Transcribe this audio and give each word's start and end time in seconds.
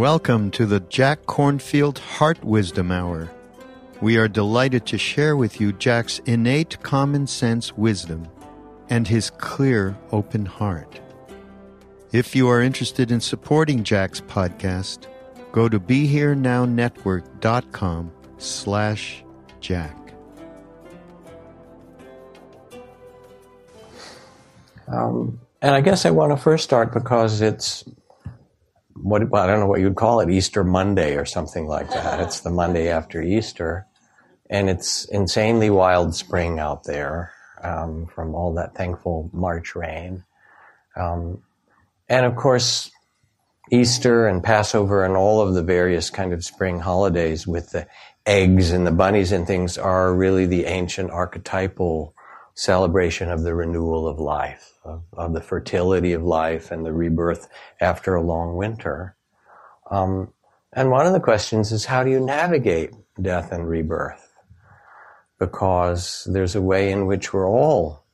Welcome 0.00 0.48
to 0.52 0.64
the 0.64 0.80
Jack 0.80 1.26
Kornfield 1.26 1.98
Heart 1.98 2.42
Wisdom 2.42 2.90
Hour. 2.90 3.30
We 4.00 4.16
are 4.16 4.28
delighted 4.28 4.86
to 4.86 4.96
share 4.96 5.36
with 5.36 5.60
you 5.60 5.74
Jack's 5.74 6.20
innate 6.20 6.82
common 6.82 7.26
sense 7.26 7.76
wisdom 7.76 8.26
and 8.88 9.06
his 9.06 9.28
clear, 9.28 9.94
open 10.10 10.46
heart. 10.46 10.98
If 12.12 12.34
you 12.34 12.48
are 12.48 12.62
interested 12.62 13.12
in 13.12 13.20
supporting 13.20 13.84
Jack's 13.84 14.22
podcast, 14.22 15.06
go 15.52 15.68
to 15.68 15.78
BeHereNowNetwork.com 15.78 18.12
slash 18.38 19.22
Jack. 19.60 20.14
Um, 24.88 25.38
and 25.60 25.74
I 25.74 25.82
guess 25.82 26.06
I 26.06 26.10
want 26.10 26.32
to 26.32 26.38
first 26.38 26.64
start 26.64 26.94
because 26.94 27.42
it's 27.42 27.84
what 29.02 29.28
well, 29.30 29.42
I 29.42 29.46
don't 29.46 29.60
know 29.60 29.66
what 29.66 29.80
you'd 29.80 29.96
call 29.96 30.20
it, 30.20 30.30
Easter 30.30 30.64
Monday 30.64 31.16
or 31.16 31.24
something 31.24 31.66
like 31.66 31.90
that. 31.90 32.20
It's 32.26 32.40
the 32.40 32.50
Monday 32.50 32.88
after 32.88 33.22
Easter, 33.22 33.86
and 34.48 34.68
it's 34.68 35.04
insanely 35.06 35.70
wild 35.70 36.14
spring 36.14 36.58
out 36.58 36.84
there 36.84 37.32
um, 37.62 38.06
from 38.06 38.34
all 38.34 38.54
that 38.54 38.74
thankful 38.74 39.30
March 39.32 39.74
rain, 39.74 40.24
um, 40.96 41.42
and 42.08 42.26
of 42.26 42.36
course 42.36 42.90
Easter 43.70 44.26
and 44.26 44.42
Passover 44.42 45.04
and 45.04 45.16
all 45.16 45.40
of 45.40 45.54
the 45.54 45.62
various 45.62 46.10
kind 46.10 46.32
of 46.32 46.44
spring 46.44 46.80
holidays 46.80 47.46
with 47.46 47.70
the 47.70 47.86
eggs 48.26 48.72
and 48.72 48.86
the 48.86 48.90
bunnies 48.90 49.32
and 49.32 49.46
things 49.46 49.78
are 49.78 50.14
really 50.14 50.46
the 50.46 50.64
ancient 50.64 51.10
archetypal 51.10 52.14
celebration 52.54 53.30
of 53.30 53.42
the 53.42 53.54
renewal 53.54 54.06
of 54.06 54.18
life, 54.18 54.74
of, 54.84 55.02
of 55.14 55.32
the 55.32 55.40
fertility 55.40 56.12
of 56.12 56.22
life 56.22 56.70
and 56.70 56.84
the 56.84 56.92
rebirth 56.92 57.48
after 57.80 58.14
a 58.14 58.22
long 58.22 58.56
winter. 58.56 59.16
Um, 59.90 60.32
and 60.72 60.90
one 60.90 61.06
of 61.06 61.12
the 61.12 61.20
questions 61.20 61.72
is 61.72 61.86
how 61.86 62.04
do 62.04 62.10
you 62.10 62.20
navigate 62.20 62.92
death 63.20 63.52
and 63.52 63.68
rebirth? 63.68 64.32
Because 65.38 66.28
there's 66.30 66.54
a 66.54 66.62
way 66.62 66.92
in 66.92 67.06
which 67.06 67.32
we're 67.32 67.48
all 67.48 68.04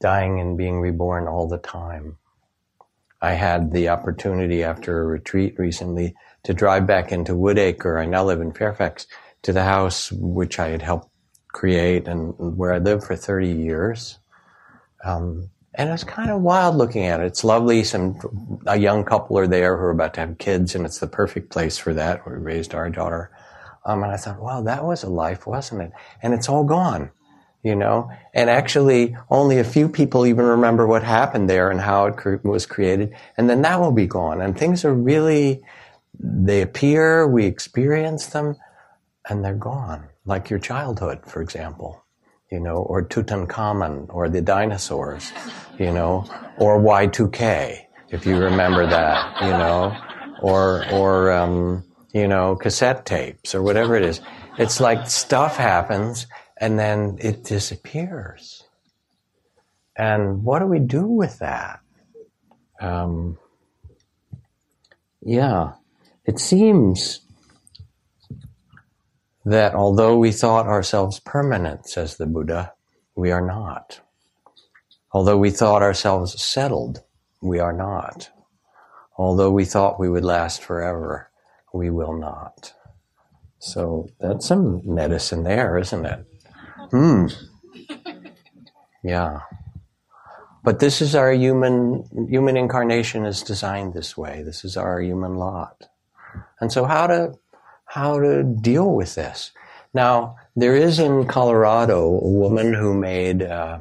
dying 0.00 0.40
and 0.40 0.58
being 0.58 0.80
reborn 0.80 1.26
all 1.26 1.48
the 1.48 1.58
time. 1.58 2.18
I 3.22 3.32
had 3.32 3.72
the 3.72 3.88
opportunity 3.88 4.62
after 4.62 5.00
a 5.00 5.06
retreat 5.06 5.58
recently 5.58 6.14
to 6.42 6.52
drive 6.52 6.86
back 6.86 7.10
into 7.10 7.32
Woodacre. 7.32 7.98
I 7.98 8.04
now 8.04 8.22
live 8.22 8.42
in 8.42 8.52
Fairfax 8.52 9.06
to 9.42 9.52
the 9.52 9.64
house 9.64 10.12
which 10.12 10.58
I 10.58 10.68
had 10.68 10.82
helped 10.82 11.08
create 11.54 12.06
and 12.06 12.34
where 12.36 12.74
I 12.74 12.78
lived 12.78 13.04
for 13.04 13.16
30 13.16 13.48
years. 13.48 14.18
Um, 15.04 15.50
and 15.76 15.90
it's 15.90 16.04
kind 16.04 16.30
of 16.30 16.42
wild 16.42 16.76
looking 16.76 17.06
at 17.06 17.20
it. 17.20 17.26
It's 17.26 17.42
lovely. 17.42 17.82
Some 17.82 18.18
a 18.66 18.76
young 18.76 19.04
couple 19.04 19.38
are 19.38 19.46
there 19.46 19.76
who 19.76 19.84
are 19.84 19.90
about 19.90 20.14
to 20.14 20.20
have 20.20 20.38
kids, 20.38 20.74
and 20.74 20.84
it's 20.84 20.98
the 20.98 21.06
perfect 21.06 21.50
place 21.50 21.78
for 21.78 21.94
that. 21.94 22.26
We 22.28 22.34
raised 22.34 22.74
our 22.74 22.88
daughter, 22.90 23.30
um, 23.84 24.02
and 24.04 24.12
I 24.12 24.16
thought, 24.16 24.40
wow, 24.40 24.62
that 24.62 24.84
was 24.84 25.02
a 25.02 25.08
life, 25.08 25.46
wasn't 25.46 25.82
it? 25.82 25.92
And 26.22 26.32
it's 26.32 26.48
all 26.48 26.62
gone, 26.62 27.10
you 27.64 27.74
know. 27.74 28.08
And 28.34 28.50
actually, 28.50 29.16
only 29.30 29.58
a 29.58 29.64
few 29.64 29.88
people 29.88 30.26
even 30.26 30.44
remember 30.44 30.86
what 30.86 31.02
happened 31.02 31.50
there 31.50 31.72
and 31.72 31.80
how 31.80 32.06
it 32.06 32.16
cre- 32.16 32.36
was 32.44 32.66
created, 32.66 33.12
and 33.36 33.50
then 33.50 33.62
that 33.62 33.80
will 33.80 33.92
be 33.92 34.06
gone. 34.06 34.40
And 34.40 34.56
things 34.56 34.84
are 34.84 34.94
really, 34.94 35.60
they 36.20 36.62
appear, 36.62 37.26
we 37.26 37.46
experience 37.46 38.26
them, 38.26 38.54
and 39.28 39.44
they're 39.44 39.54
gone 39.54 40.08
like 40.24 40.50
your 40.50 40.58
childhood, 40.58 41.20
for 41.26 41.42
example, 41.42 42.02
you 42.50 42.60
know, 42.60 42.76
or 42.76 43.02
Tutankhamun, 43.02 44.06
or 44.08 44.28
the 44.28 44.40
dinosaurs, 44.40 45.32
you 45.78 45.92
know, 45.92 46.26
or 46.58 46.80
Y2K, 46.80 47.80
if 48.10 48.26
you 48.26 48.36
remember 48.38 48.86
that, 48.86 49.42
you 49.42 49.50
know, 49.50 49.96
or, 50.40 50.84
or, 50.92 51.32
um, 51.32 51.84
you 52.12 52.28
know, 52.28 52.54
cassette 52.54 53.04
tapes, 53.04 53.54
or 53.54 53.62
whatever 53.62 53.96
it 53.96 54.04
is. 54.04 54.20
It's 54.56 54.80
like 54.80 55.08
stuff 55.08 55.56
happens 55.56 56.26
and 56.56 56.78
then 56.78 57.18
it 57.20 57.44
disappears. 57.44 58.62
And 59.96 60.44
what 60.44 60.60
do 60.60 60.66
we 60.66 60.78
do 60.78 61.06
with 61.06 61.40
that? 61.40 61.80
Um, 62.80 63.38
yeah, 65.20 65.72
it 66.24 66.38
seems 66.38 67.20
that 69.44 69.74
although 69.74 70.16
we 70.16 70.32
thought 70.32 70.66
ourselves 70.66 71.20
permanent, 71.20 71.88
says 71.88 72.16
the 72.16 72.26
Buddha, 72.26 72.72
we 73.14 73.30
are 73.30 73.44
not. 73.46 74.00
Although 75.12 75.38
we 75.38 75.50
thought 75.50 75.82
ourselves 75.82 76.42
settled, 76.42 77.02
we 77.42 77.58
are 77.58 77.72
not. 77.72 78.30
Although 79.16 79.52
we 79.52 79.64
thought 79.64 80.00
we 80.00 80.08
would 80.08 80.24
last 80.24 80.62
forever, 80.62 81.30
we 81.72 81.90
will 81.90 82.18
not. 82.18 82.72
So 83.58 84.08
that's 84.18 84.46
some 84.46 84.82
medicine 84.84 85.44
there, 85.44 85.78
isn't 85.78 86.06
it? 86.06 86.26
Hmm. 86.90 87.26
Yeah. 89.04 89.40
But 90.64 90.78
this 90.78 91.02
is 91.02 91.14
our 91.14 91.30
human, 91.30 92.08
human 92.30 92.56
incarnation 92.56 93.26
is 93.26 93.42
designed 93.42 93.92
this 93.92 94.16
way. 94.16 94.42
This 94.42 94.64
is 94.64 94.78
our 94.78 94.98
human 94.98 95.36
lot. 95.36 95.88
And 96.58 96.72
so 96.72 96.86
how 96.86 97.06
to 97.08 97.34
how 97.94 98.18
to 98.18 98.42
deal 98.42 98.92
with 98.92 99.14
this. 99.14 99.52
Now, 99.94 100.34
there 100.56 100.74
is 100.74 100.98
in 100.98 101.28
Colorado 101.28 102.18
a 102.18 102.28
woman 102.28 102.74
who 102.74 102.92
made 102.92 103.40
uh, 103.40 103.78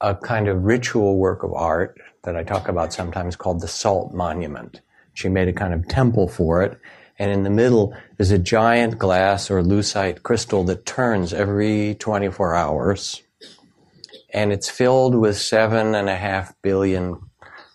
a 0.00 0.16
kind 0.16 0.48
of 0.48 0.64
ritual 0.64 1.16
work 1.16 1.44
of 1.44 1.52
art 1.52 2.00
that 2.24 2.34
I 2.34 2.42
talk 2.42 2.66
about 2.66 2.92
sometimes 2.92 3.36
called 3.36 3.60
the 3.60 3.68
Salt 3.68 4.12
Monument. 4.12 4.80
She 5.14 5.28
made 5.28 5.46
a 5.46 5.52
kind 5.52 5.72
of 5.72 5.86
temple 5.86 6.26
for 6.26 6.64
it, 6.64 6.80
and 7.16 7.30
in 7.30 7.44
the 7.44 7.50
middle 7.50 7.94
is 8.18 8.32
a 8.32 8.40
giant 8.40 8.98
glass 8.98 9.52
or 9.52 9.62
lucite 9.62 10.24
crystal 10.24 10.64
that 10.64 10.84
turns 10.84 11.32
every 11.32 11.94
24 11.94 12.56
hours. 12.56 13.22
And 14.34 14.52
it's 14.52 14.68
filled 14.68 15.14
with 15.14 15.38
seven 15.38 15.94
and 15.94 16.08
a 16.08 16.16
half 16.16 16.60
billion 16.60 17.20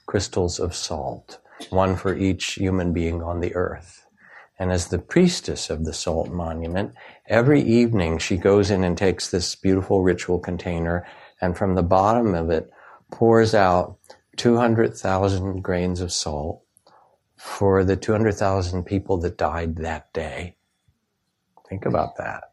crystals 0.07 0.59
of 0.59 0.75
salt, 0.75 1.39
one 1.69 1.95
for 1.95 2.13
each 2.13 2.56
human 2.56 2.91
being 2.91 3.23
on 3.23 3.39
the 3.39 3.56
earth. 3.56 4.04
And 4.57 4.71
as 4.71 4.87
the 4.87 4.99
priestess 4.99 5.69
of 5.69 5.83
the 5.83 5.93
salt 5.93 6.29
monument, 6.29 6.93
every 7.27 7.61
evening 7.61 8.19
she 8.19 8.37
goes 8.37 8.71
in 8.71 8.83
and 8.83 8.97
takes 8.97 9.29
this 9.29 9.55
beautiful 9.55 10.01
ritual 10.01 10.39
container 10.39 11.05
and 11.41 11.57
from 11.57 11.75
the 11.75 11.83
bottom 11.83 12.33
of 12.33 12.49
it 12.49 12.71
pours 13.11 13.53
out 13.53 13.97
200,000 14.37 15.61
grains 15.61 16.01
of 16.01 16.11
salt 16.11 16.61
for 17.35 17.83
the 17.83 17.95
200,000 17.95 18.83
people 18.83 19.17
that 19.17 19.37
died 19.37 19.75
that 19.77 20.11
day. 20.13 20.55
Think 21.69 21.85
about 21.85 22.17
that. 22.17 22.51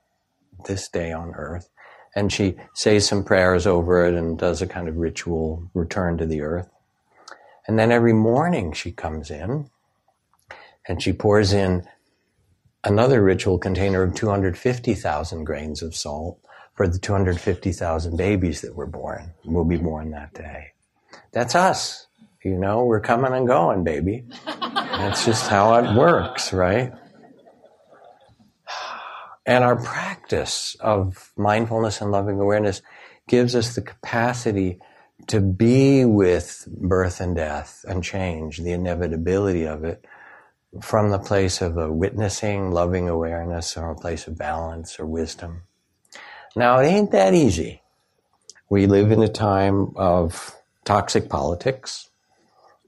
This 0.67 0.89
day 0.89 1.13
on 1.13 1.35
earth. 1.35 1.69
And 2.15 2.33
she 2.33 2.57
says 2.75 3.07
some 3.07 3.25
prayers 3.25 3.67
over 3.67 4.05
it 4.07 4.15
and 4.15 4.39
does 4.39 4.61
a 4.61 4.67
kind 4.67 4.89
of 4.89 4.97
ritual 4.97 5.71
return 5.73 6.19
to 6.19 6.27
the 6.27 6.43
earth. 6.43 6.69
And 7.67 7.79
then 7.79 7.91
every 7.91 8.13
morning 8.13 8.73
she 8.73 8.93
comes 8.93 9.31
in 9.31 9.71
and 10.87 11.03
she 11.03 11.13
pours 11.13 11.53
in 11.53 11.87
another 12.85 13.23
ritual 13.23 13.59
container 13.59 14.03
of 14.03 14.15
250,000 14.15 15.45
grains 15.45 15.83
of 15.83 15.95
salt 15.95 16.39
for 16.75 16.89
the 16.89 16.99
250,000 16.99 18.17
babies 18.17 18.61
that 18.63 18.75
were 18.75 18.87
born, 18.87 19.33
will 19.45 19.65
be 19.65 19.77
born 19.77 20.11
that 20.11 20.35
day. 20.35 20.69
That's 21.33 21.55
us. 21.55 22.07
You 22.43 22.57
know, 22.57 22.85
we're 22.85 23.01
coming 23.01 23.33
and 23.33 23.47
going, 23.47 23.85
baby. 23.85 24.25
That's 24.47 25.25
just 25.25 25.49
how 25.49 25.75
it 25.77 25.97
works, 25.97 26.53
right? 26.53 26.93
And 29.47 29.65
our 29.65 29.77
practice 29.77 30.77
of 30.81 31.33
mindfulness 31.37 32.01
and 32.01 32.11
loving 32.11 32.41
awareness 32.41 32.83
gives 33.29 33.55
us 33.55 33.75
the 33.75 33.83
capacity 33.83 34.79
to 35.29 35.41
be 35.41 36.05
with 36.05 36.67
birth 36.69 37.21
and 37.21 37.37
death 37.37 37.85
and 37.89 38.03
change, 38.03 38.59
the 38.59 38.73
inevitability 38.73 39.65
of 39.65 39.85
it, 39.85 40.05
from 40.81 41.11
the 41.11 41.19
place 41.19 41.61
of 41.61 41.77
a 41.77 41.93
witnessing, 41.93 42.71
loving 42.71 43.09
awareness, 43.09 43.77
or 43.77 43.91
a 43.91 43.97
place 43.97 44.27
of 44.27 44.39
balance 44.39 44.99
or 44.99 45.07
wisdom. 45.07 45.63
Now, 46.57 46.79
it 46.79 46.87
ain't 46.87 47.11
that 47.13 47.35
easy. 47.35 47.83
We 48.71 48.87
live 48.87 49.13
in 49.13 49.23
a 49.23 49.29
time 49.29 49.93
of 49.97 50.57
toxic 50.85 51.29
politics 51.29 52.09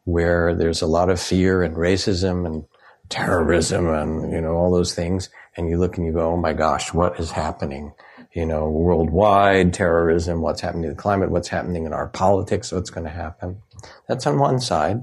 where 0.04 0.54
there's 0.54 0.82
a 0.82 0.86
lot 0.86 1.10
of 1.10 1.20
fear 1.20 1.62
and 1.62 1.76
racism 1.76 2.46
and 2.46 2.64
terrorism 3.08 3.88
and, 3.88 4.32
you 4.32 4.40
know, 4.40 4.52
all 4.52 4.72
those 4.72 4.94
things. 4.94 5.28
And 5.56 5.68
you 5.68 5.78
look 5.78 5.96
and 5.96 6.06
you 6.06 6.12
go, 6.12 6.32
oh 6.32 6.36
my 6.36 6.52
gosh, 6.52 6.92
what 6.92 7.18
is 7.20 7.30
happening? 7.30 7.92
You 8.32 8.46
know, 8.46 8.68
worldwide 8.68 9.72
terrorism, 9.72 10.40
what's 10.40 10.60
happening 10.60 10.84
to 10.84 10.88
the 10.90 10.94
climate, 10.94 11.30
what's 11.30 11.48
happening 11.48 11.84
in 11.84 11.92
our 11.92 12.08
politics, 12.08 12.72
what's 12.72 12.90
going 12.90 13.04
to 13.04 13.12
happen. 13.12 13.62
That's 14.08 14.26
on 14.26 14.38
one 14.38 14.60
side. 14.60 15.02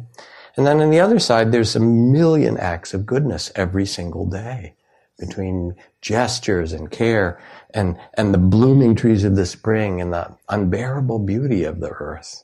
And 0.57 0.67
then 0.67 0.81
on 0.81 0.89
the 0.89 0.99
other 0.99 1.19
side, 1.19 1.51
there's 1.51 1.75
a 1.75 1.79
million 1.79 2.57
acts 2.57 2.93
of 2.93 3.05
goodness 3.05 3.51
every 3.55 3.85
single 3.85 4.25
day 4.25 4.75
between 5.17 5.75
gestures 6.01 6.73
and 6.73 6.91
care 6.91 7.39
and, 7.73 7.97
and 8.15 8.33
the 8.33 8.39
blooming 8.39 8.95
trees 8.95 9.23
of 9.23 9.35
the 9.35 9.45
spring 9.45 10.01
and 10.01 10.11
the 10.11 10.35
unbearable 10.49 11.19
beauty 11.19 11.63
of 11.63 11.79
the 11.79 11.89
earth, 11.89 12.43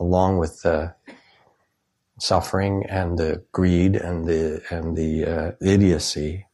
along 0.00 0.38
with 0.38 0.62
the 0.62 0.94
suffering 2.18 2.84
and 2.88 3.18
the 3.18 3.42
greed 3.52 3.94
and 3.94 4.24
the, 4.26 4.62
and 4.70 4.96
the 4.96 5.24
uh, 5.24 5.52
idiocy 5.60 6.46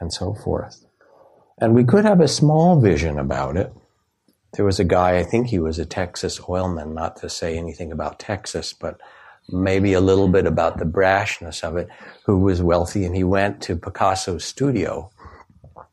and 0.00 0.12
so 0.12 0.32
forth. 0.32 0.84
And 1.60 1.74
we 1.74 1.84
could 1.84 2.04
have 2.04 2.20
a 2.20 2.28
small 2.28 2.80
vision 2.80 3.18
about 3.18 3.56
it. 3.56 3.72
There 4.54 4.64
was 4.64 4.80
a 4.80 4.84
guy, 4.84 5.18
I 5.18 5.24
think 5.24 5.48
he 5.48 5.58
was 5.58 5.78
a 5.78 5.84
Texas 5.84 6.40
oilman, 6.40 6.94
not 6.94 7.16
to 7.16 7.28
say 7.28 7.58
anything 7.58 7.92
about 7.92 8.18
Texas, 8.18 8.72
but 8.72 8.98
maybe 9.50 9.92
a 9.92 10.00
little 10.00 10.28
bit 10.28 10.46
about 10.46 10.78
the 10.78 10.84
brashness 10.84 11.62
of 11.62 11.76
it, 11.76 11.88
who 12.24 12.40
was 12.40 12.62
wealthy 12.62 13.04
and 13.04 13.16
he 13.16 13.24
went 13.24 13.62
to 13.62 13.76
Picasso's 13.76 14.44
studio 14.44 15.10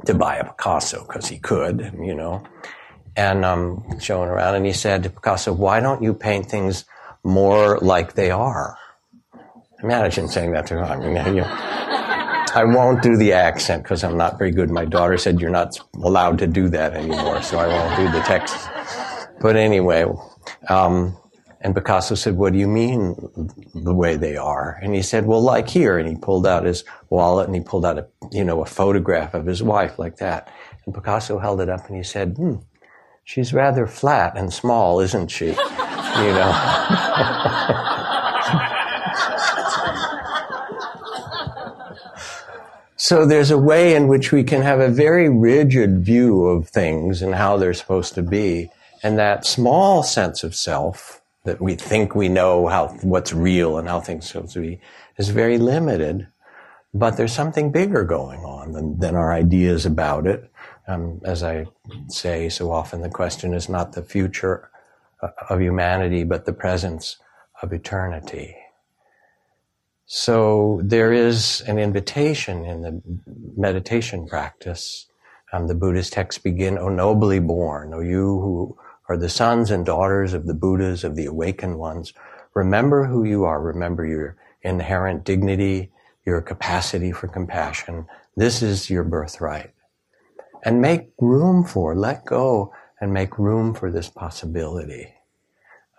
to 0.06 0.14
buy 0.14 0.38
a 0.38 0.44
Picasso 0.44 1.06
because 1.06 1.28
he 1.28 1.40
could, 1.40 1.94
you 2.00 2.14
know, 2.14 2.44
and 3.16 3.46
um, 3.46 4.00
showing 4.00 4.30
around. 4.30 4.56
And 4.56 4.66
he 4.66 4.74
said 4.74 5.04
to 5.04 5.10
Picasso, 5.10 5.54
"Why 5.54 5.80
don't 5.80 6.04
you 6.04 6.14
paint 6.14 6.48
things 6.48 6.86
more 7.24 7.80
like 7.80 8.14
they 8.14 8.32
are?" 8.32 8.78
Imagine 9.82 10.28
saying 10.28 10.52
that 10.52 10.68
to 10.68 10.78
him. 10.78 10.84
I 10.84 10.96
mean, 10.98 11.36
you 11.36 11.44
I 12.56 12.64
won't 12.64 13.02
do 13.04 13.18
the 13.18 13.34
accent 13.34 13.84
because 13.84 14.04
I'm 14.04 14.16
not 14.16 14.38
very 14.38 14.52
good. 14.52 14.70
My 14.70 14.86
daughter 14.86 15.18
said 15.18 15.42
you're 15.42 15.50
not 15.50 15.78
allowed 15.96 16.40
to 16.40 16.48
do 16.48 16.70
that 16.70 16.94
anymore, 16.94 17.42
so 17.42 17.58
I 17.58 17.68
won't 17.68 17.98
do 17.98 18.18
the 18.18 18.24
text. 18.24 18.56
But 19.42 19.58
anyway, 19.58 20.06
um, 20.70 21.18
and 21.66 21.74
Picasso 21.74 22.14
said, 22.14 22.38
What 22.38 22.54
do 22.54 22.60
you 22.60 22.68
mean 22.68 23.16
the 23.74 23.96
way 23.96 24.18
they 24.18 24.38
are? 24.38 24.78
And 24.84 24.94
he 24.94 25.02
said, 25.02 25.26
Well, 25.26 25.42
like 25.42 25.68
here. 25.68 25.98
And 25.98 26.08
he 26.08 26.16
pulled 26.16 26.46
out 26.46 26.64
his 26.64 26.84
wallet 27.10 27.48
and 27.48 27.56
he 27.56 27.62
pulled 27.62 27.88
out 27.88 27.98
a, 27.98 28.06
you 28.32 28.44
know, 28.44 28.62
a 28.62 28.68
photograph 28.68 29.34
of 29.34 29.48
his 29.48 29.64
wife 29.64 29.98
like 29.98 30.18
that. 30.18 30.48
And 30.86 30.94
Picasso 30.94 31.40
held 31.40 31.62
it 31.62 31.70
up 31.70 31.88
and 31.88 31.98
he 31.98 32.04
said, 32.04 32.36
Hmm, 32.38 32.58
she's 33.24 33.52
rather 33.52 33.88
flat 33.88 34.38
and 34.38 34.54
small, 34.54 35.00
isn't 35.00 35.30
she? 35.30 35.56
You 36.16 36.32
know. 36.32 36.50
so 42.96 43.26
there's 43.26 43.52
a 43.52 43.58
way 43.58 43.96
in 43.96 44.08
which 44.08 44.32
we 44.32 44.46
can 44.46 44.62
have 44.62 44.80
a 44.80 44.88
very 44.88 45.28
rigid 45.28 46.06
view 46.06 46.46
of 46.46 46.70
things 46.70 47.22
and 47.22 47.36
how 47.36 47.58
they're 47.58 47.74
supposed 47.74 48.14
to 48.14 48.24
be. 48.24 48.70
And 49.04 49.20
that 49.20 49.46
small 49.46 50.04
sense 50.04 50.46
of 50.46 50.56
self 50.56 51.22
that 51.46 51.62
we 51.62 51.76
think 51.76 52.16
we 52.16 52.28
know 52.28 52.68
how 52.68 52.88
what's 53.02 53.34
real 53.34 53.78
and 53.78 53.88
how 53.88 54.00
things 54.02 54.28
supposed 54.28 54.54
to 54.54 54.62
be 54.62 54.82
is 55.18 55.30
very 55.30 55.58
limited. 55.58 56.28
But 56.94 57.18
there's 57.18 57.34
something 57.34 57.72
bigger 57.72 58.04
going 58.04 58.40
on 58.42 58.72
than, 58.72 59.00
than 59.00 59.16
our 59.16 59.34
ideas 59.34 59.86
about 59.86 60.28
it. 60.28 60.50
Um, 60.88 61.22
as 61.24 61.44
I 61.44 61.66
say 62.08 62.50
so 62.50 62.72
often, 62.72 63.02
the 63.02 63.10
question 63.10 63.54
is 63.54 63.68
not 63.70 63.94
the 63.94 64.04
future 64.04 64.70
uh, 65.22 65.30
of 65.50 65.62
humanity, 65.62 66.24
but 66.24 66.46
the 66.46 66.54
presence 66.54 67.18
of 67.62 67.74
eternity. 67.74 68.56
So 70.06 70.82
there 70.84 71.12
is 71.12 71.62
an 71.62 71.80
invitation 71.80 72.64
in 72.64 72.82
the 72.82 73.02
meditation 73.58 74.28
practice. 74.28 75.08
Um, 75.52 75.68
the 75.68 75.76
Buddhist 75.76 76.14
texts 76.14 76.42
begin, 76.42 76.78
O 76.78 76.90
nobly 76.90 77.40
born, 77.40 77.94
O 77.94 78.02
you 78.02 78.40
who 78.40 78.78
are 79.08 79.18
the 79.18 79.30
sons 79.30 79.72
and 79.72 79.86
daughters 79.86 80.34
of 80.34 80.46
the 80.46 80.54
Buddhas, 80.54 81.04
of 81.04 81.16
the 81.16 81.26
awakened 81.26 81.78
ones. 81.78 82.14
Remember 82.54 83.06
who 83.06 83.24
you 83.24 83.44
are. 83.44 83.62
Remember 83.62 84.06
your 84.06 84.38
inherent 84.62 85.24
dignity, 85.24 85.92
your 86.26 86.42
capacity 86.42 87.12
for 87.12 87.28
compassion. 87.28 88.08
This 88.36 88.62
is 88.62 88.90
your 88.90 89.04
birthright. 89.04 89.72
And 90.64 90.82
make 90.82 91.12
room 91.20 91.64
for, 91.64 91.96
let 91.96 92.26
go 92.26 92.74
and 93.00 93.14
make 93.14 93.38
room 93.38 93.76
for 93.76 93.92
this 93.92 94.10
possibility. 94.10 95.14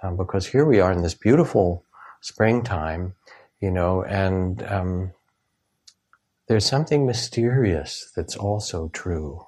Um, 0.03 0.17
because 0.17 0.49
here 0.49 0.65
we 0.65 0.81
are 0.81 0.93
in 0.93 1.03
this 1.03 1.15
beautiful 1.15 1.85
springtime, 2.21 3.15
you 3.61 3.71
know, 3.71 4.03
and 4.03 4.63
um, 4.65 5.13
there's 6.49 6.67
something 6.67 7.07
mysterious 7.07 8.11
that's 8.17 8.37
also 8.37 8.89
true 8.93 9.47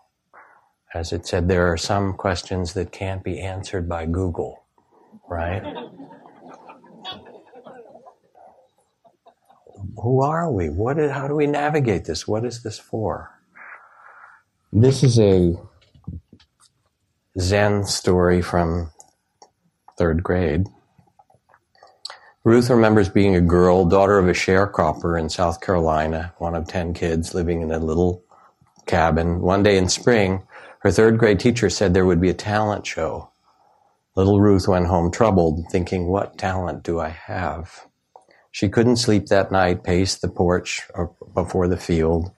as 0.95 1.13
it 1.13 1.27
said, 1.27 1.49
there 1.49 1.71
are 1.71 1.77
some 1.77 2.15
questions 2.15 2.73
that 2.75 2.93
can't 2.93 3.23
be 3.23 3.41
answered 3.41 3.89
by 3.89 4.07
Google, 4.07 4.65
right? 5.29 5.63
Who 9.97 10.23
are 10.23 10.51
we? 10.51 10.71
What 10.71 10.99
is, 10.99 11.11
how 11.11 11.29
do 11.29 11.35
we 11.35 11.47
navigate 11.47 12.05
this? 12.05 12.27
What 12.27 12.45
is 12.45 12.63
this 12.63 12.79
for? 12.79 13.31
This 14.73 15.03
is 15.03 15.19
a 15.19 15.55
Zen 17.39 17.85
story 17.85 18.43
from 18.43 18.91
third 19.97 20.23
grade. 20.23 20.67
Ruth 22.45 22.71
remembers 22.71 23.09
being 23.09 23.37
a 23.37 23.41
girl, 23.41 23.85
daughter 23.85 24.19
of 24.19 24.29
a 24.29 24.33
sharecropper 24.33 25.21
in 25.21 25.29
South 25.29 25.61
Carolina, 25.61 26.33
one 26.39 26.55
of 26.55 26.67
10 26.67 26.95
kids 26.95 27.35
living 27.35 27.61
in 27.61 27.71
a 27.71 27.79
little 27.79 28.25
cabin. 28.87 29.41
One 29.41 29.63
day 29.63 29.77
in 29.77 29.89
spring, 29.89 30.43
her 30.89 30.93
third 30.93 31.19
grade 31.19 31.39
teacher 31.39 31.69
said 31.69 31.93
there 31.93 32.07
would 32.07 32.19
be 32.21 32.31
a 32.31 32.35
talent 32.35 32.87
show. 32.87 33.31
Little 34.17 34.41
Ruth 34.41 34.67
went 34.67 34.87
home 34.87 35.11
troubled, 35.11 35.67
thinking, 35.71 36.07
What 36.07 36.39
talent 36.39 36.83
do 36.83 36.99
I 36.99 37.11
have? 37.11 37.87
She 38.51 38.71
couldn't 38.71 38.97
sleep 38.97 39.27
that 39.27 39.53
night, 39.53 39.85
paced 39.85 40.23
the 40.23 40.31
porch 40.31 40.89
before 41.35 41.69
the 41.69 41.77
field. 41.77 42.31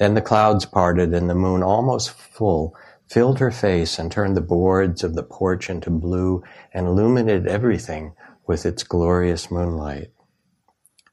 Then 0.00 0.14
the 0.14 0.20
clouds 0.20 0.64
parted 0.66 1.14
and 1.14 1.30
the 1.30 1.36
moon, 1.36 1.62
almost 1.62 2.10
full, 2.10 2.74
filled 3.06 3.38
her 3.38 3.52
face 3.52 3.96
and 3.96 4.10
turned 4.10 4.36
the 4.36 4.40
boards 4.40 5.04
of 5.04 5.14
the 5.14 5.22
porch 5.22 5.70
into 5.70 5.90
blue 5.90 6.42
and 6.72 6.88
illuminated 6.88 7.46
everything 7.46 8.16
with 8.44 8.66
its 8.66 8.82
glorious 8.82 9.52
moonlight. 9.52 10.10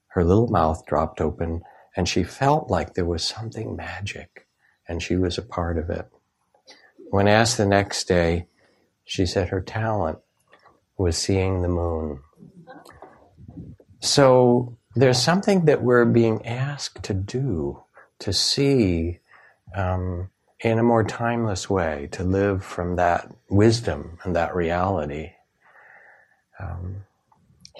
Her 0.07 0.23
little 0.23 0.47
mouth 0.47 0.83
dropped 0.87 1.21
open 1.21 1.61
and 1.95 2.09
she 2.09 2.23
felt 2.23 2.71
like 2.71 2.95
there 2.95 3.05
was 3.05 3.23
something 3.23 3.75
magic 3.75 4.47
and 4.87 4.99
she 4.99 5.15
was 5.15 5.37
a 5.37 5.43
part 5.43 5.77
of 5.77 5.91
it. 5.91 6.09
When 7.11 7.27
asked 7.27 7.57
the 7.57 7.65
next 7.65 8.07
day, 8.07 8.47
she 9.03 9.25
said 9.25 9.49
her 9.49 9.59
talent 9.59 10.19
was 10.97 11.17
seeing 11.17 11.61
the 11.61 11.67
moon. 11.67 12.21
So 13.99 14.77
there's 14.95 15.21
something 15.21 15.65
that 15.65 15.83
we're 15.83 16.05
being 16.05 16.45
asked 16.45 17.03
to 17.03 17.13
do, 17.13 17.83
to 18.19 18.31
see 18.31 19.19
um, 19.75 20.29
in 20.61 20.79
a 20.79 20.83
more 20.83 21.03
timeless 21.03 21.69
way, 21.69 22.07
to 22.13 22.23
live 22.23 22.63
from 22.63 22.95
that 22.95 23.29
wisdom 23.49 24.17
and 24.23 24.33
that 24.37 24.55
reality. 24.55 25.33
Um, 26.61 27.03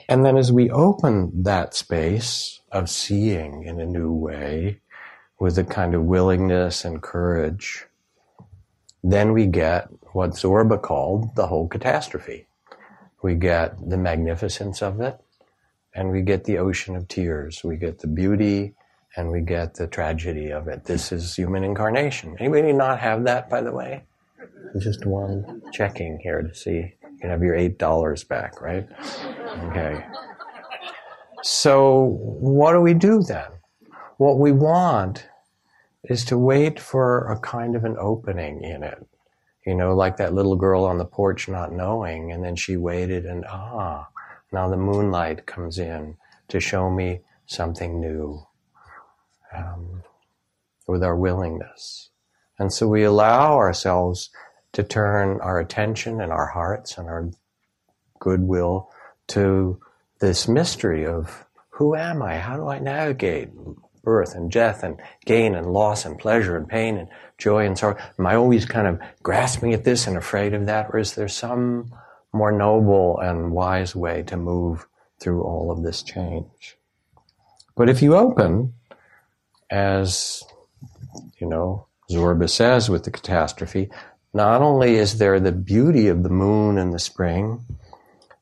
and 0.09 0.25
then 0.25 0.35
as 0.35 0.51
we 0.51 0.69
open 0.71 1.43
that 1.43 1.73
space 1.73 2.59
of 2.69 2.89
seeing 2.89 3.63
in 3.63 3.79
a 3.79 3.85
new 3.85 4.11
way, 4.11 4.81
with 5.39 5.57
a 5.57 5.63
kind 5.63 5.95
of 5.95 6.03
willingness 6.03 6.83
and 6.83 7.01
courage, 7.01 7.85
then 9.03 9.33
we 9.33 9.47
get 9.47 9.89
what 10.13 10.31
Zorba 10.31 10.81
called 10.81 11.35
the 11.35 11.47
whole 11.47 11.67
catastrophe. 11.67 12.47
We 13.23 13.35
get 13.35 13.77
the 13.89 13.97
magnificence 13.97 14.81
of 14.81 14.99
it, 14.99 15.19
and 15.95 16.11
we 16.11 16.21
get 16.21 16.45
the 16.45 16.57
ocean 16.57 16.95
of 16.95 17.07
tears. 17.07 17.63
We 17.63 17.77
get 17.77 17.99
the 17.99 18.07
beauty, 18.07 18.73
and 19.15 19.31
we 19.31 19.41
get 19.41 19.75
the 19.75 19.87
tragedy 19.87 20.51
of 20.51 20.67
it. 20.67 20.85
This 20.85 21.11
is 21.11 21.35
human 21.35 21.63
incarnation. 21.63 22.35
Anybody 22.39 22.73
not 22.73 22.99
have 22.99 23.23
that, 23.25 23.49
by 23.49 23.61
the 23.61 23.71
way? 23.71 24.03
Just 24.79 25.05
one 25.05 25.61
checking 25.71 26.19
here 26.21 26.41
to 26.41 26.55
see. 26.55 26.93
You 27.03 27.17
can 27.19 27.29
have 27.29 27.43
your 27.43 27.55
$8 27.55 28.27
back, 28.27 28.61
right? 28.61 28.87
Okay. 29.69 30.05
So, 31.43 32.17
what 32.19 32.73
do 32.73 32.81
we 32.81 32.93
do 32.93 33.21
then? 33.21 33.49
What 34.17 34.37
we 34.37 34.51
want 34.51 35.27
is 36.03 36.25
to 36.25 36.37
wait 36.37 36.79
for 36.79 37.31
a 37.31 37.39
kind 37.39 37.75
of 37.75 37.83
an 37.83 37.95
opening 37.99 38.63
in 38.63 38.83
it. 38.83 39.05
You 39.65 39.75
know, 39.75 39.93
like 39.93 40.17
that 40.17 40.33
little 40.33 40.55
girl 40.55 40.83
on 40.83 40.97
the 40.97 41.05
porch 41.05 41.47
not 41.47 41.71
knowing, 41.71 42.31
and 42.31 42.43
then 42.43 42.55
she 42.55 42.77
waited, 42.77 43.25
and 43.25 43.45
ah, 43.47 44.07
now 44.51 44.67
the 44.69 44.77
moonlight 44.77 45.45
comes 45.45 45.77
in 45.77 46.17
to 46.47 46.59
show 46.59 46.89
me 46.89 47.21
something 47.45 47.99
new 47.99 48.43
um, 49.55 50.03
with 50.87 51.03
our 51.03 51.15
willingness. 51.15 52.09
And 52.57 52.73
so 52.73 52.87
we 52.87 53.03
allow 53.03 53.55
ourselves 53.57 54.29
to 54.73 54.83
turn 54.83 55.39
our 55.41 55.59
attention 55.59 56.21
and 56.21 56.31
our 56.31 56.47
hearts 56.47 56.97
and 56.97 57.07
our 57.07 57.29
goodwill 58.19 58.89
to 59.27 59.79
this 60.19 60.47
mystery 60.47 61.05
of 61.05 61.45
who 61.69 61.95
am 61.95 62.21
I? 62.21 62.37
How 62.37 62.57
do 62.57 62.67
I 62.67 62.79
navigate 62.79 63.49
birth 64.03 64.35
and 64.35 64.51
death 64.51 64.83
and 64.83 64.99
gain 65.25 65.55
and 65.55 65.73
loss 65.73 66.05
and 66.05 66.19
pleasure 66.19 66.57
and 66.57 66.67
pain 66.67 66.97
and 66.97 67.07
joy 67.37 67.65
and 67.65 67.77
sorrow? 67.77 67.97
Am 68.17 68.27
I 68.27 68.35
always 68.35 68.65
kind 68.65 68.87
of 68.87 68.99
grasping 69.23 69.73
at 69.73 69.83
this 69.83 70.07
and 70.07 70.17
afraid 70.17 70.53
of 70.53 70.65
that? 70.65 70.87
Or 70.91 70.99
is 70.99 71.15
there 71.15 71.27
some 71.27 71.91
more 72.33 72.51
noble 72.51 73.19
and 73.19 73.51
wise 73.51 73.95
way 73.95 74.23
to 74.23 74.37
move 74.37 74.87
through 75.19 75.43
all 75.43 75.71
of 75.71 75.83
this 75.83 76.03
change? 76.03 76.77
But 77.75 77.89
if 77.89 78.01
you 78.01 78.15
open, 78.15 78.73
as 79.69 80.43
you 81.39 81.47
know, 81.47 81.87
Zorba 82.09 82.49
says 82.49 82.89
with 82.89 83.03
the 83.03 83.11
catastrophe, 83.11 83.89
not 84.33 84.61
only 84.61 84.95
is 84.95 85.17
there 85.17 85.39
the 85.39 85.51
beauty 85.51 86.07
of 86.07 86.23
the 86.23 86.29
moon 86.29 86.77
and 86.77 86.93
the 86.93 86.99
spring, 86.99 87.65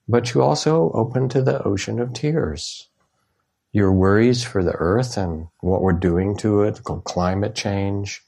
but 0.07 0.33
you 0.33 0.41
also 0.41 0.91
open 0.93 1.29
to 1.29 1.41
the 1.41 1.61
ocean 1.63 1.99
of 1.99 2.13
tears. 2.13 2.88
Your 3.71 3.93
worries 3.93 4.43
for 4.43 4.63
the 4.63 4.73
earth 4.73 5.17
and 5.17 5.47
what 5.61 5.81
we're 5.81 5.93
doing 5.93 6.35
to 6.37 6.63
it, 6.63 6.83
called 6.83 7.03
climate 7.03 7.55
change, 7.55 8.23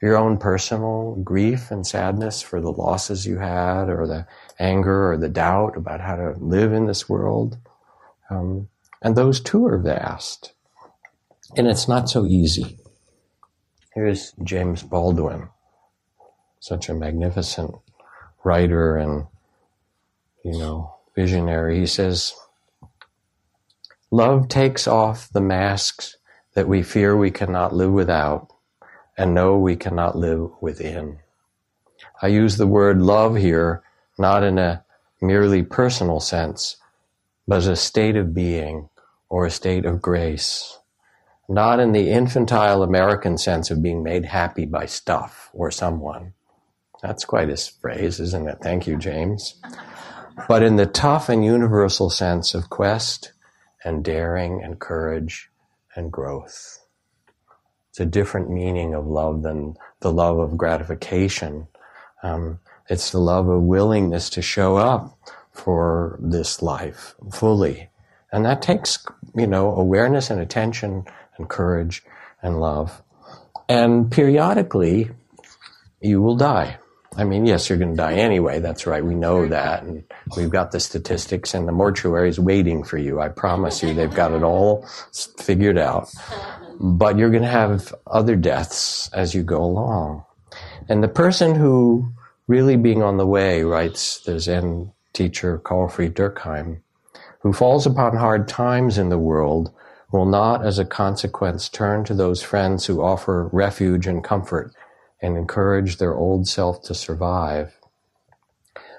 your 0.00 0.16
own 0.16 0.38
personal 0.38 1.16
grief 1.24 1.70
and 1.70 1.86
sadness 1.86 2.42
for 2.42 2.60
the 2.60 2.70
losses 2.70 3.26
you 3.26 3.38
had, 3.38 3.88
or 3.88 4.06
the 4.06 4.26
anger 4.58 5.12
or 5.12 5.16
the 5.16 5.28
doubt 5.28 5.76
about 5.76 6.00
how 6.00 6.14
to 6.14 6.34
live 6.38 6.72
in 6.72 6.86
this 6.86 7.08
world. 7.08 7.58
Um, 8.30 8.68
and 9.02 9.16
those 9.16 9.40
too 9.40 9.66
are 9.66 9.78
vast. 9.78 10.52
And 11.56 11.66
it's 11.66 11.88
not 11.88 12.08
so 12.08 12.26
easy. 12.26 12.78
Here's 13.94 14.32
James 14.42 14.82
Baldwin, 14.82 15.48
such 16.60 16.88
a 16.88 16.94
magnificent 16.94 17.74
writer 18.44 18.96
and, 18.96 19.26
you 20.44 20.58
know, 20.58 20.94
visionary. 21.14 21.80
He 21.80 21.86
says, 21.86 22.34
Love 24.14 24.46
takes 24.46 24.86
off 24.86 25.28
the 25.32 25.40
masks 25.40 26.18
that 26.54 26.68
we 26.68 26.84
fear 26.84 27.16
we 27.16 27.32
cannot 27.32 27.74
live 27.74 27.90
without 27.90 28.46
and 29.18 29.34
know 29.34 29.58
we 29.58 29.74
cannot 29.74 30.16
live 30.16 30.50
within. 30.60 31.18
I 32.22 32.28
use 32.28 32.56
the 32.56 32.68
word 32.68 33.02
love 33.02 33.34
here 33.34 33.82
not 34.16 34.44
in 34.44 34.56
a 34.56 34.84
merely 35.20 35.64
personal 35.64 36.20
sense, 36.20 36.76
but 37.48 37.56
as 37.56 37.66
a 37.66 37.74
state 37.74 38.14
of 38.14 38.32
being 38.32 38.88
or 39.28 39.46
a 39.46 39.50
state 39.50 39.84
of 39.84 40.00
grace 40.00 40.78
not 41.48 41.80
in 41.80 41.90
the 41.90 42.08
infantile 42.10 42.84
American 42.84 43.36
sense 43.36 43.68
of 43.68 43.82
being 43.82 44.04
made 44.04 44.26
happy 44.26 44.64
by 44.64 44.86
stuff 44.86 45.50
or 45.52 45.72
someone. 45.72 46.34
That's 47.02 47.24
quite 47.24 47.50
a 47.50 47.56
phrase, 47.56 48.20
isn't 48.20 48.48
it? 48.48 48.58
Thank 48.62 48.86
you, 48.86 48.96
James. 48.96 49.60
But 50.46 50.62
in 50.62 50.76
the 50.76 50.86
tough 50.86 51.28
and 51.28 51.44
universal 51.44 52.10
sense 52.10 52.54
of 52.54 52.70
quest 52.70 53.33
and 53.84 54.04
daring 54.04 54.62
and 54.62 54.78
courage 54.78 55.50
and 55.94 56.10
growth. 56.10 56.84
It's 57.90 58.00
a 58.00 58.06
different 58.06 58.50
meaning 58.50 58.94
of 58.94 59.06
love 59.06 59.42
than 59.42 59.76
the 60.00 60.12
love 60.12 60.38
of 60.38 60.56
gratification. 60.56 61.68
Um, 62.22 62.58
it's 62.88 63.10
the 63.10 63.20
love 63.20 63.48
of 63.48 63.62
willingness 63.62 64.30
to 64.30 64.42
show 64.42 64.76
up 64.76 65.16
for 65.52 66.18
this 66.20 66.60
life 66.60 67.14
fully. 67.32 67.88
And 68.32 68.44
that 68.44 68.62
takes, 68.62 68.98
you 69.36 69.46
know, 69.46 69.74
awareness 69.76 70.28
and 70.28 70.40
attention 70.40 71.04
and 71.36 71.48
courage 71.48 72.02
and 72.42 72.60
love. 72.60 73.00
And 73.68 74.10
periodically, 74.10 75.10
you 76.00 76.20
will 76.20 76.36
die. 76.36 76.78
I 77.16 77.24
mean, 77.24 77.46
yes, 77.46 77.68
you're 77.68 77.78
going 77.78 77.92
to 77.92 77.96
die 77.96 78.14
anyway. 78.14 78.60
That's 78.60 78.86
right. 78.86 79.04
We 79.04 79.14
know 79.14 79.46
that. 79.46 79.82
And 79.82 80.04
we've 80.36 80.50
got 80.50 80.72
the 80.72 80.80
statistics 80.80 81.54
and 81.54 81.68
the 81.68 81.72
mortuary 81.72 82.28
is 82.28 82.40
waiting 82.40 82.82
for 82.82 82.98
you. 82.98 83.20
I 83.20 83.28
promise 83.28 83.82
you, 83.82 83.94
they've 83.94 84.12
got 84.12 84.32
it 84.32 84.42
all 84.42 84.86
figured 85.38 85.78
out. 85.78 86.12
But 86.80 87.18
you're 87.18 87.30
going 87.30 87.42
to 87.42 87.48
have 87.48 87.94
other 88.06 88.34
deaths 88.34 89.08
as 89.12 89.34
you 89.34 89.42
go 89.42 89.62
along. 89.62 90.24
And 90.88 91.02
the 91.02 91.08
person 91.08 91.54
who 91.54 92.12
really 92.46 92.76
being 92.76 93.02
on 93.02 93.16
the 93.16 93.26
way, 93.26 93.62
writes 93.62 94.20
the 94.20 94.38
Zen 94.38 94.92
teacher 95.12 95.58
Karlfried 95.58 96.12
Dürckheim, 96.12 96.80
who 97.40 97.52
falls 97.52 97.86
upon 97.86 98.16
hard 98.16 98.48
times 98.48 98.98
in 98.98 99.08
the 99.08 99.18
world 99.18 99.72
will 100.12 100.26
not, 100.26 100.64
as 100.64 100.78
a 100.78 100.84
consequence, 100.84 101.68
turn 101.68 102.04
to 102.04 102.14
those 102.14 102.42
friends 102.42 102.86
who 102.86 103.02
offer 103.02 103.48
refuge 103.52 104.06
and 104.06 104.22
comfort 104.22 104.72
and 105.24 105.38
encourage 105.38 105.96
their 105.96 106.14
old 106.14 106.46
self 106.46 106.82
to 106.82 106.94
survive. 106.94 107.78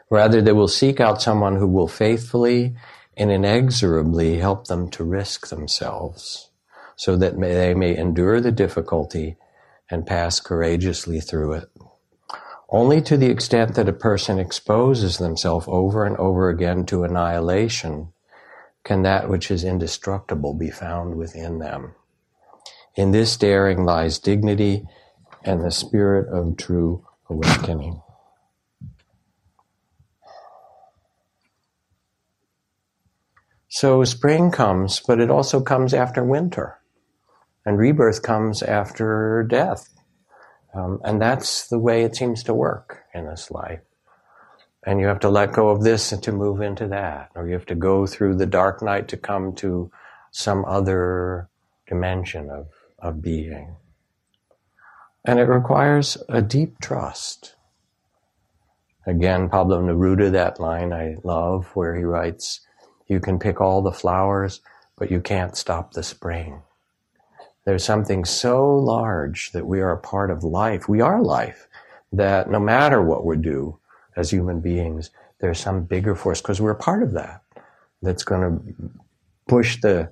Rather, 0.10 0.41
they 0.41 0.51
will 0.51 0.67
seek 0.67 1.00
out 1.00 1.22
someone 1.22 1.55
who 1.55 1.67
will 1.67 1.88
faithfully 1.88 2.75
and 3.15 3.32
inexorably 3.32 4.39
help 4.39 4.65
them 4.65 4.89
to 4.89 5.03
risk 5.03 5.50
themselves 5.50 6.50
so 6.96 7.15
that 7.15 7.39
they 7.39 7.75
may 7.75 7.96
endure 7.96 8.41
the 8.41 8.51
difficulty 8.51 9.38
and 9.91 10.08
pass 10.08 10.39
courageously 10.39 11.20
through 11.20 11.53
it. 11.53 11.70
Only 12.70 13.01
to 13.03 13.17
the 13.17 13.29
extent 13.29 13.75
that 13.75 13.88
a 13.88 13.94
person 13.94 14.39
exposes 14.39 15.20
themselves 15.20 15.67
over 15.70 16.05
and 16.05 16.17
over 16.17 16.50
again 16.50 16.86
to 16.88 17.03
annihilation 17.03 18.12
can 18.84 19.03
that 19.03 19.29
which 19.29 19.51
is 19.51 19.63
indestructible 19.63 20.55
be 20.55 20.72
found 20.72 21.15
within 21.15 21.60
them. 21.60 21.94
In 22.96 23.12
this 23.12 23.38
daring 23.38 23.86
lies 23.86 24.17
dignity 24.17 24.88
and 25.46 25.62
the 25.62 25.72
spirit 25.72 26.28
of 26.28 26.58
true 26.58 27.06
awakening. 27.30 28.02
So 33.70 34.04
spring 34.06 34.52
comes, 34.52 35.02
but 35.06 35.20
it 35.20 35.30
also 35.30 35.62
comes 35.62 35.94
after 35.94 36.24
winter. 36.24 36.80
And 37.66 37.78
rebirth 37.78 38.22
comes 38.22 38.64
after 38.64 39.46
death. 39.50 39.90
Um, 40.74 41.00
and 41.04 41.22
that's 41.22 41.68
the 41.68 41.80
way 41.80 42.04
it 42.04 42.16
seems 42.16 42.44
to 42.44 42.54
work 42.54 43.04
in 43.14 43.25
this 43.25 43.52
life. 43.52 43.82
And 44.86 45.00
you 45.00 45.08
have 45.08 45.20
to 45.22 45.30
let 45.30 45.54
go 45.54 45.70
of 45.70 45.84
this 45.84 46.12
and 46.12 46.22
to 46.24 46.32
move 46.32 46.62
into 46.62 46.88
that. 46.88 47.32
Or 47.36 47.48
you 47.48 47.54
have 47.54 47.66
to 47.68 47.75
go 47.75 48.06
through 48.06 48.36
the 48.36 48.46
dark 48.46 48.82
night 48.82 49.08
to 49.10 49.18
come 49.18 49.54
to 49.56 49.92
some 50.32 50.64
other 50.66 51.50
dimension 51.88 52.50
of, 52.50 52.68
of 53.00 53.22
being. 53.22 53.75
And 55.25 55.39
it 55.39 55.48
requires 55.48 56.17
a 56.29 56.41
deep 56.41 56.79
trust. 56.79 57.55
Again, 59.08 59.50
Pablo 59.50 59.82
Neruda, 59.82 60.32
that 60.32 60.60
line 60.60 60.94
I 60.94 61.17
love, 61.24 61.67
where 61.75 61.96
he 61.96 62.03
writes, 62.03 62.62
You 63.08 63.20
can 63.20 63.39
pick 63.39 63.60
all 63.60 63.82
the 63.82 63.91
flowers, 63.91 64.62
but 64.98 65.12
you 65.12 65.22
can't 65.22 65.58
stop 65.58 65.94
the 65.94 66.03
spring. 66.03 66.62
There's 67.65 67.84
something 67.84 68.25
so 68.25 68.75
large 68.75 69.51
that 69.51 69.65
we 69.65 69.82
are 69.82 69.91
a 69.91 70.00
part 70.00 70.29
of 70.29 70.44
life. 70.44 70.88
We 70.88 71.01
are 71.01 71.22
life, 71.22 71.67
that 72.13 72.50
no 72.50 72.60
matter 72.60 73.01
what 73.01 73.25
we 73.25 73.38
do, 73.38 73.79
as 74.15 74.32
human 74.32 74.62
beings, 74.62 75.10
there's 75.39 75.60
some 75.60 75.84
bigger 75.84 76.15
force 76.15 76.41
because 76.41 76.62
we're 76.62 76.72
a 76.72 76.75
part 76.75 77.03
of 77.03 77.13
that 77.13 77.41
that's 78.01 78.24
going 78.24 78.41
to 78.41 78.91
push 79.48 79.82
the 79.82 80.10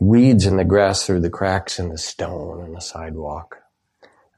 weeds 0.00 0.46
in 0.46 0.56
the 0.56 0.64
grass 0.64 1.06
through 1.06 1.20
the 1.20 1.30
cracks 1.30 1.78
in 1.78 1.88
the 1.88 1.98
stone 1.98 2.62
and 2.62 2.74
the 2.74 2.80
sidewalk. 2.80 3.55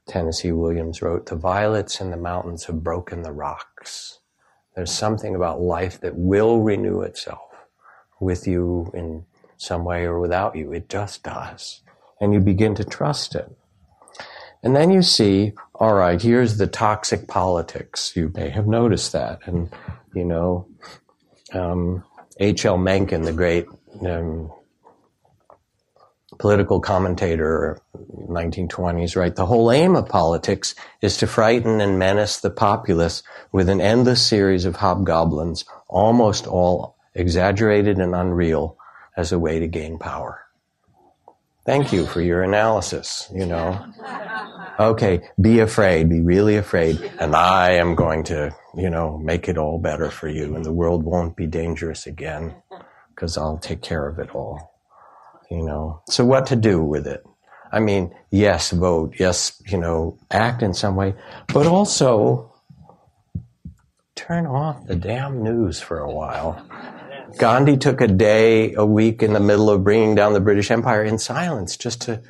Tennessee 0.09 0.51
Williams 0.51 1.01
wrote, 1.01 1.27
The 1.27 1.35
violets 1.35 2.01
in 2.01 2.11
the 2.11 2.17
mountains 2.17 2.65
have 2.65 2.83
broken 2.83 3.21
the 3.21 3.31
rocks. 3.31 4.19
There's 4.75 4.91
something 4.91 5.35
about 5.35 5.61
life 5.61 6.01
that 6.01 6.15
will 6.15 6.61
renew 6.61 7.01
itself 7.01 7.49
with 8.19 8.47
you 8.47 8.91
in 8.93 9.25
some 9.57 9.85
way 9.85 10.05
or 10.05 10.19
without 10.19 10.55
you. 10.55 10.73
It 10.73 10.89
just 10.89 11.23
does. 11.23 11.81
And 12.19 12.33
you 12.33 12.39
begin 12.39 12.75
to 12.75 12.83
trust 12.83 13.35
it. 13.35 13.49
And 14.63 14.75
then 14.75 14.91
you 14.91 15.01
see, 15.01 15.53
all 15.75 15.93
right, 15.93 16.21
here's 16.21 16.57
the 16.57 16.67
toxic 16.67 17.27
politics. 17.27 18.13
You 18.15 18.31
may 18.35 18.49
have 18.49 18.67
noticed 18.67 19.13
that. 19.13 19.39
And, 19.45 19.73
you 20.13 20.25
know, 20.25 20.67
um, 21.53 22.03
H.L. 22.39 22.77
Mencken, 22.77 23.21
the 23.21 23.33
great 23.33 23.67
um, 24.05 24.51
political 26.39 26.79
commentator 26.79 27.79
1920s, 28.27 29.15
right? 29.15 29.35
The 29.35 29.45
whole 29.45 29.71
aim 29.71 29.95
of 29.95 30.07
politics 30.07 30.73
is 31.01 31.17
to 31.17 31.27
frighten 31.27 31.81
and 31.81 31.99
menace 31.99 32.37
the 32.37 32.49
populace 32.49 33.21
with 33.51 33.69
an 33.69 33.81
endless 33.81 34.25
series 34.25 34.65
of 34.65 34.77
hobgoblins, 34.77 35.65
almost 35.87 36.47
all 36.47 36.95
exaggerated 37.13 37.99
and 37.99 38.15
unreal 38.15 38.77
as 39.17 39.31
a 39.31 39.39
way 39.39 39.59
to 39.59 39.67
gain 39.67 39.99
power. 39.99 40.45
Thank 41.65 41.91
you 41.91 42.05
for 42.05 42.21
your 42.21 42.41
analysis, 42.41 43.29
you 43.35 43.45
know. 43.45 43.85
Okay, 44.79 45.29
be 45.41 45.59
afraid, 45.59 46.09
be 46.09 46.21
really 46.21 46.55
afraid, 46.55 47.11
and 47.19 47.35
I 47.35 47.71
am 47.71 47.95
going 47.95 48.23
to, 48.23 48.55
you 48.75 48.89
know, 48.89 49.17
make 49.17 49.49
it 49.49 49.57
all 49.57 49.77
better 49.77 50.09
for 50.09 50.29
you, 50.29 50.55
and 50.55 50.63
the 50.63 50.71
world 50.71 51.03
won't 51.03 51.35
be 51.35 51.47
dangerous 51.47 52.07
again 52.07 52.55
because 53.13 53.37
I'll 53.37 53.57
take 53.57 53.81
care 53.81 54.07
of 54.07 54.19
it 54.19 54.33
all. 54.33 54.68
You 55.49 55.63
know, 55.63 56.01
so 56.09 56.25
what 56.25 56.45
to 56.47 56.55
do 56.55 56.83
with 56.83 57.07
it? 57.07 57.23
I 57.71 57.79
mean, 57.79 58.13
yes, 58.31 58.71
vote, 58.71 59.15
yes, 59.19 59.61
you 59.67 59.77
know, 59.77 60.17
act 60.29 60.61
in 60.61 60.73
some 60.73 60.95
way, 60.95 61.15
but 61.47 61.65
also 61.65 62.53
turn 64.15 64.45
off 64.45 64.85
the 64.85 64.95
damn 64.95 65.43
news 65.43 65.79
for 65.79 65.99
a 65.99 66.11
while. 66.11 66.63
Gandhi 67.37 67.77
took 67.77 68.01
a 68.01 68.07
day, 68.07 68.73
a 68.73 68.85
week 68.85 69.23
in 69.23 69.33
the 69.33 69.39
middle 69.39 69.69
of 69.69 69.83
bringing 69.83 70.15
down 70.15 70.33
the 70.33 70.39
British 70.39 70.71
Empire 70.71 71.03
in 71.03 71.17
silence 71.17 71.77
just 71.77 72.01
to 72.01 72.21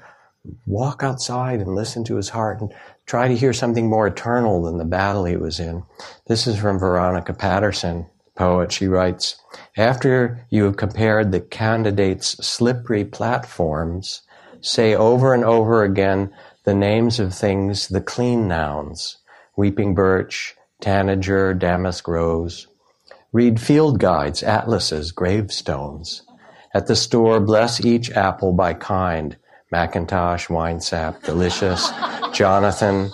walk 0.65 1.03
outside 1.03 1.59
and 1.59 1.75
listen 1.75 2.03
to 2.05 2.15
his 2.15 2.29
heart 2.29 2.61
and 2.61 2.73
try 3.05 3.27
to 3.27 3.35
hear 3.35 3.53
something 3.53 3.89
more 3.89 4.07
eternal 4.07 4.61
than 4.61 4.77
the 4.77 4.85
battle 4.85 5.25
he 5.25 5.37
was 5.37 5.59
in. 5.59 5.83
This 6.27 6.47
is 6.47 6.57
from 6.57 6.79
Veronica 6.79 7.33
Patterson, 7.33 8.07
poet. 8.39 8.71
She 8.71 8.87
writes, 8.87 9.35
after 9.77 10.47
you 10.49 10.63
have 10.63 10.77
compared 10.77 11.31
the 11.31 11.41
candidates' 11.41 12.37
slippery 12.45 13.03
platforms, 13.03 14.21
say 14.61 14.95
over 14.95 15.33
and 15.33 15.43
over 15.43 15.83
again 15.83 16.33
the 16.63 16.73
names 16.73 17.19
of 17.19 17.35
things, 17.35 17.89
the 17.89 17.99
clean 18.01 18.47
nouns, 18.47 19.17
weeping 19.57 19.93
birch, 19.93 20.55
tanager, 20.79 21.53
damask 21.53 22.07
rose. 22.07 22.67
Read 23.33 23.59
field 23.59 23.99
guides, 23.99 24.41
atlases, 24.41 25.11
gravestones. 25.11 26.23
At 26.73 26.87
the 26.87 26.95
store, 26.95 27.41
bless 27.41 27.83
each 27.83 28.09
apple 28.11 28.53
by 28.53 28.73
kind, 28.73 29.35
McIntosh, 29.73 30.47
Winesap, 30.47 31.23
Delicious, 31.23 31.91
Jonathan. 32.33 33.11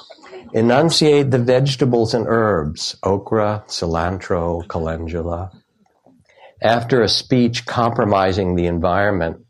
Enunciate 0.55 1.31
the 1.31 1.37
vegetables 1.37 2.13
and 2.13 2.25
herbs, 2.29 2.95
okra, 3.03 3.65
cilantro, 3.67 4.65
calendula. 4.69 5.51
After 6.61 7.01
a 7.01 7.09
speech 7.09 7.65
compromising 7.65 8.55
the 8.55 8.65
environment, 8.65 9.45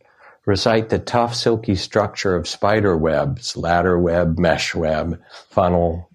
recite 0.47 0.89
the 0.89 0.97
tough, 0.97 1.35
silky 1.35 1.75
structure 1.75 2.35
of 2.35 2.47
spider 2.47 2.97
webs, 2.97 3.55
ladder 3.55 3.99
web, 3.99 4.39
mesh 4.39 4.73
web, 4.73 5.21
funnel. 5.47 6.09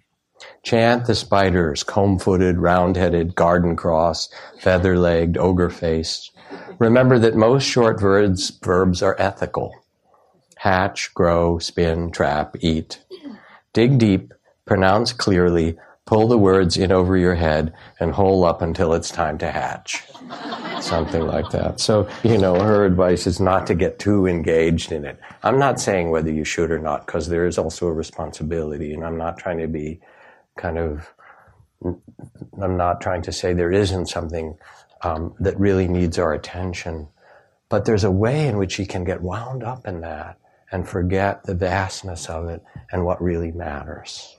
Chant 0.64 1.06
the 1.06 1.14
spiders, 1.14 1.84
comb-footed, 1.84 2.58
round-headed, 2.58 3.36
garden 3.36 3.76
cross, 3.76 4.28
feather-legged, 4.58 5.38
ogre-faced. 5.38 6.32
Remember 6.80 7.16
that 7.20 7.36
most 7.36 7.62
short 7.62 8.00
verbs, 8.00 8.50
verbs 8.60 9.04
are 9.04 9.14
ethical 9.20 9.72
hatch, 10.56 11.14
grow, 11.14 11.60
spin, 11.60 12.10
trap, 12.10 12.56
eat. 12.58 12.98
Dig 13.72 13.96
deep, 13.96 14.34
pronounce 14.70 15.12
clearly, 15.12 15.76
pull 16.06 16.28
the 16.28 16.38
words 16.38 16.76
in 16.76 16.92
over 16.92 17.16
your 17.16 17.34
head, 17.34 17.74
and 17.98 18.12
hole 18.12 18.44
up 18.44 18.62
until 18.62 18.94
it's 18.94 19.10
time 19.10 19.36
to 19.36 19.50
hatch. 19.50 20.04
Something 20.80 21.26
like 21.26 21.50
that. 21.50 21.80
So, 21.80 22.08
you 22.22 22.38
know, 22.38 22.54
her 22.54 22.84
advice 22.84 23.26
is 23.26 23.40
not 23.40 23.66
to 23.66 23.74
get 23.74 23.98
too 23.98 24.28
engaged 24.28 24.92
in 24.92 25.04
it. 25.04 25.18
I'm 25.42 25.58
not 25.58 25.80
saying 25.80 26.10
whether 26.10 26.30
you 26.30 26.44
should 26.44 26.70
or 26.70 26.78
not, 26.78 27.04
because 27.04 27.28
there 27.28 27.46
is 27.46 27.58
also 27.58 27.88
a 27.88 27.92
responsibility, 27.92 28.94
and 28.94 29.04
I'm 29.04 29.18
not 29.18 29.38
trying 29.38 29.58
to 29.58 29.66
be 29.66 29.98
kind 30.56 30.78
of, 30.78 31.12
I'm 31.84 32.76
not 32.76 33.00
trying 33.00 33.22
to 33.22 33.32
say 33.32 33.52
there 33.52 33.72
isn't 33.72 34.06
something 34.06 34.56
um, 35.02 35.34
that 35.40 35.58
really 35.58 35.88
needs 35.88 36.16
our 36.16 36.32
attention. 36.32 37.08
But 37.68 37.86
there's 37.86 38.04
a 38.04 38.10
way 38.12 38.46
in 38.46 38.56
which 38.56 38.78
you 38.78 38.86
can 38.86 39.02
get 39.02 39.20
wound 39.20 39.64
up 39.64 39.88
in 39.88 40.00
that 40.02 40.38
and 40.70 40.88
forget 40.88 41.42
the 41.42 41.56
vastness 41.56 42.30
of 42.30 42.48
it 42.48 42.62
and 42.92 43.04
what 43.04 43.20
really 43.20 43.50
matters. 43.50 44.36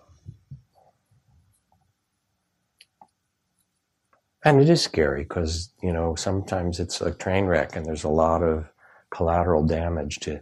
And 4.44 4.60
it 4.60 4.70
is 4.70 4.82
scary 4.82 5.24
because, 5.24 5.72
you 5.84 5.94
know, 5.94 6.16
sometimes 6.16 6.80
it's 6.80 7.00
a 7.02 7.12
train 7.12 7.46
wreck 7.46 7.76
and 7.76 7.86
there's 7.86 8.04
a 8.04 8.10
lot 8.10 8.42
of 8.42 8.70
collateral 9.12 9.64
damage 9.64 10.20
to 10.22 10.42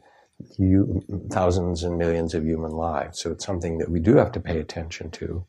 you, 0.57 1.03
thousands 1.29 1.83
and 1.83 1.97
millions 1.97 2.33
of 2.33 2.45
human 2.45 2.71
lives. 2.71 3.19
So 3.19 3.31
it's 3.31 3.45
something 3.45 3.77
that 3.79 3.91
we 3.91 3.99
do 3.99 4.15
have 4.15 4.31
to 4.33 4.39
pay 4.39 4.59
attention 4.59 5.11
to. 5.11 5.45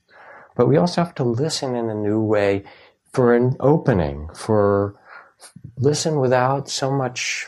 But 0.56 0.66
we 0.66 0.76
also 0.76 1.04
have 1.04 1.14
to 1.16 1.24
listen 1.24 1.76
in 1.76 1.88
a 1.88 1.94
new 1.94 2.20
way 2.20 2.64
for 3.12 3.34
an 3.34 3.56
opening, 3.60 4.28
for 4.34 4.96
listen 5.76 6.18
without 6.18 6.68
so 6.68 6.90
much 6.90 7.46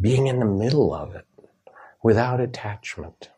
being 0.00 0.28
in 0.28 0.38
the 0.38 0.46
middle 0.46 0.94
of 0.94 1.14
it 1.14 1.26
without 2.02 2.40
attachment 2.40 3.30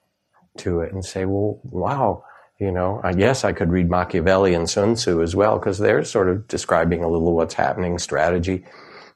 to 0.58 0.80
it 0.80 0.92
and 0.92 1.04
say, 1.04 1.24
well, 1.24 1.60
wow, 1.64 2.24
you 2.60 2.70
know, 2.70 3.00
I 3.02 3.14
guess 3.14 3.42
I 3.42 3.52
could 3.52 3.70
read 3.70 3.88
Machiavelli 3.88 4.52
and 4.54 4.68
Sun 4.68 4.94
Tzu 4.94 5.22
as 5.22 5.34
well, 5.34 5.58
because 5.58 5.78
they're 5.78 6.04
sort 6.04 6.28
of 6.28 6.46
describing 6.46 7.02
a 7.02 7.08
little 7.08 7.34
what's 7.34 7.54
happening, 7.54 7.98
strategy. 7.98 8.64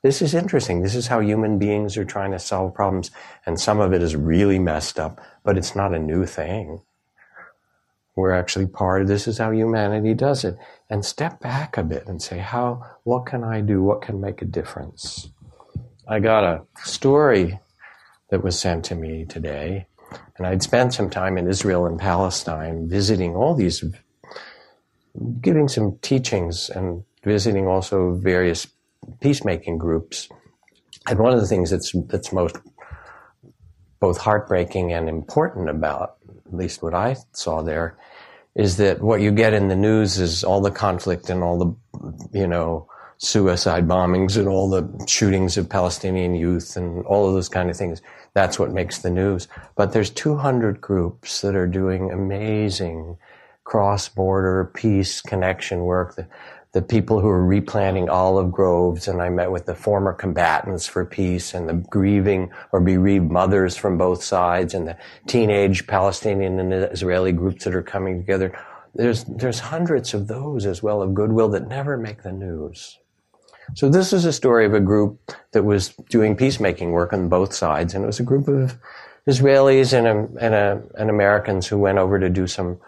This 0.02 0.22
is 0.22 0.34
interesting. 0.34 0.82
This 0.82 0.94
is 0.94 1.06
how 1.06 1.20
human 1.20 1.58
beings 1.58 1.96
are 1.96 2.04
trying 2.04 2.32
to 2.32 2.38
solve 2.38 2.74
problems. 2.74 3.10
And 3.44 3.60
some 3.60 3.80
of 3.80 3.92
it 3.92 4.02
is 4.02 4.16
really 4.16 4.58
messed 4.58 4.98
up, 4.98 5.20
but 5.44 5.58
it's 5.58 5.76
not 5.76 5.94
a 5.94 5.98
new 5.98 6.24
thing. 6.24 6.80
We're 8.16 8.32
actually 8.32 8.66
part 8.66 9.02
of 9.02 9.08
this 9.08 9.26
is 9.26 9.38
how 9.38 9.50
humanity 9.50 10.14
does 10.14 10.44
it. 10.44 10.56
And 10.88 11.04
step 11.04 11.40
back 11.40 11.76
a 11.76 11.82
bit 11.82 12.06
and 12.06 12.22
say, 12.22 12.38
how, 12.38 12.84
what 13.02 13.26
can 13.26 13.44
I 13.44 13.60
do? 13.60 13.82
What 13.82 14.02
can 14.02 14.20
make 14.20 14.40
a 14.40 14.46
difference? 14.46 15.28
I 16.08 16.20
got 16.20 16.44
a 16.44 16.62
story 16.82 17.58
that 18.30 18.42
was 18.42 18.58
sent 18.58 18.84
to 18.86 18.94
me 18.94 19.24
today. 19.24 19.86
And 20.36 20.46
I'd 20.46 20.62
spent 20.62 20.94
some 20.94 21.10
time 21.10 21.38
in 21.38 21.48
Israel 21.48 21.86
and 21.86 21.98
Palestine 21.98 22.88
visiting 22.88 23.34
all 23.34 23.54
these, 23.54 23.84
giving 25.40 25.68
some 25.68 25.98
teachings 26.02 26.70
and 26.70 27.04
visiting 27.22 27.66
also 27.66 28.14
various 28.14 28.66
peacemaking 29.20 29.78
groups. 29.78 30.28
And 31.08 31.18
one 31.18 31.32
of 31.32 31.40
the 31.40 31.46
things 31.46 31.70
that's, 31.70 31.92
that's 32.06 32.32
most 32.32 32.56
both 34.00 34.18
heartbreaking 34.18 34.92
and 34.92 35.08
important 35.08 35.68
about, 35.68 36.16
at 36.46 36.54
least 36.54 36.82
what 36.82 36.94
I 36.94 37.16
saw 37.32 37.62
there, 37.62 37.96
is 38.54 38.76
that 38.76 39.00
what 39.00 39.20
you 39.20 39.32
get 39.32 39.52
in 39.52 39.68
the 39.68 39.76
news 39.76 40.18
is 40.18 40.44
all 40.44 40.60
the 40.60 40.70
conflict 40.70 41.30
and 41.30 41.42
all 41.42 41.58
the, 41.58 42.38
you 42.38 42.46
know, 42.46 42.88
suicide 43.18 43.88
bombings 43.88 44.36
and 44.36 44.48
all 44.48 44.68
the 44.68 45.06
shootings 45.06 45.56
of 45.56 45.68
Palestinian 45.68 46.34
youth 46.34 46.76
and 46.76 47.04
all 47.06 47.26
of 47.26 47.34
those 47.34 47.48
kind 47.48 47.70
of 47.70 47.76
things. 47.76 48.02
That's 48.34 48.58
what 48.58 48.72
makes 48.72 48.98
the 48.98 49.10
news. 49.10 49.48
But 49.76 49.92
there's 49.92 50.10
200 50.10 50.80
groups 50.80 51.40
that 51.40 51.54
are 51.54 51.68
doing 51.68 52.10
amazing 52.10 53.16
cross-border 53.62 54.72
peace 54.74 55.22
connection 55.22 55.84
work. 55.84 56.16
The, 56.16 56.26
the 56.72 56.82
people 56.82 57.20
who 57.20 57.28
are 57.28 57.46
replanting 57.46 58.08
olive 58.08 58.50
groves, 58.50 59.06
and 59.06 59.22
I 59.22 59.28
met 59.28 59.52
with 59.52 59.66
the 59.66 59.76
former 59.76 60.12
combatants 60.12 60.86
for 60.86 61.04
peace 61.04 61.54
and 61.54 61.68
the 61.68 61.74
grieving 61.74 62.50
or 62.72 62.80
bereaved 62.80 63.30
mothers 63.30 63.76
from 63.76 63.96
both 63.96 64.22
sides 64.22 64.74
and 64.74 64.88
the 64.88 64.96
teenage 65.28 65.86
Palestinian 65.86 66.58
and 66.58 66.74
Israeli 66.74 67.30
groups 67.30 67.64
that 67.64 67.74
are 67.76 67.82
coming 67.82 68.18
together. 68.18 68.58
There's, 68.96 69.22
there's 69.24 69.60
hundreds 69.60 70.12
of 70.12 70.26
those 70.26 70.66
as 70.66 70.82
well 70.82 71.00
of 71.00 71.14
goodwill 71.14 71.48
that 71.50 71.68
never 71.68 71.96
make 71.96 72.22
the 72.24 72.32
news. 72.32 72.98
So 73.74 73.88
this 73.88 74.12
is 74.12 74.24
a 74.24 74.32
story 74.32 74.66
of 74.66 74.74
a 74.74 74.80
group 74.80 75.32
that 75.52 75.64
was 75.64 75.94
doing 76.10 76.36
peacemaking 76.36 76.92
work 76.92 77.12
on 77.12 77.28
both 77.28 77.54
sides, 77.54 77.94
and 77.94 78.04
it 78.04 78.06
was 78.06 78.20
a 78.20 78.24
group 78.24 78.46
of 78.48 78.78
Israelis 79.26 79.92
and, 79.92 80.06
a, 80.06 80.44
and, 80.44 80.54
a, 80.54 80.82
and 80.98 81.08
Americans 81.08 81.66
who 81.66 81.78
went 81.78 81.98
over 81.98 82.18
to 82.18 82.28
do 82.28 82.46
some 82.46 82.78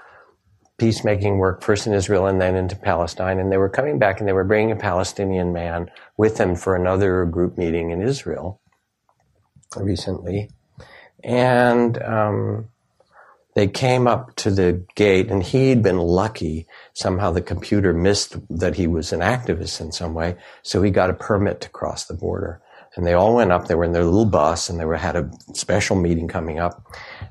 peacemaking 0.79 1.39
work, 1.39 1.63
first 1.63 1.87
in 1.87 1.95
Israel 1.95 2.27
and 2.27 2.41
then 2.41 2.55
into 2.55 2.77
Palestine. 2.77 3.39
And 3.39 3.51
they 3.51 3.57
were 3.57 3.69
coming 3.69 3.99
back 3.99 4.21
and 4.21 4.29
they 4.29 4.35
were 4.35 4.45
bringing 4.45 4.73
a 4.73 4.77
Palestinian 4.77 5.53
man 5.53 5.91
with 6.19 6.37
them 6.37 6.55
for 6.55 6.77
another 6.77 7.25
group 7.25 7.57
meeting 7.57 7.91
in 7.91 8.03
Israel 8.03 8.61
recently. 9.77 10.51
And 11.25 12.01
um, 12.03 12.69
they 13.57 13.67
came 13.67 14.07
up 14.07 14.37
to 14.37 14.51
the 14.51 14.85
gate, 14.95 15.31
and 15.31 15.43
he'd 15.43 15.83
been 15.83 15.99
lucky. 15.99 16.67
Somehow 16.93 17.31
the 17.31 17.41
computer 17.41 17.95
missed 17.95 18.37
that 18.51 18.77
he 18.77 18.87
was 18.87 19.13
an 19.13 19.21
activist 19.21 19.81
in 19.81 19.93
some 19.93 20.13
way, 20.13 20.37
so 20.63 20.83
he 20.83 20.91
got 20.91 21.11
a 21.11 21.15
permit 21.15 21.63
to 21.63 21.71
cross 21.71 22.05
the 22.05 22.15
border. 22.15 22.61
And 22.95 23.07
they 23.07 23.13
all 23.13 23.35
went 23.35 23.53
up. 23.53 23.67
They 23.67 23.75
were 23.75 23.85
in 23.85 23.93
their 23.93 24.05
little 24.05 24.25
bus, 24.25 24.71
and 24.71 24.81
they 24.81 24.87
were 24.87 24.97
had 24.97 25.17
a 25.17 25.29
special 25.53 25.97
meeting 25.97 26.29
coming 26.29 26.59
up. 26.59 26.87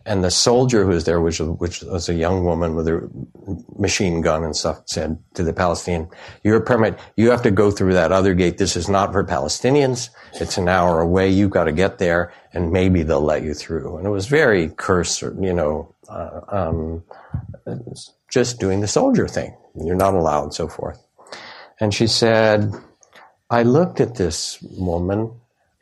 And 0.06 0.24
the 0.24 0.30
soldier 0.30 0.84
who 0.84 0.90
was 0.90 1.06
there, 1.06 1.20
which, 1.20 1.40
which 1.40 1.82
was 1.82 2.08
a 2.08 2.14
young 2.14 2.44
woman 2.44 2.76
with 2.76 2.88
a 2.88 3.10
machine 3.76 4.22
gun 4.22 4.44
and 4.44 4.56
stuff, 4.56 4.84
said 4.86 5.18
to 5.34 5.44
the 5.44 5.54
Palestinian, 5.54 6.08
"You're 6.44 6.58
a 6.58 6.62
permit. 6.62 7.00
You 7.18 7.32
have 7.32 7.42
to 7.42 7.50
go 7.52 7.72
through 7.72 7.94
that 7.94 8.12
other 8.12 8.36
gate. 8.36 8.60
This 8.60 8.76
is 8.76 8.88
not 8.88 9.12
for 9.12 9.24
Palestinians. 9.24 10.10
It's 10.34 10.60
an 10.60 10.70
hour 10.70 11.02
away. 11.02 11.30
You've 11.30 11.50
got 11.50 11.64
to 11.64 11.72
get 11.72 11.98
there, 11.98 12.32
and 12.54 12.72
maybe 12.72 13.02
they'll 13.02 13.22
let 13.22 13.42
you 13.42 13.56
through." 13.56 13.98
And 13.98 14.06
it 14.06 14.12
was 14.12 14.28
very 14.28 14.70
cursory, 14.70 15.36
you 15.42 15.54
know, 15.54 15.95
uh, 16.10 16.42
um, 16.50 17.04
just 18.30 18.60
doing 18.60 18.82
the 18.82 18.88
soldier 18.88 19.28
thing. 19.28 19.56
You're 19.76 19.96
not 19.96 20.14
allowed, 20.14 20.44
and 20.44 20.54
so 20.54 20.68
forth. 20.68 21.06
And 21.80 21.94
she 21.94 22.08
said, 22.08 22.74
I 23.50 23.64
looked 23.64 24.00
at 24.00 24.16
this 24.16 24.62
woman, 24.62 25.32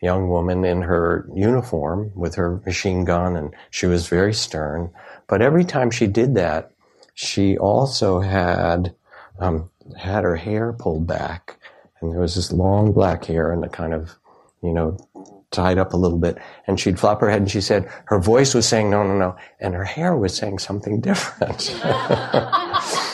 young 0.02 0.30
woman 0.30 0.66
in 0.66 0.82
her 0.82 1.30
uniform 1.34 2.12
with 2.16 2.36
her 2.36 2.62
machine 2.66 3.06
gun, 3.06 3.36
and 3.36 3.54
she 3.70 3.86
was 3.86 4.08
very 4.08 4.34
stern. 4.34 4.92
But 5.28 5.42
every 5.42 5.64
time 5.64 5.92
she 5.92 6.08
did 6.08 6.36
that, 6.36 6.72
she 7.14 7.58
also 7.58 8.20
had 8.20 8.96
um, 9.40 9.70
had 9.98 10.24
her 10.24 10.36
hair 10.36 10.74
pulled 10.74 11.08
back, 11.08 11.58
and 12.02 12.12
there 12.12 12.20
was 12.20 12.36
this 12.36 12.52
long 12.52 12.92
black 12.92 13.26
hair 13.26 13.52
and 13.52 13.64
a 13.64 13.70
kind 13.70 13.94
of, 13.94 14.16
you 14.62 14.74
know, 14.74 14.98
tied 15.54 15.78
up 15.78 15.94
a 15.94 15.98
little 15.98 16.18
bit. 16.18 16.38
And 16.68 16.80
she'd 16.80 17.00
flop 17.00 17.22
her 17.22 17.30
head, 17.30 17.42
and 17.42 17.52
she 17.52 17.62
said 17.62 17.89
her 18.06 18.20
voice 18.20 18.54
was 18.54 18.68
saying 18.68 18.89
no, 18.89 19.04
no, 19.04 19.18
no, 19.18 19.36
and 19.60 19.74
her 19.74 19.86
hair 19.86 20.18
was 20.18 20.36
saying 20.36 20.60
something 20.60 21.00
different. 21.00 21.74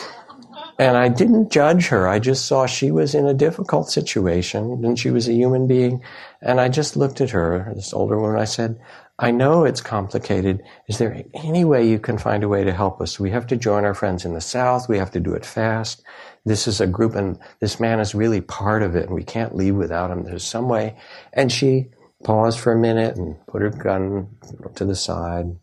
And 0.80 0.96
I 0.96 1.08
didn't 1.08 1.52
judge 1.52 1.88
her. 1.88 2.08
I 2.08 2.18
just 2.18 2.46
saw 2.46 2.64
she 2.64 2.90
was 2.90 3.14
in 3.14 3.26
a 3.26 3.34
difficult 3.34 3.90
situation 3.90 4.82
and 4.82 4.98
she 4.98 5.10
was 5.10 5.28
a 5.28 5.34
human 5.34 5.66
being. 5.66 6.02
And 6.40 6.58
I 6.58 6.70
just 6.70 6.96
looked 6.96 7.20
at 7.20 7.28
her, 7.28 7.70
this 7.76 7.92
older 7.92 8.18
woman. 8.18 8.40
I 8.40 8.46
said, 8.46 8.80
I 9.18 9.30
know 9.30 9.64
it's 9.64 9.82
complicated. 9.82 10.62
Is 10.88 10.96
there 10.96 11.22
any 11.34 11.66
way 11.66 11.86
you 11.86 11.98
can 11.98 12.16
find 12.16 12.42
a 12.42 12.48
way 12.48 12.64
to 12.64 12.72
help 12.72 13.02
us? 13.02 13.20
We 13.20 13.30
have 13.30 13.46
to 13.48 13.56
join 13.58 13.84
our 13.84 13.92
friends 13.92 14.24
in 14.24 14.32
the 14.32 14.40
South. 14.40 14.88
We 14.88 14.96
have 14.96 15.10
to 15.10 15.20
do 15.20 15.34
it 15.34 15.44
fast. 15.44 16.02
This 16.46 16.66
is 16.66 16.80
a 16.80 16.86
group 16.86 17.14
and 17.14 17.38
this 17.60 17.78
man 17.78 18.00
is 18.00 18.14
really 18.14 18.40
part 18.40 18.82
of 18.82 18.96
it 18.96 19.04
and 19.04 19.14
we 19.14 19.22
can't 19.22 19.54
leave 19.54 19.74
without 19.74 20.10
him. 20.10 20.24
There's 20.24 20.44
some 20.44 20.70
way. 20.70 20.96
And 21.34 21.52
she 21.52 21.90
paused 22.24 22.60
for 22.60 22.72
a 22.72 22.78
minute 22.78 23.16
and 23.16 23.36
put 23.46 23.62
her 23.62 23.70
gun 23.70 24.28
to 24.76 24.84
the 24.84 24.96
side 24.96 25.56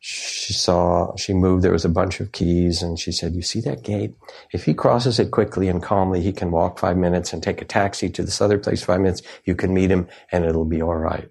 she 0.00 0.52
saw, 0.52 1.14
she 1.16 1.34
moved, 1.34 1.64
there 1.64 1.72
was 1.72 1.84
a 1.84 1.88
bunch 1.88 2.20
of 2.20 2.32
keys, 2.32 2.82
and 2.82 2.98
she 2.98 3.10
said, 3.10 3.34
You 3.34 3.42
see 3.42 3.60
that 3.62 3.82
gate? 3.82 4.14
If 4.52 4.64
he 4.64 4.72
crosses 4.72 5.18
it 5.18 5.32
quickly 5.32 5.68
and 5.68 5.82
calmly, 5.82 6.20
he 6.20 6.32
can 6.32 6.50
walk 6.50 6.78
five 6.78 6.96
minutes 6.96 7.32
and 7.32 7.42
take 7.42 7.60
a 7.60 7.64
taxi 7.64 8.08
to 8.10 8.22
this 8.22 8.40
other 8.40 8.58
place 8.58 8.82
five 8.84 9.00
minutes. 9.00 9.22
You 9.44 9.56
can 9.56 9.74
meet 9.74 9.90
him, 9.90 10.08
and 10.30 10.44
it'll 10.44 10.64
be 10.64 10.82
all 10.82 10.96
right. 10.96 11.30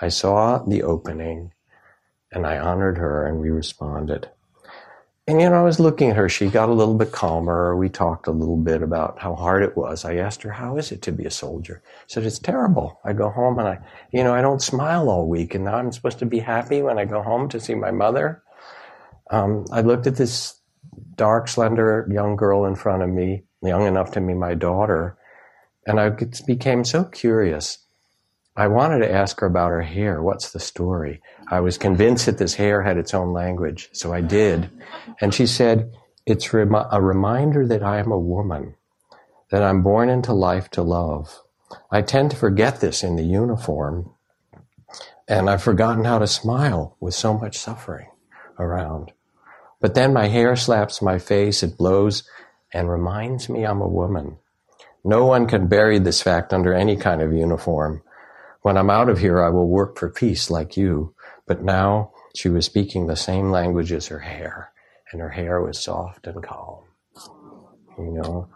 I 0.00 0.08
saw 0.08 0.58
the 0.58 0.82
opening, 0.82 1.52
and 2.32 2.46
I 2.46 2.58
honored 2.58 2.96
her, 2.96 3.26
and 3.26 3.38
we 3.38 3.50
responded. 3.50 4.30
And 5.26 5.40
you 5.40 5.48
know, 5.48 5.56
I 5.56 5.62
was 5.62 5.80
looking 5.80 6.10
at 6.10 6.16
her. 6.16 6.28
She 6.28 6.48
got 6.48 6.68
a 6.68 6.74
little 6.74 6.94
bit 6.94 7.10
calmer. 7.10 7.74
We 7.74 7.88
talked 7.88 8.26
a 8.26 8.30
little 8.30 8.58
bit 8.58 8.82
about 8.82 9.18
how 9.18 9.34
hard 9.34 9.62
it 9.62 9.74
was. 9.74 10.04
I 10.04 10.16
asked 10.16 10.42
her, 10.42 10.50
"How 10.50 10.76
is 10.76 10.92
it 10.92 11.00
to 11.02 11.12
be 11.12 11.24
a 11.24 11.30
soldier?" 11.30 11.82
She 12.06 12.14
said, 12.14 12.24
"It's 12.24 12.38
terrible. 12.38 13.00
I 13.04 13.14
go 13.14 13.30
home 13.30 13.58
and 13.58 13.66
I, 13.66 13.78
you 14.12 14.22
know, 14.22 14.34
I 14.34 14.42
don't 14.42 14.60
smile 14.60 15.08
all 15.08 15.26
week, 15.26 15.54
and 15.54 15.64
now 15.64 15.76
I'm 15.76 15.92
supposed 15.92 16.18
to 16.18 16.26
be 16.26 16.40
happy 16.40 16.82
when 16.82 16.98
I 16.98 17.06
go 17.06 17.22
home 17.22 17.48
to 17.48 17.60
see 17.60 17.74
my 17.74 17.90
mother." 17.90 18.42
Um, 19.30 19.64
I 19.72 19.80
looked 19.80 20.06
at 20.06 20.16
this 20.16 20.60
dark, 21.16 21.48
slender 21.48 22.06
young 22.10 22.36
girl 22.36 22.66
in 22.66 22.74
front 22.74 23.02
of 23.02 23.08
me, 23.08 23.44
young 23.62 23.86
enough 23.86 24.10
to 24.12 24.20
be 24.20 24.34
my 24.34 24.52
daughter, 24.52 25.16
and 25.86 25.98
I 25.98 26.10
became 26.46 26.84
so 26.84 27.04
curious. 27.04 27.78
I 28.56 28.68
wanted 28.68 28.98
to 28.98 29.12
ask 29.12 29.40
her 29.40 29.46
about 29.46 29.70
her 29.70 29.82
hair. 29.82 30.22
What's 30.22 30.52
the 30.52 30.60
story? 30.60 31.22
I 31.48 31.60
was 31.60 31.78
convinced 31.78 32.26
that 32.26 32.38
this 32.38 32.54
hair 32.54 32.82
had 32.82 32.96
its 32.96 33.14
own 33.14 33.32
language, 33.32 33.90
so 33.92 34.12
I 34.12 34.20
did. 34.20 34.70
And 35.20 35.34
she 35.34 35.46
said, 35.46 35.92
It's 36.26 36.52
a 36.52 37.00
reminder 37.00 37.66
that 37.66 37.82
I 37.82 37.98
am 37.98 38.10
a 38.10 38.18
woman, 38.18 38.74
that 39.50 39.62
I'm 39.62 39.82
born 39.82 40.08
into 40.08 40.32
life 40.32 40.70
to 40.70 40.82
love. 40.82 41.42
I 41.90 42.02
tend 42.02 42.30
to 42.30 42.36
forget 42.36 42.80
this 42.80 43.02
in 43.02 43.16
the 43.16 43.24
uniform, 43.24 44.10
and 45.28 45.48
I've 45.48 45.62
forgotten 45.62 46.04
how 46.04 46.18
to 46.18 46.26
smile 46.26 46.96
with 47.00 47.14
so 47.14 47.34
much 47.34 47.58
suffering 47.58 48.08
around. 48.58 49.12
But 49.80 49.94
then 49.94 50.12
my 50.12 50.28
hair 50.28 50.56
slaps 50.56 51.02
my 51.02 51.18
face, 51.18 51.62
it 51.62 51.76
blows, 51.76 52.22
and 52.72 52.90
reminds 52.90 53.48
me 53.48 53.64
I'm 53.64 53.80
a 53.80 53.88
woman. 53.88 54.38
No 55.04 55.26
one 55.26 55.46
can 55.46 55.68
bury 55.68 55.98
this 55.98 56.22
fact 56.22 56.54
under 56.54 56.72
any 56.72 56.96
kind 56.96 57.20
of 57.20 57.32
uniform. 57.32 58.02
When 58.62 58.78
I'm 58.78 58.88
out 58.88 59.10
of 59.10 59.18
here, 59.18 59.42
I 59.42 59.50
will 59.50 59.68
work 59.68 59.98
for 59.98 60.08
peace 60.08 60.50
like 60.50 60.76
you. 60.76 61.13
But 61.46 61.62
now 61.62 62.12
she 62.34 62.48
was 62.48 62.66
speaking 62.66 63.06
the 63.06 63.16
same 63.16 63.50
language 63.50 63.92
as 63.92 64.06
her 64.06 64.20
hair, 64.20 64.72
and 65.12 65.20
her 65.20 65.30
hair 65.30 65.60
was 65.60 65.78
soft 65.78 66.26
and 66.26 66.42
calm. 66.42 66.84
You 67.98 68.10
know? 68.10 68.48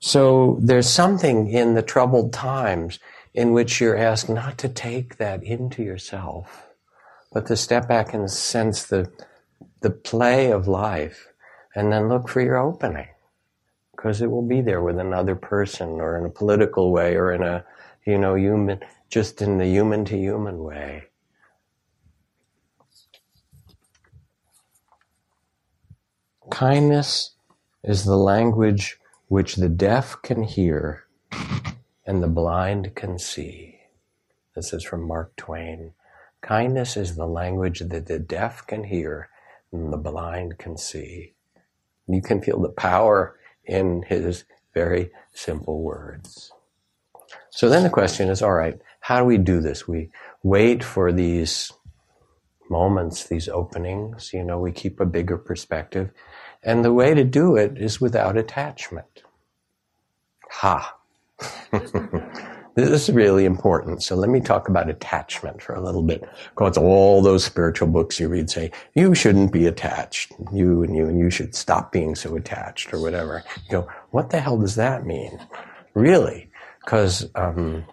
So 0.00 0.58
there's 0.60 0.88
something 0.88 1.48
in 1.48 1.74
the 1.74 1.82
troubled 1.82 2.32
times 2.32 2.98
in 3.34 3.52
which 3.52 3.80
you're 3.80 3.96
asked 3.96 4.28
not 4.28 4.58
to 4.58 4.68
take 4.68 5.16
that 5.16 5.42
into 5.42 5.82
yourself, 5.82 6.68
but 7.32 7.46
to 7.46 7.56
step 7.56 7.88
back 7.88 8.12
and 8.12 8.30
sense 8.30 8.84
the, 8.84 9.10
the 9.80 9.90
play 9.90 10.50
of 10.50 10.68
life 10.68 11.28
and 11.74 11.90
then 11.90 12.08
look 12.08 12.28
for 12.28 12.42
your 12.42 12.58
opening. 12.58 13.08
Because 13.92 14.20
it 14.20 14.30
will 14.30 14.46
be 14.46 14.60
there 14.60 14.82
with 14.82 14.98
another 14.98 15.36
person 15.36 16.00
or 16.00 16.18
in 16.18 16.26
a 16.26 16.30
political 16.30 16.92
way 16.92 17.14
or 17.14 17.32
in 17.32 17.42
a, 17.42 17.64
you 18.04 18.18
know, 18.18 18.34
human, 18.34 18.80
just 19.08 19.40
in 19.40 19.58
the 19.58 19.66
human 19.66 20.04
to 20.06 20.18
human 20.18 20.58
way. 20.58 21.04
Kindness 26.50 27.30
is 27.84 28.04
the 28.04 28.16
language 28.16 28.98
which 29.28 29.56
the 29.56 29.68
deaf 29.68 30.20
can 30.22 30.42
hear 30.42 31.04
and 32.04 32.22
the 32.22 32.28
blind 32.28 32.94
can 32.96 33.18
see. 33.18 33.78
This 34.56 34.72
is 34.72 34.82
from 34.82 35.06
Mark 35.06 35.36
Twain. 35.36 35.92
Kindness 36.40 36.96
is 36.96 37.14
the 37.14 37.26
language 37.26 37.78
that 37.78 38.06
the 38.06 38.18
deaf 38.18 38.66
can 38.66 38.84
hear 38.84 39.28
and 39.72 39.92
the 39.92 39.96
blind 39.96 40.58
can 40.58 40.76
see. 40.76 41.34
You 42.08 42.20
can 42.20 42.42
feel 42.42 42.60
the 42.60 42.68
power 42.68 43.38
in 43.64 44.02
his 44.02 44.44
very 44.74 45.10
simple 45.32 45.80
words. 45.80 46.52
So 47.50 47.68
then 47.68 47.84
the 47.84 47.90
question 47.90 48.28
is 48.28 48.42
all 48.42 48.52
right, 48.52 48.78
how 49.00 49.20
do 49.20 49.24
we 49.24 49.38
do 49.38 49.60
this? 49.60 49.86
We 49.86 50.10
wait 50.42 50.82
for 50.82 51.12
these 51.12 51.72
moments, 52.68 53.24
these 53.24 53.48
openings, 53.48 54.32
you 54.32 54.42
know, 54.42 54.58
we 54.58 54.72
keep 54.72 54.98
a 54.98 55.06
bigger 55.06 55.38
perspective. 55.38 56.10
And 56.62 56.84
the 56.84 56.92
way 56.92 57.14
to 57.14 57.24
do 57.24 57.56
it 57.56 57.76
is 57.76 58.00
without 58.00 58.36
attachment. 58.36 59.22
Ha! 60.50 60.96
this 62.74 63.08
is 63.08 63.10
really 63.10 63.44
important. 63.44 64.02
So 64.02 64.14
let 64.14 64.30
me 64.30 64.40
talk 64.40 64.68
about 64.68 64.88
attachment 64.88 65.60
for 65.60 65.74
a 65.74 65.80
little 65.80 66.02
bit. 66.02 66.28
Because 66.50 66.76
all 66.76 67.20
those 67.20 67.44
spiritual 67.44 67.88
books 67.88 68.20
you 68.20 68.28
read 68.28 68.48
say, 68.48 68.70
you 68.94 69.14
shouldn't 69.14 69.52
be 69.52 69.66
attached. 69.66 70.32
You 70.52 70.84
and 70.84 70.94
you 70.94 71.06
and 71.08 71.18
you 71.18 71.30
should 71.30 71.54
stop 71.54 71.90
being 71.90 72.14
so 72.14 72.36
attached 72.36 72.94
or 72.94 73.00
whatever. 73.00 73.42
You 73.64 73.70
go, 73.70 73.88
what 74.10 74.30
the 74.30 74.40
hell 74.40 74.58
does 74.58 74.76
that 74.76 75.04
mean? 75.04 75.40
Really? 75.94 76.48
Because, 76.84 77.28
um, 77.34 77.84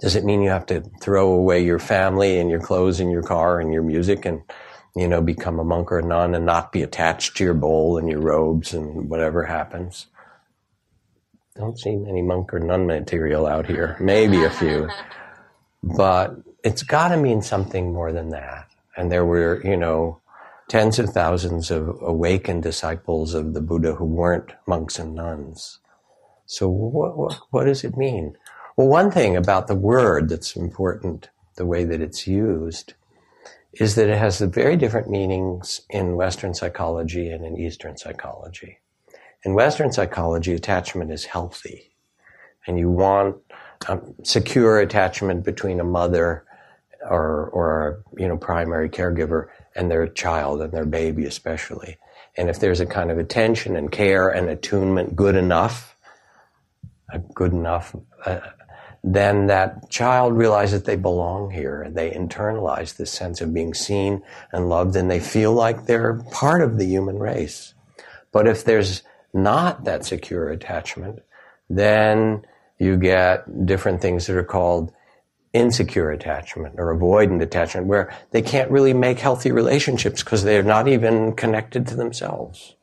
does 0.00 0.16
it 0.16 0.24
mean 0.24 0.42
you 0.42 0.50
have 0.50 0.66
to 0.66 0.80
throw 1.02 1.32
away 1.32 1.62
your 1.62 1.78
family 1.78 2.38
and 2.38 2.48
your 2.48 2.60
clothes 2.60 3.00
and 3.00 3.10
your 3.10 3.22
car 3.22 3.60
and 3.60 3.72
your 3.72 3.82
music 3.82 4.24
and, 4.24 4.42
you 4.96 5.08
know, 5.08 5.20
become 5.20 5.58
a 5.58 5.64
monk 5.64 5.92
or 5.92 5.98
a 5.98 6.02
nun 6.02 6.34
and 6.34 6.44
not 6.46 6.72
be 6.72 6.82
attached 6.82 7.36
to 7.36 7.44
your 7.44 7.54
bowl 7.54 7.98
and 7.98 8.08
your 8.08 8.20
robes 8.20 8.74
and 8.74 9.08
whatever 9.08 9.44
happens? 9.44 10.06
Don't 11.56 11.78
see 11.78 11.96
many 11.96 12.22
monk 12.22 12.54
or 12.54 12.58
nun 12.58 12.86
material 12.86 13.46
out 13.46 13.66
here. 13.66 13.96
Maybe 14.00 14.44
a 14.44 14.50
few. 14.50 14.88
But 15.82 16.36
it's 16.62 16.82
got 16.82 17.08
to 17.08 17.16
mean 17.16 17.40
something 17.40 17.94
more 17.94 18.12
than 18.12 18.28
that. 18.30 18.68
And 18.96 19.10
there 19.10 19.24
were, 19.24 19.62
you 19.64 19.78
know, 19.78 20.20
tens 20.68 20.98
of 20.98 21.10
thousands 21.10 21.70
of 21.70 21.98
awakened 22.02 22.62
disciples 22.62 23.34
of 23.34 23.54
the 23.54 23.60
Buddha 23.60 23.94
who 23.94 24.04
weren't 24.04 24.52
monks 24.66 24.98
and 24.98 25.14
nuns. 25.14 25.78
So 26.46 26.68
what, 26.68 27.16
what, 27.16 27.40
what 27.50 27.64
does 27.64 27.82
it 27.82 27.96
mean? 27.96 28.36
Well, 28.76 28.88
one 28.88 29.10
thing 29.10 29.36
about 29.36 29.66
the 29.66 29.74
word 29.74 30.28
that's 30.28 30.54
important, 30.56 31.30
the 31.56 31.66
way 31.66 31.84
that 31.84 32.00
it's 32.00 32.26
used, 32.26 32.94
is 33.74 33.94
that 33.94 34.08
it 34.08 34.18
has 34.18 34.40
very 34.40 34.76
different 34.76 35.08
meanings 35.08 35.82
in 35.90 36.16
Western 36.16 36.54
psychology 36.54 37.30
and 37.30 37.44
in 37.44 37.56
Eastern 37.56 37.96
psychology. 37.96 38.78
In 39.44 39.54
Western 39.54 39.92
psychology, 39.92 40.52
attachment 40.52 41.12
is 41.12 41.24
healthy, 41.24 41.92
and 42.66 42.78
you 42.78 42.90
want 42.90 43.36
um, 43.88 44.14
secure 44.22 44.80
attachment 44.80 45.44
between 45.44 45.80
a 45.80 45.84
mother 45.84 46.44
or, 47.02 47.48
or 47.48 48.04
you 48.18 48.28
know 48.28 48.36
primary 48.36 48.90
caregiver 48.90 49.48
and 49.74 49.90
their 49.90 50.06
child 50.06 50.60
and 50.60 50.72
their 50.72 50.84
baby 50.84 51.24
especially. 51.24 51.96
And 52.36 52.50
if 52.50 52.60
there's 52.60 52.80
a 52.80 52.86
kind 52.86 53.10
of 53.10 53.18
attention 53.18 53.76
and 53.76 53.90
care 53.90 54.28
and 54.28 54.48
attunement 54.48 55.16
good 55.16 55.36
enough, 55.36 55.96
a 57.12 57.18
good 57.18 57.52
enough 57.52 57.96
uh, 58.24 58.40
then 59.02 59.46
that 59.46 59.88
child 59.90 60.36
realizes 60.36 60.82
they 60.82 60.96
belong 60.96 61.50
here 61.50 61.82
and 61.82 61.96
they 61.96 62.10
internalize 62.10 62.96
this 62.96 63.10
sense 63.10 63.40
of 63.40 63.54
being 63.54 63.72
seen 63.72 64.22
and 64.52 64.68
loved 64.68 64.94
and 64.94 65.10
they 65.10 65.20
feel 65.20 65.52
like 65.52 65.86
they're 65.86 66.22
part 66.30 66.60
of 66.60 66.76
the 66.76 66.84
human 66.84 67.18
race. 67.18 67.74
But 68.32 68.46
if 68.46 68.64
there's 68.64 69.02
not 69.32 69.84
that 69.84 70.04
secure 70.04 70.50
attachment, 70.50 71.20
then 71.68 72.44
you 72.78 72.96
get 72.96 73.66
different 73.66 74.00
things 74.00 74.26
that 74.26 74.36
are 74.36 74.44
called 74.44 74.92
insecure 75.52 76.10
attachment 76.10 76.74
or 76.78 76.94
avoidant 76.94 77.42
attachment 77.42 77.86
where 77.86 78.14
they 78.30 78.42
can't 78.42 78.70
really 78.70 78.94
make 78.94 79.18
healthy 79.18 79.50
relationships 79.50 80.22
because 80.22 80.44
they're 80.44 80.62
not 80.62 80.88
even 80.88 81.32
connected 81.34 81.86
to 81.86 81.96
themselves. 81.96 82.74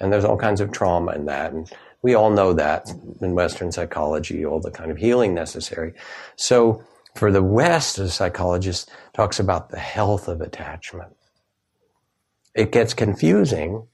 And 0.00 0.12
there's 0.12 0.24
all 0.24 0.36
kinds 0.36 0.60
of 0.60 0.72
trauma 0.72 1.12
in 1.12 1.26
that. 1.26 1.52
And 1.52 1.70
we 2.06 2.14
all 2.14 2.30
know 2.30 2.52
that 2.52 2.88
in 3.20 3.34
Western 3.34 3.72
psychology, 3.72 4.46
all 4.46 4.60
the 4.60 4.70
kind 4.70 4.92
of 4.92 4.96
healing 4.96 5.34
necessary. 5.34 5.92
So 6.36 6.84
for 7.16 7.32
the 7.32 7.42
West, 7.42 7.98
a 7.98 8.08
psychologist 8.08 8.92
talks 9.12 9.40
about 9.40 9.70
the 9.70 9.80
health 9.80 10.28
of 10.28 10.40
attachment. 10.40 11.16
It 12.54 12.70
gets 12.70 12.94
confusing 12.94 13.88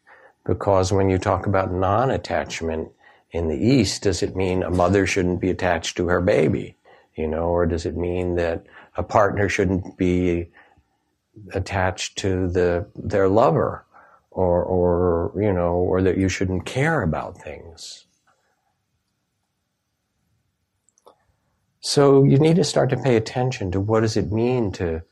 because 0.45 0.93
when 0.93 1.09
you 1.09 1.17
talk 1.17 1.47
about 1.47 1.73
non-attachment 1.73 2.91
in 3.31 3.49
the 3.49 3.57
East, 3.57 4.03
does 4.03 4.23
it 4.23 4.37
mean 4.37 4.63
a 4.63 4.71
mother 4.71 5.07
shouldn't 5.07 5.41
be 5.41 5.49
attached 5.49 5.97
to 5.97 6.09
her 6.09 6.21
baby? 6.21 6.77
You 7.17 7.29
know, 7.29 7.45
or 7.45 7.65
does 7.65 7.87
it 7.87 7.97
mean 7.97 8.35
that 8.35 8.67
a 8.95 9.03
partner 9.03 9.49
shouldn't 9.49 9.97
be 9.97 10.51
attached 11.55 12.19
to 12.19 12.47
the, 12.47 12.87
their 12.95 13.31
lover? 13.31 13.87
Or, 14.33 14.65
or, 14.65 15.33
you 15.41 15.53
know, 15.53 15.75
or 15.75 16.03
that 16.03 16.17
you 16.17 16.29
shouldn't 16.29 16.65
care 16.65 17.03
about 17.03 17.39
things. 17.39 18.07
So 21.81 22.25
you 22.25 22.39
need 22.39 22.57
to 22.57 22.65
start 22.65 22.91
to 22.91 22.97
pay 22.97 23.17
attention 23.17 23.71
to 23.73 23.81
what 23.81 24.01
does 24.01 24.17
it 24.17 24.33
mean 24.33 24.73
to, 24.73 25.03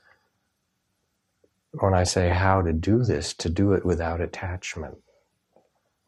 when 1.72 1.94
I 1.94 2.04
say 2.04 2.30
how 2.30 2.62
to 2.62 2.72
do 2.72 3.04
this, 3.04 3.34
to 3.34 3.50
do 3.50 3.72
it 3.72 3.84
without 3.84 4.20
attachment. 4.20 4.98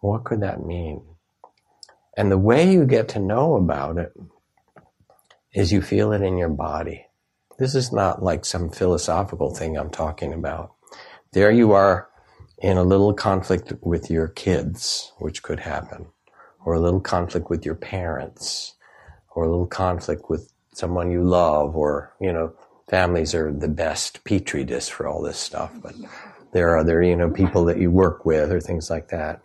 What 0.01 0.25
could 0.25 0.41
that 0.41 0.65
mean? 0.65 1.03
And 2.17 2.31
the 2.31 2.39
way 2.39 2.71
you 2.71 2.87
get 2.87 3.09
to 3.11 3.19
know 3.19 3.57
about 3.57 3.99
it 3.99 4.13
is 5.53 5.73
you 5.73 5.83
feel 5.83 6.13
it 6.13 6.23
in 6.23 6.39
your 6.39 6.49
body. 6.49 7.07
This 7.59 7.75
is 7.75 7.93
not 7.93 8.23
like 8.23 8.45
some 8.45 8.71
philosophical 8.71 9.55
thing 9.55 9.77
I'm 9.77 9.91
talking 9.91 10.33
about. 10.33 10.73
There 11.33 11.51
you 11.51 11.73
are 11.73 12.09
in 12.63 12.77
a 12.77 12.85
little 12.85 13.13
conflict 13.13 13.73
with 13.83 14.09
your 14.09 14.29
kids, 14.29 15.13
which 15.19 15.43
could 15.43 15.61
happen, 15.61 16.07
or 16.65 16.75
a 16.75 16.81
little 16.81 17.01
conflict 17.01 17.51
with 17.51 17.67
your 17.67 17.75
parents, 17.75 18.75
or 19.35 19.45
a 19.45 19.51
little 19.51 19.67
conflict 19.67 20.31
with 20.31 20.53
someone 20.73 21.11
you 21.11 21.25
love, 21.25 21.75
or, 21.77 22.15
you 22.21 22.33
know, 22.33 22.55
families 22.89 23.35
are 23.35 23.53
the 23.53 23.69
best 23.69 24.23
petri 24.25 24.65
dish 24.65 24.91
for 24.91 25.09
all 25.09 25.21
this 25.21 25.39
stuff, 25.39 25.73
but 25.83 25.95
there 26.53 26.71
are 26.71 26.79
other, 26.79 27.03
you 27.03 27.17
know, 27.17 27.31
people 27.31 27.65
that 27.65 27.79
you 27.79 27.91
work 27.91 28.25
with 28.25 28.53
or 28.53 28.61
things 28.61 28.89
like 28.89 29.09
that. 29.09 29.43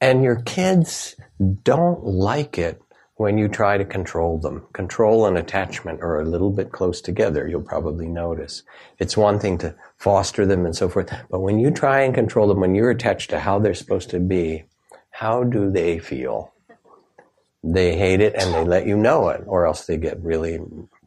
And 0.00 0.22
your 0.22 0.40
kids 0.42 1.16
don't 1.64 2.04
like 2.04 2.56
it 2.56 2.80
when 3.20 3.36
you 3.36 3.48
try 3.48 3.76
to 3.76 3.84
control 3.84 4.38
them. 4.38 4.64
Control 4.72 5.26
and 5.26 5.36
attachment 5.36 6.00
are 6.00 6.20
a 6.20 6.24
little 6.24 6.48
bit 6.48 6.72
close 6.72 7.02
together, 7.02 7.46
you'll 7.46 7.60
probably 7.60 8.08
notice. 8.08 8.62
It's 8.98 9.14
one 9.14 9.38
thing 9.38 9.58
to 9.58 9.74
foster 9.98 10.46
them 10.46 10.64
and 10.64 10.74
so 10.74 10.88
forth, 10.88 11.14
but 11.30 11.40
when 11.40 11.58
you 11.58 11.70
try 11.70 12.00
and 12.00 12.14
control 12.14 12.48
them, 12.48 12.60
when 12.60 12.74
you're 12.74 12.88
attached 12.90 13.28
to 13.28 13.40
how 13.40 13.58
they're 13.58 13.74
supposed 13.74 14.08
to 14.10 14.20
be, 14.20 14.64
how 15.10 15.44
do 15.44 15.70
they 15.70 15.98
feel? 15.98 16.54
They 17.62 17.94
hate 17.94 18.22
it 18.22 18.36
and 18.36 18.54
they 18.54 18.64
let 18.64 18.86
you 18.86 18.96
know 18.96 19.28
it, 19.28 19.42
or 19.46 19.66
else 19.66 19.84
they 19.84 19.98
get 19.98 20.18
really, 20.22 20.52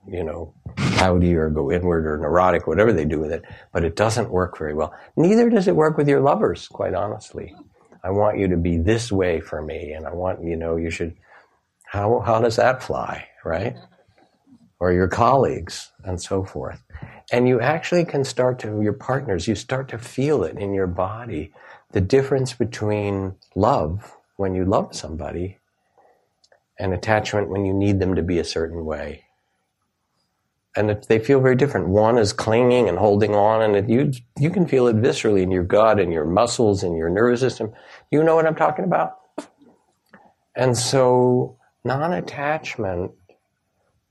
you 0.07 0.23
know, 0.23 0.53
pouty 0.97 1.33
or 1.33 1.49
go 1.49 1.71
inward 1.71 2.05
or 2.05 2.19
neurotic, 2.19 2.67
whatever 2.67 2.93
they 2.93 3.05
do 3.05 3.21
with 3.21 3.31
it. 3.31 3.41
But 3.71 3.85
it 3.85 3.95
doesn't 3.95 4.29
work 4.29 4.55
very 4.59 4.75
well. 4.75 4.93
Neither 5.17 5.49
does 5.49 5.67
it 5.67 5.75
work 5.75 5.97
with 5.97 6.07
your 6.07 6.21
lovers, 6.21 6.67
quite 6.67 6.93
honestly. 6.93 7.55
I 8.03 8.11
want 8.11 8.37
you 8.37 8.49
to 8.49 8.57
be 8.57 8.77
this 8.77 9.11
way 9.11 9.39
for 9.39 9.63
me, 9.63 9.93
and 9.93 10.05
I 10.05 10.13
want, 10.13 10.43
you 10.43 10.55
know, 10.55 10.75
you 10.75 10.91
should 10.91 11.15
how, 11.93 12.23
how 12.25 12.41
does 12.41 12.55
that 12.55 12.81
fly, 12.81 13.27
right? 13.45 13.77
Or 14.79 14.91
your 14.91 15.07
colleagues 15.07 15.91
and 16.03 16.19
so 16.19 16.43
forth. 16.43 16.81
And 17.31 17.47
you 17.47 17.61
actually 17.61 18.03
can 18.03 18.23
start 18.23 18.57
to, 18.59 18.81
your 18.81 18.93
partners, 18.93 19.47
you 19.47 19.53
start 19.53 19.89
to 19.89 19.99
feel 19.99 20.43
it 20.43 20.57
in 20.57 20.73
your 20.73 20.87
body. 20.87 21.53
The 21.91 22.01
difference 22.01 22.53
between 22.53 23.35
love, 23.55 24.17
when 24.37 24.55
you 24.55 24.65
love 24.65 24.95
somebody, 24.95 25.59
and 26.79 26.95
attachment 26.95 27.49
when 27.49 27.63
you 27.63 27.73
need 27.75 27.99
them 27.99 28.15
to 28.15 28.23
be 28.23 28.39
a 28.39 28.43
certain 28.43 28.85
way. 28.85 29.25
And 30.75 30.99
they 31.07 31.19
feel 31.19 31.41
very 31.41 31.55
different. 31.55 31.89
One 31.89 32.17
is 32.17 32.33
clinging 32.33 32.89
and 32.89 32.97
holding 32.97 33.35
on, 33.35 33.61
and 33.61 33.75
it, 33.75 33.87
you 33.87 34.11
you 34.39 34.49
can 34.49 34.67
feel 34.67 34.87
it 34.87 34.95
viscerally 34.95 35.43
in 35.43 35.51
your 35.51 35.63
gut 35.63 35.99
and 35.99 36.11
your 36.11 36.25
muscles 36.25 36.81
and 36.81 36.97
your 36.97 37.11
nervous 37.11 37.41
system. 37.41 37.71
You 38.09 38.23
know 38.23 38.35
what 38.35 38.47
I'm 38.47 38.55
talking 38.55 38.83
about. 38.83 39.19
And 40.55 40.75
so 40.75 41.59
non 41.83 42.13
attachment 42.13 43.11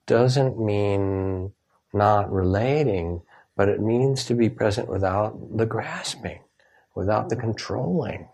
doesn't 0.06 0.58
mean 0.58 1.52
not 1.92 2.32
relating, 2.32 3.22
but 3.56 3.68
it 3.68 3.80
means 3.80 4.24
to 4.24 4.34
be 4.34 4.48
present 4.48 4.88
without 4.88 5.56
the 5.56 5.66
grasping, 5.66 6.40
without 6.94 7.28
the 7.28 7.36
controlling. 7.36 8.28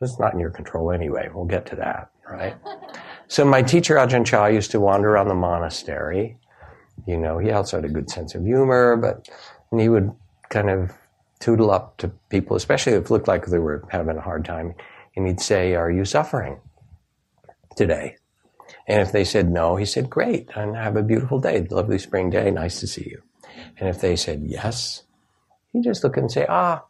It's 0.00 0.18
not 0.18 0.34
in 0.34 0.40
your 0.40 0.50
control 0.50 0.92
anyway. 0.92 1.30
We'll 1.32 1.46
get 1.46 1.66
to 1.66 1.76
that, 1.76 2.10
right? 2.28 2.56
so 3.28 3.44
my 3.44 3.62
teacher 3.62 3.96
Ajahn 3.96 4.26
Chah 4.26 4.46
used 4.46 4.70
to 4.72 4.80
wander 4.80 5.10
around 5.10 5.28
the 5.28 5.34
monastery. 5.34 6.36
You 7.06 7.16
know, 7.16 7.38
he 7.38 7.50
also 7.50 7.78
had 7.78 7.84
a 7.84 7.92
good 7.92 8.10
sense 8.10 8.34
of 8.34 8.44
humor, 8.44 8.96
but 8.96 9.28
and 9.70 9.80
he 9.80 9.88
would 9.88 10.12
kind 10.50 10.70
of 10.70 10.92
tootle 11.40 11.70
up 11.70 11.96
to 11.98 12.08
people, 12.28 12.56
especially 12.56 12.92
if 12.92 13.06
it 13.06 13.10
looked 13.10 13.28
like 13.28 13.46
they 13.46 13.58
were 13.58 13.84
having 13.90 14.16
a 14.16 14.20
hard 14.20 14.44
time, 14.44 14.74
and 15.14 15.26
he'd 15.26 15.40
say, 15.40 15.74
"Are 15.74 15.90
you 15.90 16.04
suffering 16.04 16.60
today?" 17.74 18.16
And 18.86 19.00
if 19.00 19.12
they 19.12 19.24
said 19.24 19.50
no, 19.50 19.76
he 19.76 19.84
said, 19.84 20.10
great, 20.10 20.48
and 20.54 20.76
have 20.76 20.96
a 20.96 21.02
beautiful 21.02 21.40
day, 21.40 21.66
lovely 21.70 21.98
spring 21.98 22.30
day, 22.30 22.50
nice 22.50 22.80
to 22.80 22.86
see 22.86 23.08
you. 23.08 23.22
And 23.78 23.88
if 23.88 24.00
they 24.00 24.16
said 24.16 24.42
yes, 24.44 25.02
he 25.72 25.80
just 25.80 26.04
look 26.04 26.16
and 26.16 26.30
say, 26.30 26.46
ah, 26.48 26.84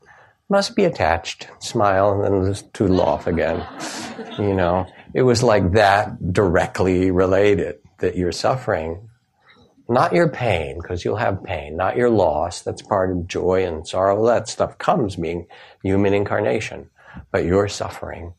must 0.48 0.76
be 0.76 0.84
attached, 0.84 1.48
smile, 1.58 2.12
and 2.12 2.22
then 2.22 2.52
just 2.52 2.72
tootle 2.72 3.00
off 3.00 3.26
again. 3.26 3.66
You 4.38 4.54
know, 4.54 4.86
it 5.14 5.22
was 5.22 5.42
like 5.42 5.72
that 5.72 6.32
directly 6.32 7.10
related 7.10 7.76
that 8.00 8.16
you're 8.16 8.32
suffering, 8.32 9.08
not 9.88 10.12
your 10.12 10.28
pain, 10.28 10.78
because 10.78 11.04
you'll 11.04 11.16
have 11.16 11.42
pain, 11.42 11.74
not 11.76 11.96
your 11.96 12.10
loss. 12.10 12.60
That's 12.60 12.82
part 12.82 13.10
of 13.10 13.26
joy 13.26 13.64
and 13.64 13.88
sorrow. 13.88 14.26
That 14.26 14.48
stuff 14.48 14.76
comes 14.76 15.16
being 15.16 15.46
human 15.82 16.12
incarnation. 16.12 16.90
But 17.30 17.46
your 17.46 17.66
suffering 17.68 18.34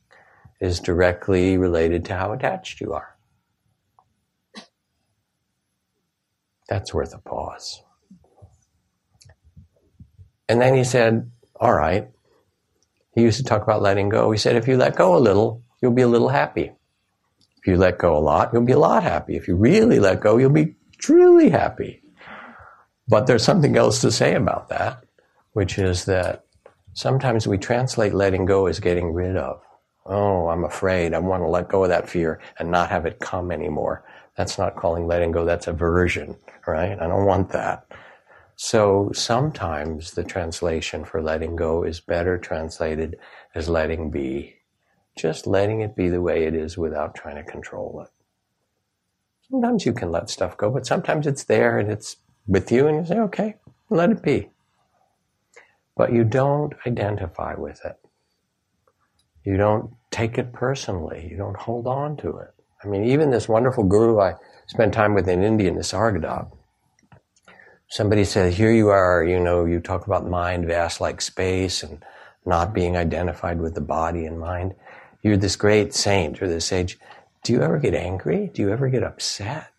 is 0.60 0.80
directly 0.80 1.58
related 1.58 2.06
to 2.06 2.15
how 2.15 2.32
attached 2.32 2.80
you 2.80 2.93
are. 2.93 3.16
That's 6.67 6.93
worth 6.93 7.13
a 7.13 7.19
pause. 7.19 7.82
And 10.49 10.62
then 10.62 10.75
he 10.75 10.84
said, 10.84 11.30
All 11.60 11.73
right. 11.73 12.10
He 13.13 13.23
used 13.23 13.38
to 13.38 13.43
talk 13.43 13.63
about 13.63 13.82
letting 13.82 14.10
go. 14.10 14.32
He 14.32 14.38
said, 14.38 14.56
If 14.56 14.67
you 14.67 14.77
let 14.77 14.95
go 14.95 15.15
a 15.15 15.19
little, 15.19 15.63
you'll 15.82 15.91
be 15.91 16.01
a 16.01 16.08
little 16.08 16.30
happy. 16.30 16.71
If 17.58 17.67
you 17.67 17.77
let 17.77 17.97
go 17.97 18.15
a 18.15 18.19
lot, 18.19 18.51
you'll 18.53 18.65
be 18.65 18.73
a 18.73 18.80
lot 18.80 19.03
happy. 19.03 19.36
If 19.36 19.47
you 19.47 19.56
really 19.56 19.99
let 19.99 20.19
go, 20.19 20.38
you'll 20.38 20.51
be 20.51 20.75
truly 20.99 21.49
happy. 21.49 22.01
But 23.08 23.27
there's 23.27 23.43
something 23.43 23.75
else 23.77 24.01
to 24.01 24.12
say 24.12 24.36
about 24.36 24.69
that, 24.69 25.03
which 25.53 25.80
is 25.80 26.06
that 26.06 26.45
sometimes 26.93 27.47
we 27.47 27.58
translate 27.58 28.13
letting 28.13 28.45
go 28.45 28.67
as 28.67 28.80
getting 28.80 29.13
rid 29.13 29.36
of. 29.38 29.62
Oh, 30.06 30.47
I'm 30.47 30.63
afraid. 30.63 31.13
I 31.13 31.19
want 31.19 31.43
to 31.43 31.47
let 31.47 31.67
go 31.67 31.84
of 31.84 31.89
that 31.89 32.10
fear 32.10 32.39
and 32.60 32.71
not 32.71 32.89
have 32.89 33.06
it 33.06 33.19
come 33.19 33.51
anymore. 33.51 34.03
That's 34.38 34.60
not 34.60 34.76
calling 34.76 35.08
letting 35.08 35.32
go, 35.32 35.45
that's 35.45 35.67
aversion, 35.67 36.38
right? 36.67 36.97
I 37.00 37.08
don't 37.08 37.26
want 37.26 37.50
that. 37.50 37.88
So 38.56 39.12
sometimes 39.13 40.12
the 40.12 40.23
translation 40.23 41.06
for 41.06 41.21
letting 41.21 41.56
go 41.56 41.84
is 41.84 42.00
better 42.00 42.38
translated 42.38 43.17
as 43.56 43.67
letting 43.67 44.12
be. 44.12 44.56
Just 45.17 45.47
letting 45.47 45.82
it 45.82 45.95
be 45.95 46.10
the 46.10 46.21
way 46.21 46.45
it 46.45 46.54
is 46.54 46.78
without 46.78 47.15
trying 47.15 47.36
to 47.36 47.43
control 47.43 48.04
it. 48.06 48.10
Sometimes 49.50 49.86
you 49.86 49.93
can 49.93 50.12
let 50.12 50.30
stuff 50.30 50.58
go, 50.58 50.69
but 50.69 50.86
sometimes 50.86 51.26
it's 51.26 51.43
there 51.45 51.80
and 51.80 51.91
it's 51.91 52.17
with 52.47 52.71
you 52.71 52.88
and 52.88 52.97
you 52.97 53.06
say, 53.06 53.19
okay, 53.19 53.56
let 53.89 54.12
it 54.12 54.21
be. 54.21 54.50
But 55.95 56.13
you 56.13 56.23
don't 56.23 56.73
identify 56.86 57.56
with 57.56 57.84
it. 57.86 57.97
You 59.43 59.58
don't 59.58 59.93
take 60.12 60.38
it 60.38 60.54
personally. 60.54 61.28
You 61.30 61.38
don't 61.38 61.58
hold 61.58 61.88
on 61.88 62.17
to 62.17 62.38
it. 62.38 62.57
I 62.84 62.88
mean, 62.88 63.06
even 63.06 63.32
this 63.32 63.50
wonderful 63.50 63.84
guru 63.84 64.20
I 64.20 64.36
spent 64.68 64.94
time 64.94 65.13
with 65.13 65.28
in 65.28 65.44
India, 65.44 65.72
Nisargadatta, 65.72 66.52
somebody 67.90 68.24
said, 68.24 68.54
here 68.54 68.72
you 68.72 68.90
are, 68.90 69.24
you 69.24 69.40
know, 69.40 69.66
you 69.66 69.80
talk 69.80 70.06
about 70.06 70.28
mind 70.28 70.66
vast 70.68 71.02
like 71.02 71.22
space 71.22 71.84
and 71.84 72.04
not 72.46 72.74
being 72.74 72.96
identified 72.96 73.60
with 73.60 73.76
the 73.76 73.82
body 73.82 74.26
and 74.26 74.40
mind. 74.40 74.76
You're 75.22 75.38
this 75.38 75.56
great 75.56 75.94
saint 75.94 76.42
or 76.42 76.48
this 76.48 76.66
sage. 76.66 77.00
Do 77.44 77.54
you 77.54 77.62
ever 77.62 77.80
get 77.80 77.94
angry? 77.94 78.52
Do 78.54 78.62
you 78.62 78.72
ever 78.72 78.90
get 78.90 79.04
upset? 79.04 79.72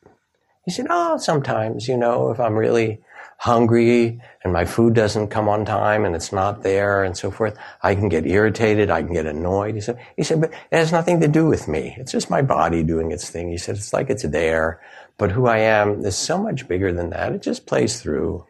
He 0.64 0.70
said, 0.70 0.86
Oh, 0.90 1.16
sometimes, 1.18 1.88
you 1.88 1.96
know, 1.96 2.30
if 2.30 2.40
I'm 2.40 2.54
really 2.54 3.00
hungry 3.38 4.20
and 4.42 4.52
my 4.52 4.64
food 4.64 4.94
doesn't 4.94 5.28
come 5.28 5.48
on 5.48 5.64
time 5.64 6.04
and 6.04 6.14
it's 6.16 6.32
not 6.32 6.62
there 6.64 7.04
and 7.04 7.16
so 7.16 7.30
forth, 7.30 7.56
I 7.82 7.94
can 7.94 8.08
get 8.08 8.26
irritated, 8.26 8.90
I 8.90 9.02
can 9.02 9.14
get 9.14 9.26
annoyed. 9.26 9.76
He 9.76 9.80
said, 9.80 9.98
he 10.16 10.24
said, 10.24 10.40
but 10.40 10.50
it 10.50 10.76
has 10.76 10.90
nothing 10.90 11.20
to 11.20 11.28
do 11.28 11.46
with 11.46 11.68
me. 11.68 11.94
It's 11.98 12.10
just 12.10 12.30
my 12.30 12.42
body 12.42 12.82
doing 12.82 13.12
its 13.12 13.30
thing. 13.30 13.48
He 13.48 13.56
said, 13.56 13.76
it's 13.76 13.92
like 13.92 14.10
it's 14.10 14.24
there, 14.24 14.80
but 15.18 15.30
who 15.30 15.46
I 15.46 15.58
am 15.58 16.04
is 16.04 16.16
so 16.16 16.36
much 16.36 16.66
bigger 16.66 16.92
than 16.92 17.10
that. 17.10 17.32
It 17.32 17.42
just 17.42 17.64
plays 17.64 18.02
through. 18.02 18.44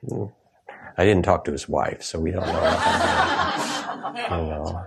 I 0.97 1.05
didn't 1.05 1.25
talk 1.25 1.45
to 1.45 1.53
his 1.53 1.69
wife, 1.69 2.03
so 2.03 2.19
we 2.19 2.31
don't 2.31 2.47
know. 2.47 2.55
know. 4.31 4.87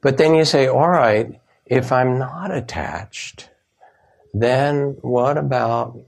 But 0.00 0.18
then 0.18 0.34
you 0.34 0.44
say, 0.44 0.66
all 0.66 0.88
right, 0.88 1.40
if 1.64 1.92
I'm 1.92 2.18
not 2.18 2.50
attached, 2.50 3.50
then 4.34 4.96
what 5.00 5.38
about 5.38 5.98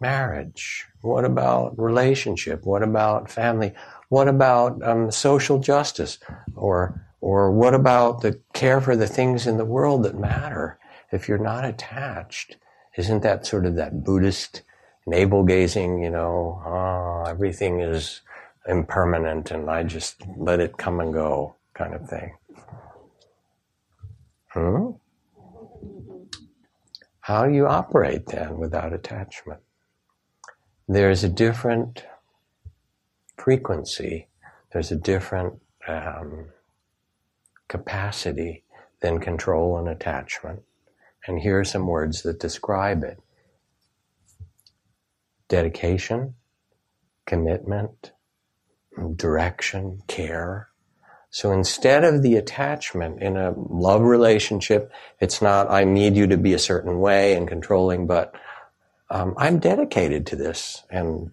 marriage? 0.00 0.86
What 1.02 1.24
about 1.24 1.78
relationship? 1.78 2.64
What 2.64 2.82
about 2.82 3.30
family? 3.30 3.72
What 4.08 4.28
about 4.28 4.82
um, 4.82 5.10
social 5.10 5.58
justice? 5.58 6.18
Or, 6.54 7.06
or 7.20 7.50
what 7.50 7.74
about 7.74 8.20
the 8.20 8.40
care 8.52 8.80
for 8.80 8.96
the 8.96 9.06
things 9.06 9.46
in 9.46 9.56
the 9.56 9.64
world 9.64 10.04
that 10.04 10.18
matter? 10.18 10.78
If 11.12 11.28
you're 11.28 11.38
not 11.38 11.64
attached, 11.64 12.56
isn't 12.96 13.22
that 13.22 13.46
sort 13.46 13.66
of 13.66 13.76
that 13.76 14.04
Buddhist 14.04 14.62
navel 15.06 15.44
gazing, 15.44 16.02
you 16.02 16.10
know, 16.10 16.62
oh, 16.66 17.24
everything 17.28 17.80
is 17.80 18.20
impermanent 18.66 19.50
and 19.50 19.70
I 19.70 19.82
just 19.82 20.22
let 20.36 20.60
it 20.60 20.76
come 20.76 21.00
and 21.00 21.12
go 21.12 21.56
kind 21.74 21.94
of 21.94 22.08
thing? 22.08 22.36
Hmm? 24.48 24.90
How 27.20 27.46
do 27.46 27.54
you 27.54 27.66
operate 27.66 28.26
then 28.26 28.58
without 28.58 28.92
attachment? 28.92 29.60
There's 30.88 31.24
a 31.24 31.28
different 31.28 32.04
frequency, 33.36 34.28
there's 34.72 34.90
a 34.90 34.96
different 34.96 35.60
um, 35.88 36.46
capacity 37.68 38.64
than 39.00 39.20
control 39.20 39.78
and 39.78 39.88
attachment. 39.88 40.62
And 41.26 41.40
here 41.40 41.60
are 41.60 41.64
some 41.64 41.86
words 41.86 42.22
that 42.22 42.40
describe 42.40 43.02
it 43.02 43.20
dedication, 45.48 46.34
commitment, 47.26 48.12
direction, 49.16 50.02
care. 50.06 50.68
So 51.30 51.52
instead 51.52 52.04
of 52.04 52.22
the 52.22 52.36
attachment 52.36 53.20
in 53.22 53.36
a 53.36 53.52
love 53.56 54.02
relationship, 54.02 54.90
it's 55.20 55.42
not, 55.42 55.70
I 55.70 55.84
need 55.84 56.16
you 56.16 56.26
to 56.28 56.36
be 56.36 56.54
a 56.54 56.58
certain 56.58 56.98
way 57.00 57.34
and 57.34 57.46
controlling, 57.46 58.06
but 58.06 58.34
um, 59.14 59.32
I'm 59.36 59.60
dedicated 59.60 60.26
to 60.26 60.36
this 60.36 60.82
and 60.90 61.30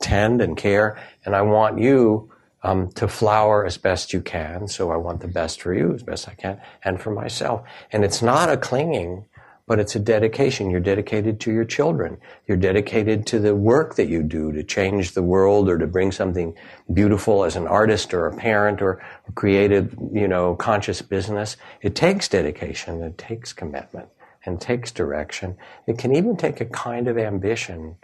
tend 0.00 0.40
and 0.40 0.56
care, 0.56 1.02
and 1.24 1.34
I 1.34 1.42
want 1.42 1.80
you 1.80 2.30
um, 2.62 2.92
to 2.92 3.08
flower 3.08 3.66
as 3.66 3.76
best 3.76 4.12
you 4.12 4.20
can. 4.20 4.68
So 4.68 4.92
I 4.92 4.96
want 4.96 5.20
the 5.20 5.26
best 5.26 5.60
for 5.60 5.74
you 5.74 5.92
as 5.92 6.04
best 6.04 6.28
I 6.28 6.34
can, 6.34 6.60
and 6.84 7.00
for 7.00 7.10
myself. 7.10 7.66
And 7.90 8.04
it's 8.04 8.22
not 8.22 8.50
a 8.50 8.56
clinging, 8.56 9.24
but 9.66 9.80
it's 9.80 9.96
a 9.96 9.98
dedication. 9.98 10.70
You're 10.70 10.78
dedicated 10.78 11.40
to 11.40 11.52
your 11.52 11.64
children. 11.64 12.18
You're 12.46 12.56
dedicated 12.56 13.26
to 13.26 13.40
the 13.40 13.56
work 13.56 13.96
that 13.96 14.06
you 14.06 14.22
do 14.22 14.52
to 14.52 14.62
change 14.62 15.12
the 15.12 15.22
world 15.22 15.68
or 15.68 15.76
to 15.76 15.88
bring 15.88 16.12
something 16.12 16.54
beautiful 16.92 17.42
as 17.42 17.56
an 17.56 17.66
artist 17.66 18.14
or 18.14 18.28
a 18.28 18.36
parent 18.36 18.80
or 18.80 19.02
a 19.26 19.32
creative, 19.32 19.92
you 20.12 20.28
know, 20.28 20.54
conscious 20.54 21.02
business. 21.02 21.56
It 21.82 21.96
takes 21.96 22.28
dedication. 22.28 23.02
It 23.02 23.18
takes 23.18 23.52
commitment 23.52 24.08
and 24.44 24.60
takes 24.60 24.90
direction. 24.90 25.56
It 25.86 25.98
can 25.98 26.14
even 26.14 26.36
take 26.36 26.60
a 26.60 26.66
kind 26.66 27.08
of 27.08 27.18
ambition, 27.18 27.96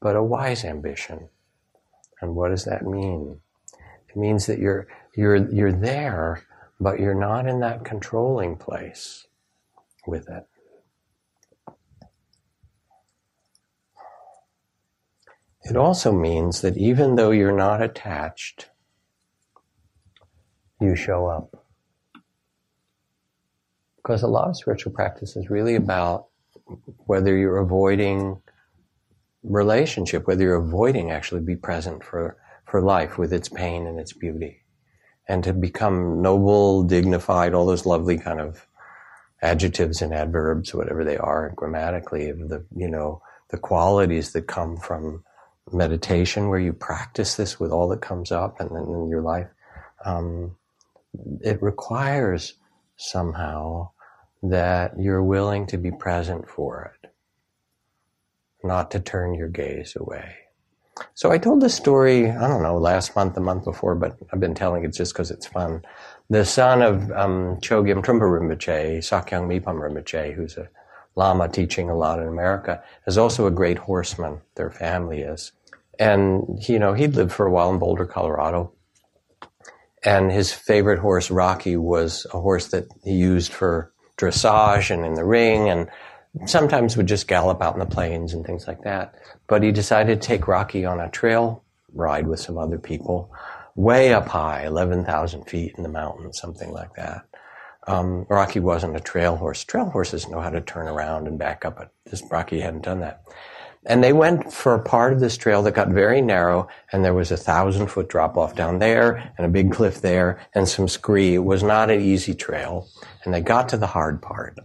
but 0.00 0.16
a 0.16 0.22
wise 0.22 0.64
ambition. 0.64 1.28
And 2.20 2.34
what 2.34 2.50
does 2.50 2.64
that 2.64 2.84
mean? 2.84 3.40
It 4.08 4.16
means 4.16 4.46
that 4.46 4.58
you're, 4.58 4.86
you're, 5.14 5.50
you're 5.50 5.72
there, 5.72 6.42
but 6.80 7.00
you're 7.00 7.14
not 7.14 7.46
in 7.46 7.60
that 7.60 7.84
controlling 7.84 8.56
place 8.56 9.26
with 10.06 10.28
it. 10.28 10.46
It 15.64 15.76
also 15.76 16.12
means 16.12 16.62
that 16.62 16.76
even 16.78 17.16
though 17.16 17.30
you're 17.30 17.52
not 17.52 17.82
attached, 17.82 18.70
you 20.80 20.96
show 20.96 21.26
up. 21.26 21.57
Because 24.08 24.22
a 24.22 24.26
lot 24.26 24.48
of 24.48 24.56
spiritual 24.56 24.92
practice 24.92 25.36
is 25.36 25.50
really 25.50 25.74
about 25.74 26.28
whether 27.04 27.36
you're 27.36 27.58
avoiding 27.58 28.40
relationship, 29.42 30.26
whether 30.26 30.44
you're 30.44 30.54
avoiding 30.54 31.10
actually 31.10 31.42
be 31.42 31.56
present 31.56 32.02
for, 32.02 32.38
for 32.64 32.80
life 32.80 33.18
with 33.18 33.34
its 33.34 33.50
pain 33.50 33.86
and 33.86 34.00
its 34.00 34.14
beauty. 34.14 34.62
And 35.28 35.44
to 35.44 35.52
become 35.52 36.22
noble, 36.22 36.84
dignified, 36.84 37.52
all 37.52 37.66
those 37.66 37.84
lovely 37.84 38.16
kind 38.16 38.40
of 38.40 38.66
adjectives 39.42 40.00
and 40.00 40.14
adverbs, 40.14 40.72
whatever 40.72 41.04
they 41.04 41.18
are 41.18 41.52
grammatically, 41.54 42.30
of 42.30 42.48
the, 42.48 42.64
you 42.74 42.88
know, 42.88 43.20
the 43.50 43.58
qualities 43.58 44.32
that 44.32 44.46
come 44.46 44.78
from 44.78 45.22
meditation 45.70 46.48
where 46.48 46.58
you 46.58 46.72
practice 46.72 47.34
this 47.34 47.60
with 47.60 47.70
all 47.70 47.88
that 47.88 48.00
comes 48.00 48.32
up 48.32 48.58
and 48.58 48.70
then 48.70 48.84
in 48.84 49.10
your 49.10 49.20
life. 49.20 49.48
Um, 50.02 50.56
it 51.42 51.62
requires 51.62 52.54
somehow 52.96 53.90
that 54.42 54.98
you're 54.98 55.22
willing 55.22 55.66
to 55.66 55.76
be 55.76 55.90
present 55.90 56.48
for 56.48 56.94
it, 57.02 57.10
not 58.62 58.90
to 58.92 59.00
turn 59.00 59.34
your 59.34 59.48
gaze 59.48 59.96
away. 59.96 60.36
So 61.14 61.30
I 61.30 61.38
told 61.38 61.60
this 61.60 61.74
story, 61.74 62.30
I 62.30 62.48
don't 62.48 62.62
know, 62.62 62.76
last 62.76 63.14
month, 63.14 63.34
the 63.34 63.40
month 63.40 63.64
before, 63.64 63.94
but 63.94 64.16
I've 64.32 64.40
been 64.40 64.54
telling 64.54 64.84
it 64.84 64.92
just 64.92 65.12
because 65.12 65.30
it's 65.30 65.46
fun. 65.46 65.82
The 66.30 66.44
son 66.44 66.82
of 66.82 67.10
um, 67.12 67.56
Chogyam 67.60 68.04
Trungpa 68.04 68.22
Rinpoche, 68.22 68.98
Sakyong 68.98 69.46
Mipam 69.46 69.80
Rinpoche, 69.80 70.34
who's 70.34 70.56
a 70.56 70.68
Lama 71.14 71.48
teaching 71.48 71.90
a 71.90 71.96
lot 71.96 72.20
in 72.20 72.28
America, 72.28 72.82
is 73.06 73.18
also 73.18 73.46
a 73.46 73.50
great 73.50 73.78
horseman. 73.78 74.40
Their 74.54 74.70
family 74.70 75.20
is. 75.20 75.52
And, 75.98 76.62
you 76.68 76.78
know, 76.78 76.92
he'd 76.92 77.14
lived 77.14 77.32
for 77.32 77.46
a 77.46 77.50
while 77.50 77.70
in 77.70 77.78
Boulder, 77.78 78.06
Colorado. 78.06 78.72
And 80.04 80.30
his 80.30 80.52
favorite 80.52 81.00
horse, 81.00 81.28
Rocky, 81.30 81.76
was 81.76 82.26
a 82.32 82.40
horse 82.40 82.68
that 82.68 82.86
he 83.02 83.14
used 83.14 83.52
for 83.52 83.92
dressage 84.18 84.90
and 84.90 85.04
in 85.06 85.14
the 85.14 85.24
ring 85.24 85.70
and 85.70 85.88
sometimes 86.46 86.96
would 86.96 87.06
just 87.06 87.28
gallop 87.28 87.62
out 87.62 87.74
in 87.74 87.80
the 87.80 87.86
plains 87.86 88.34
and 88.34 88.44
things 88.44 88.66
like 88.66 88.82
that. 88.82 89.14
But 89.46 89.62
he 89.62 89.72
decided 89.72 90.20
to 90.20 90.26
take 90.26 90.48
Rocky 90.48 90.84
on 90.84 91.00
a 91.00 91.10
trail 91.10 91.62
ride 91.94 92.26
with 92.26 92.40
some 92.40 92.58
other 92.58 92.78
people 92.78 93.32
way 93.74 94.12
up 94.12 94.28
high, 94.28 94.66
11,000 94.66 95.44
feet 95.44 95.74
in 95.76 95.84
the 95.84 95.88
mountains, 95.88 96.38
something 96.38 96.72
like 96.72 96.94
that. 96.94 97.24
Um, 97.86 98.26
Rocky 98.28 98.60
wasn't 98.60 98.96
a 98.96 99.00
trail 99.00 99.36
horse. 99.36 99.64
Trail 99.64 99.86
horses 99.86 100.28
know 100.28 100.40
how 100.40 100.50
to 100.50 100.60
turn 100.60 100.88
around 100.88 101.26
and 101.26 101.38
back 101.38 101.64
up, 101.64 101.78
but 101.78 101.92
this 102.04 102.22
Rocky 102.30 102.60
hadn't 102.60 102.84
done 102.84 103.00
that. 103.00 103.22
And 103.88 104.04
they 104.04 104.12
went 104.12 104.52
for 104.52 104.74
a 104.74 104.82
part 104.82 105.14
of 105.14 105.20
this 105.20 105.38
trail 105.38 105.62
that 105.62 105.74
got 105.74 105.88
very 105.88 106.20
narrow, 106.20 106.68
and 106.92 107.02
there 107.02 107.14
was 107.14 107.32
a 107.32 107.38
thousand 107.38 107.86
foot 107.86 108.08
drop 108.08 108.36
off 108.36 108.54
down 108.54 108.78
there, 108.78 109.32
and 109.38 109.46
a 109.46 109.50
big 109.50 109.72
cliff 109.72 110.02
there, 110.02 110.38
and 110.54 110.68
some 110.68 110.88
scree. 110.88 111.34
It 111.34 111.44
was 111.44 111.62
not 111.62 111.90
an 111.90 112.00
easy 112.00 112.34
trail. 112.34 112.86
And 113.24 113.32
they 113.32 113.40
got 113.40 113.70
to 113.70 113.78
the 113.78 113.86
hard 113.86 114.20
part, 114.20 114.58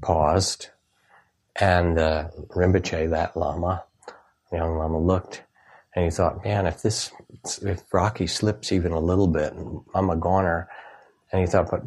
paused, 0.00 0.68
and 1.56 1.98
uh, 1.98 2.28
Rinpoche, 2.54 3.10
that 3.10 3.36
Lama, 3.36 3.84
the 4.52 4.58
young 4.58 4.78
Lama, 4.78 5.00
looked, 5.00 5.42
and 5.96 6.04
he 6.04 6.12
thought, 6.12 6.44
man, 6.44 6.64
if 6.64 6.80
this, 6.82 7.10
if 7.62 7.82
Rocky 7.92 8.28
slips 8.28 8.70
even 8.70 8.92
a 8.92 9.00
little 9.00 9.26
bit, 9.26 9.52
I'm 9.96 10.10
a 10.10 10.16
goner. 10.16 10.68
And 11.32 11.40
he 11.40 11.46
thought, 11.48 11.72
but 11.72 11.82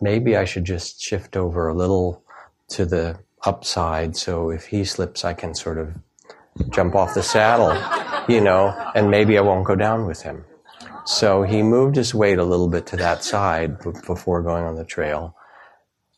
maybe 0.00 0.38
I 0.38 0.46
should 0.46 0.64
just 0.64 1.02
shift 1.02 1.36
over 1.36 1.68
a 1.68 1.74
little 1.74 2.24
to 2.68 2.86
the 2.86 3.18
upside. 3.44 4.16
So 4.16 4.50
if 4.50 4.66
he 4.66 4.84
slips, 4.84 5.24
I 5.24 5.34
can 5.34 5.54
sort 5.54 5.78
of 5.78 5.94
jump 6.70 6.94
off 6.94 7.14
the 7.14 7.22
saddle, 7.22 7.72
you 8.28 8.40
know, 8.40 8.74
and 8.94 9.10
maybe 9.10 9.38
I 9.38 9.40
won't 9.40 9.64
go 9.64 9.74
down 9.74 10.06
with 10.06 10.22
him. 10.22 10.44
So 11.04 11.42
he 11.42 11.62
moved 11.62 11.96
his 11.96 12.14
weight 12.14 12.38
a 12.38 12.44
little 12.44 12.68
bit 12.68 12.86
to 12.88 12.96
that 12.96 13.24
side 13.24 13.78
before 14.06 14.42
going 14.42 14.64
on 14.64 14.76
the 14.76 14.84
trail. 14.84 15.34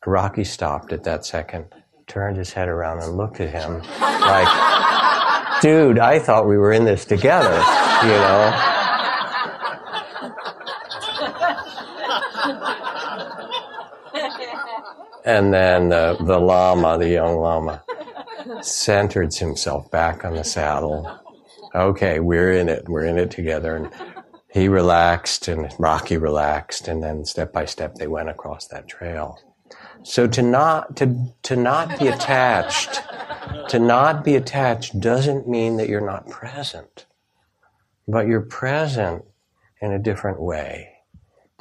Rocky 0.04 0.44
stopped 0.44 0.92
at 0.92 1.04
that 1.04 1.24
second, 1.24 1.66
turned 2.06 2.36
his 2.36 2.52
head 2.52 2.68
around 2.68 3.02
and 3.02 3.16
looked 3.16 3.40
at 3.40 3.50
him 3.50 3.78
like, 4.00 5.62
dude, 5.62 5.98
I 5.98 6.18
thought 6.18 6.46
we 6.46 6.58
were 6.58 6.72
in 6.72 6.84
this 6.84 7.06
together, 7.06 7.54
you 8.02 8.10
know? 8.10 8.73
And 15.24 15.54
then 15.54 15.92
uh, 15.92 16.14
the 16.14 16.38
Lama, 16.38 16.98
the 16.98 17.08
young 17.08 17.36
Lama, 17.36 17.82
centered 18.60 19.34
himself 19.34 19.90
back 19.90 20.24
on 20.24 20.34
the 20.34 20.44
saddle. 20.44 21.20
Okay, 21.74 22.20
we're 22.20 22.52
in 22.52 22.68
it. 22.68 22.88
We're 22.88 23.06
in 23.06 23.18
it 23.18 23.30
together. 23.30 23.76
And 23.76 23.90
he 24.52 24.68
relaxed 24.68 25.48
and 25.48 25.72
Rocky 25.78 26.18
relaxed. 26.18 26.88
And 26.88 27.02
then 27.02 27.24
step 27.24 27.52
by 27.52 27.64
step, 27.64 27.94
they 27.94 28.06
went 28.06 28.28
across 28.28 28.66
that 28.68 28.86
trail. 28.86 29.38
So 30.02 30.26
to 30.26 30.42
not, 30.42 30.96
to, 30.96 31.32
to 31.44 31.56
not 31.56 31.98
be 31.98 32.08
attached 32.08 33.00
to 33.68 33.78
not 33.78 34.24
be 34.24 34.34
attached 34.34 35.00
doesn't 35.00 35.48
mean 35.48 35.76
that 35.76 35.88
you're 35.88 36.04
not 36.04 36.28
present, 36.28 37.06
but 38.06 38.26
you're 38.26 38.40
present 38.40 39.24
in 39.80 39.92
a 39.92 39.98
different 39.98 40.40
way. 40.40 40.90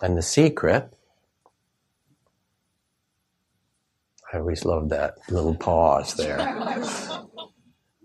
And 0.02 0.18
the 0.18 0.22
secret, 0.22 0.94
I 4.34 4.40
always 4.40 4.66
love 4.66 4.90
that 4.90 5.18
little 5.30 5.56
pause 5.56 6.16
there. 6.16 6.40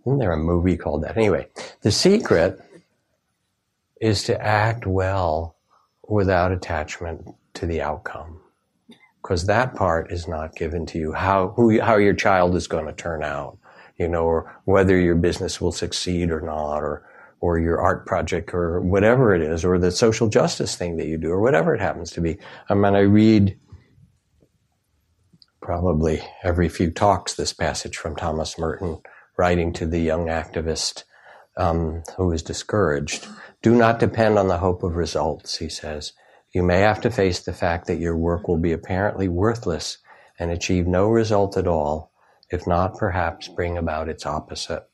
Isn't 0.07 0.19
there 0.19 0.33
a 0.33 0.37
movie 0.37 0.77
called 0.77 1.05
that? 1.05 1.17
Anyway, 1.17 1.49
the 1.83 1.91
secret 1.91 2.61
is 4.01 4.25
to 4.25 4.41
act 4.41 4.87
well 4.87 5.57
without 6.07 6.53
attachment 6.53 7.35
to 7.55 7.67
the 7.67 7.81
outcome. 7.81 8.41
Because 9.23 9.47
that 9.47 9.75
part 9.75 10.13
is 10.13 10.29
not 10.29 10.55
given 10.55 10.87
to 10.87 10.99
you. 10.99 11.13
How, 11.13 11.49
who, 11.49 11.81
how 11.81 11.97
your 11.97 12.15
child 12.15 12.55
is 12.55 12.67
going 12.67 12.87
to 12.87 12.93
turn 12.93 13.23
out, 13.23 13.59
you 13.99 14.09
know, 14.09 14.25
or 14.25 14.61
whether 14.65 14.99
your 14.99 15.17
business 15.17 15.61
will 15.61 15.73
succeed 15.73 16.31
or 16.31 16.41
not, 16.41 16.79
or, 16.79 17.05
or 17.41 17.59
your 17.59 17.81
art 17.81 18.07
project 18.07 18.55
or 18.55 18.81
whatever 18.81 19.35
it 19.35 19.43
is, 19.43 19.65
or 19.65 19.79
the 19.79 19.91
social 19.91 20.29
justice 20.29 20.77
thing 20.77 20.97
that 20.97 21.07
you 21.07 21.19
do, 21.19 21.31
or 21.31 21.41
whatever 21.41 21.75
it 21.75 21.81
happens 21.81 22.11
to 22.13 22.21
be. 22.21 22.39
I 22.69 22.75
mean, 22.75 22.95
I 22.95 23.01
read 23.01 23.59
probably 25.69 26.23
every 26.43 26.67
few 26.67 26.91
talks 26.91 27.35
this 27.35 27.53
passage 27.53 27.95
from 27.95 28.17
Thomas 28.17 28.59
Merton 28.59 29.03
writing 29.37 29.75
to 29.75 29.85
the 29.85 30.01
young 30.01 30.29
activist 30.29 31.05
um, 31.59 32.03
who 32.17 32.33
is 32.33 32.43
discouraged. 32.43 33.29
Do 33.61 33.75
not 33.75 33.99
depend 33.99 34.39
on 34.39 34.49
the 34.49 34.57
hope 34.57 34.83
of 34.83 34.97
results, 34.97 35.59
he 35.59 35.69
says. 35.69 36.15
You 36.55 36.63
may 36.63 36.81
have 36.81 37.03
to 37.03 37.11
face 37.11 37.41
the 37.41 37.53
fact 37.53 37.87
that 37.87 37.99
your 37.99 38.17
work 38.17 38.49
will 38.49 38.57
be 38.57 38.73
apparently 38.73 39.29
worthless 39.29 39.99
and 40.39 40.51
achieve 40.51 40.87
no 40.87 41.07
result 41.11 41.55
at 41.59 41.67
all, 41.67 42.13
if 42.49 42.67
not 42.67 42.97
perhaps 42.97 43.49
bring 43.49 43.77
about 43.77 44.09
its 44.09 44.25
opposite. 44.25 44.89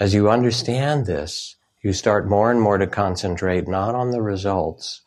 As 0.00 0.12
you 0.12 0.28
understand 0.28 1.06
this, 1.06 1.54
you 1.84 1.92
start 1.92 2.28
more 2.28 2.50
and 2.50 2.60
more 2.60 2.78
to 2.78 2.88
concentrate 2.88 3.68
not 3.68 3.94
on 3.94 4.10
the 4.10 4.22
results, 4.22 5.02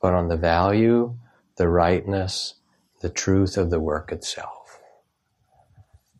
but 0.00 0.14
on 0.14 0.28
the 0.28 0.38
value, 0.38 1.18
the 1.58 1.68
rightness, 1.68 2.54
the 3.02 3.10
truth 3.10 3.56
of 3.56 3.70
the 3.70 3.80
work 3.80 4.10
itself. 4.10 4.78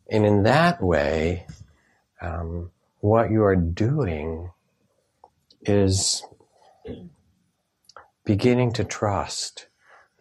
And 0.09 0.25
in 0.25 0.43
that 0.43 0.83
way, 0.83 1.47
um, 2.21 2.71
what 2.99 3.31
you 3.31 3.43
are 3.43 3.55
doing 3.55 4.51
is 5.61 6.23
beginning 8.25 8.73
to 8.73 8.83
trust 8.83 9.67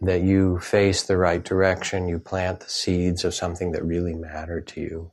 that 0.01 0.23
you 0.23 0.59
face 0.59 1.03
the 1.03 1.17
right 1.17 1.45
direction, 1.45 2.09
you 2.09 2.19
plant 2.19 2.61
the 2.61 2.69
seeds 2.69 3.25
of 3.25 3.35
something 3.35 3.73
that 3.73 3.85
really 3.85 4.15
matter 4.15 4.61
to 4.61 4.81
you, 4.81 5.11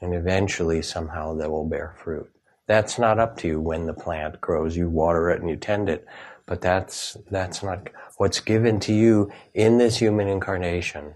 and 0.00 0.14
eventually 0.14 0.80
somehow 0.80 1.34
they 1.34 1.46
will 1.46 1.68
bear 1.68 1.94
fruit. 2.02 2.30
That's 2.66 2.98
not 2.98 3.18
up 3.18 3.36
to 3.38 3.48
you 3.48 3.60
when 3.60 3.86
the 3.86 3.92
plant 3.92 4.40
grows. 4.40 4.76
You 4.76 4.88
water 4.88 5.28
it 5.30 5.40
and 5.40 5.50
you 5.50 5.56
tend 5.56 5.88
it, 5.88 6.06
but 6.50 6.60
that's, 6.60 7.16
that's 7.30 7.62
not 7.62 7.90
what's 8.16 8.40
given 8.40 8.80
to 8.80 8.92
you 8.92 9.30
in 9.54 9.78
this 9.78 9.98
human 9.98 10.26
incarnation 10.26 11.14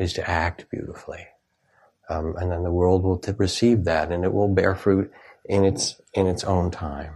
is 0.00 0.12
to 0.14 0.28
act 0.28 0.68
beautifully. 0.68 1.28
Um, 2.08 2.34
and 2.36 2.50
then 2.50 2.64
the 2.64 2.72
world 2.72 3.04
will 3.04 3.18
t- 3.18 3.30
receive 3.38 3.84
that 3.84 4.10
and 4.10 4.24
it 4.24 4.32
will 4.32 4.52
bear 4.52 4.74
fruit 4.74 5.12
in 5.44 5.64
its, 5.64 6.00
in 6.12 6.26
its 6.26 6.42
own 6.42 6.72
time. 6.72 7.12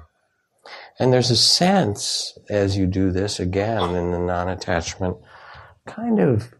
And 1.00 1.12
there's 1.12 1.32
a 1.32 1.36
sense 1.36 2.38
as 2.48 2.76
you 2.76 2.86
do 2.86 3.10
this 3.10 3.40
again 3.40 3.96
in 3.96 4.12
the 4.12 4.20
non 4.20 4.48
attachment, 4.48 5.16
kind 5.84 6.20
of 6.20 6.54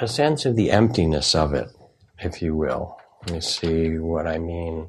a 0.00 0.08
sense 0.08 0.44
of 0.46 0.56
the 0.56 0.72
emptiness 0.72 1.36
of 1.36 1.54
it, 1.54 1.68
if 2.18 2.42
you 2.42 2.56
will. 2.56 2.98
Let 3.22 3.34
me 3.34 3.40
see 3.40 3.98
what 4.00 4.26
I 4.26 4.38
mean. 4.38 4.88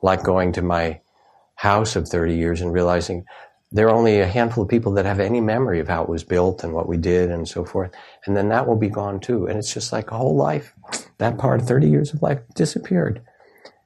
Like 0.00 0.22
going 0.22 0.52
to 0.52 0.62
my 0.62 1.02
house 1.56 1.94
of 1.94 2.08
30 2.08 2.36
years 2.36 2.62
and 2.62 2.72
realizing 2.72 3.26
there 3.70 3.86
are 3.86 3.94
only 3.94 4.20
a 4.20 4.26
handful 4.26 4.62
of 4.62 4.70
people 4.70 4.92
that 4.92 5.04
have 5.04 5.20
any 5.20 5.40
memory 5.40 5.78
of 5.78 5.88
how 5.88 6.02
it 6.02 6.08
was 6.08 6.24
built 6.24 6.64
and 6.64 6.72
what 6.72 6.88
we 6.88 6.96
did 6.96 7.30
and 7.30 7.46
so 7.46 7.64
forth. 7.64 7.90
And 8.24 8.36
then 8.36 8.48
that 8.48 8.66
will 8.66 8.76
be 8.76 8.88
gone 8.88 9.20
too. 9.20 9.46
And 9.46 9.58
it's 9.58 9.72
just 9.72 9.92
like 9.92 10.10
a 10.10 10.16
whole 10.16 10.36
life, 10.36 10.74
that 11.18 11.36
part, 11.36 11.62
30 11.62 11.88
years 11.88 12.14
of 12.14 12.22
life 12.22 12.40
disappeared. 12.54 13.22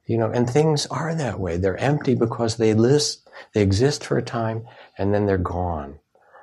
You 0.07 0.19
know, 0.19 0.31
and 0.31 0.49
things 0.49 0.87
are 0.87 1.15
that 1.15 1.41
way. 1.41 1.57
They're 1.57 1.77
empty 1.79 2.15
because 2.15 2.57
they 2.57 2.75
list, 2.75 3.29
they 3.55 3.63
exist 3.63 4.05
for 4.05 4.19
a 4.19 4.23
time 4.23 4.67
and 4.99 5.13
then 5.13 5.27
they're 5.27 5.39
gone. 5.39 5.99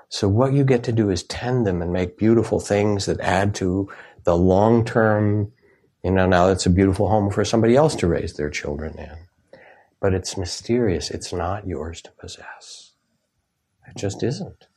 So 0.10 0.28
what 0.28 0.54
you 0.54 0.64
get 0.64 0.84
to 0.86 0.92
do 0.92 1.10
is 1.10 1.24
tend 1.24 1.68
them 1.68 1.82
and 1.82 1.94
make 1.94 2.18
beautiful 2.18 2.60
things 2.60 3.06
that 3.06 3.20
add 3.20 3.54
to 3.56 3.90
the 4.24 4.36
long 4.36 4.84
term, 4.84 5.52
you 6.04 6.12
know, 6.12 6.26
now 6.26 6.50
it's 6.50 6.66
a 6.66 6.72
beautiful 6.72 7.10
home 7.10 7.30
for 7.30 7.46
somebody 7.46 7.76
else 7.76 7.96
to 7.98 8.08
raise 8.08 8.34
their 8.34 8.50
children 8.50 8.98
in. 8.98 9.60
But 10.02 10.14
it's 10.14 10.38
mysterious. 10.38 11.12
It's 11.12 11.32
not 11.32 11.68
yours 11.68 12.02
to 12.02 12.12
possess. 12.20 12.89
It 13.90 13.98
just 13.98 14.24
isn't. 14.24 14.68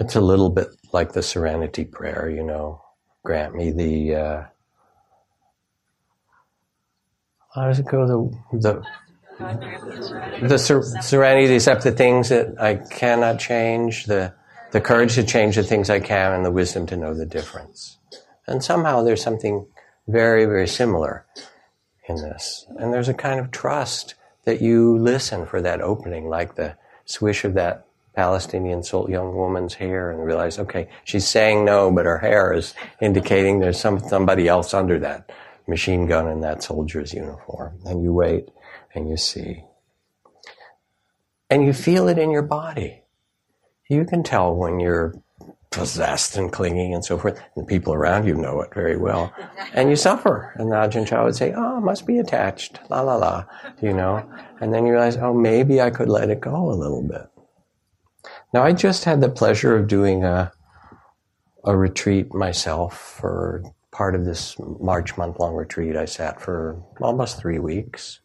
It's 0.00 0.16
a 0.16 0.20
little 0.22 0.50
bit 0.50 0.68
like 0.92 1.12
the 1.12 1.22
serenity 1.22 1.84
prayer, 1.84 2.30
you 2.30 2.44
know. 2.44 2.82
Grant 3.24 3.54
me 3.54 3.72
the 3.72 4.16
uh, 4.16 4.44
how 7.54 7.66
does 7.68 7.78
it 7.80 7.86
go? 7.86 8.06
The 8.52 8.58
the 8.58 8.84
the 10.48 10.58
ser- 10.58 10.82
serenity 11.02 11.48
to 11.48 11.56
accept 11.56 11.84
the 11.84 11.92
things 11.92 12.30
that 12.30 12.60
I 12.60 12.76
cannot 12.76 13.40
change, 13.40 14.06
the 14.06 14.34
the 14.72 14.80
courage 14.80 15.14
to 15.16 15.24
change 15.24 15.56
the 15.56 15.64
things 15.64 15.90
I 15.90 16.00
can, 16.00 16.32
and 16.32 16.44
the 16.44 16.52
wisdom 16.52 16.86
to 16.88 16.96
know 16.96 17.14
the 17.14 17.26
difference. 17.26 17.98
And 18.46 18.64
somehow 18.64 19.02
there's 19.02 19.22
something 19.22 19.66
very 20.06 20.44
very 20.44 20.68
similar 20.68 21.26
in 22.08 22.16
this, 22.16 22.66
and 22.78 22.92
there's 22.92 23.08
a 23.08 23.14
kind 23.14 23.40
of 23.40 23.50
trust 23.50 24.14
that 24.44 24.60
you 24.60 24.98
listen 24.98 25.46
for 25.46 25.62
that 25.62 25.80
opening, 25.80 26.28
like 26.28 26.56
the 26.56 26.76
swish 27.04 27.44
of 27.44 27.54
that 27.54 27.86
Palestinian 28.14 28.82
young 29.08 29.34
woman's 29.34 29.74
hair 29.74 30.10
and 30.10 30.24
realize, 30.24 30.58
okay, 30.58 30.88
she's 31.04 31.26
saying 31.26 31.64
no, 31.64 31.90
but 31.90 32.04
her 32.04 32.18
hair 32.18 32.52
is 32.52 32.74
indicating 33.00 33.60
there's 33.60 33.80
some, 33.80 34.00
somebody 34.00 34.48
else 34.48 34.74
under 34.74 34.98
that 34.98 35.30
machine 35.66 36.06
gun 36.06 36.28
in 36.28 36.40
that 36.40 36.62
soldier's 36.62 37.14
uniform. 37.14 37.78
And 37.86 38.02
you 38.02 38.12
wait 38.12 38.48
and 38.94 39.08
you 39.08 39.16
see. 39.16 39.64
And 41.48 41.64
you 41.64 41.72
feel 41.72 42.08
it 42.08 42.18
in 42.18 42.30
your 42.30 42.42
body. 42.42 43.02
You 43.88 44.04
can 44.04 44.22
tell 44.22 44.54
when 44.54 44.80
you're 44.80 45.14
possessed 45.72 46.36
and 46.36 46.52
clinging 46.52 46.94
and 46.94 47.04
so 47.04 47.18
forth. 47.18 47.42
And 47.56 47.66
people 47.66 47.92
around 47.94 48.26
you 48.26 48.34
know 48.34 48.60
it 48.60 48.72
very 48.74 48.96
well. 48.96 49.32
And 49.74 49.90
you 49.90 49.96
suffer. 49.96 50.52
And 50.56 50.70
the 50.70 50.76
Ajahn 50.76 51.06
Chah 51.06 51.24
would 51.24 51.34
say, 51.34 51.52
oh, 51.56 51.80
must 51.80 52.06
be 52.06 52.18
attached. 52.18 52.78
La 52.90 53.00
la 53.00 53.16
la. 53.16 53.44
You 53.80 53.92
know? 53.92 54.30
And 54.60 54.72
then 54.72 54.86
you 54.86 54.92
realize, 54.92 55.16
oh, 55.16 55.34
maybe 55.34 55.80
I 55.80 55.90
could 55.90 56.08
let 56.08 56.30
it 56.30 56.40
go 56.40 56.70
a 56.70 56.76
little 56.76 57.02
bit. 57.02 57.28
Now, 58.54 58.62
I 58.62 58.72
just 58.72 59.04
had 59.04 59.20
the 59.20 59.30
pleasure 59.30 59.74
of 59.76 59.88
doing 59.88 60.24
a, 60.24 60.52
a 61.64 61.76
retreat 61.76 62.34
myself 62.34 62.98
for 62.98 63.64
part 63.90 64.14
of 64.14 64.24
this 64.24 64.56
March 64.58 65.16
month 65.16 65.38
long 65.38 65.54
retreat. 65.54 65.96
I 65.96 66.04
sat 66.04 66.40
for 66.40 66.82
almost 67.00 67.38
three 67.38 67.58
weeks. 67.58 68.20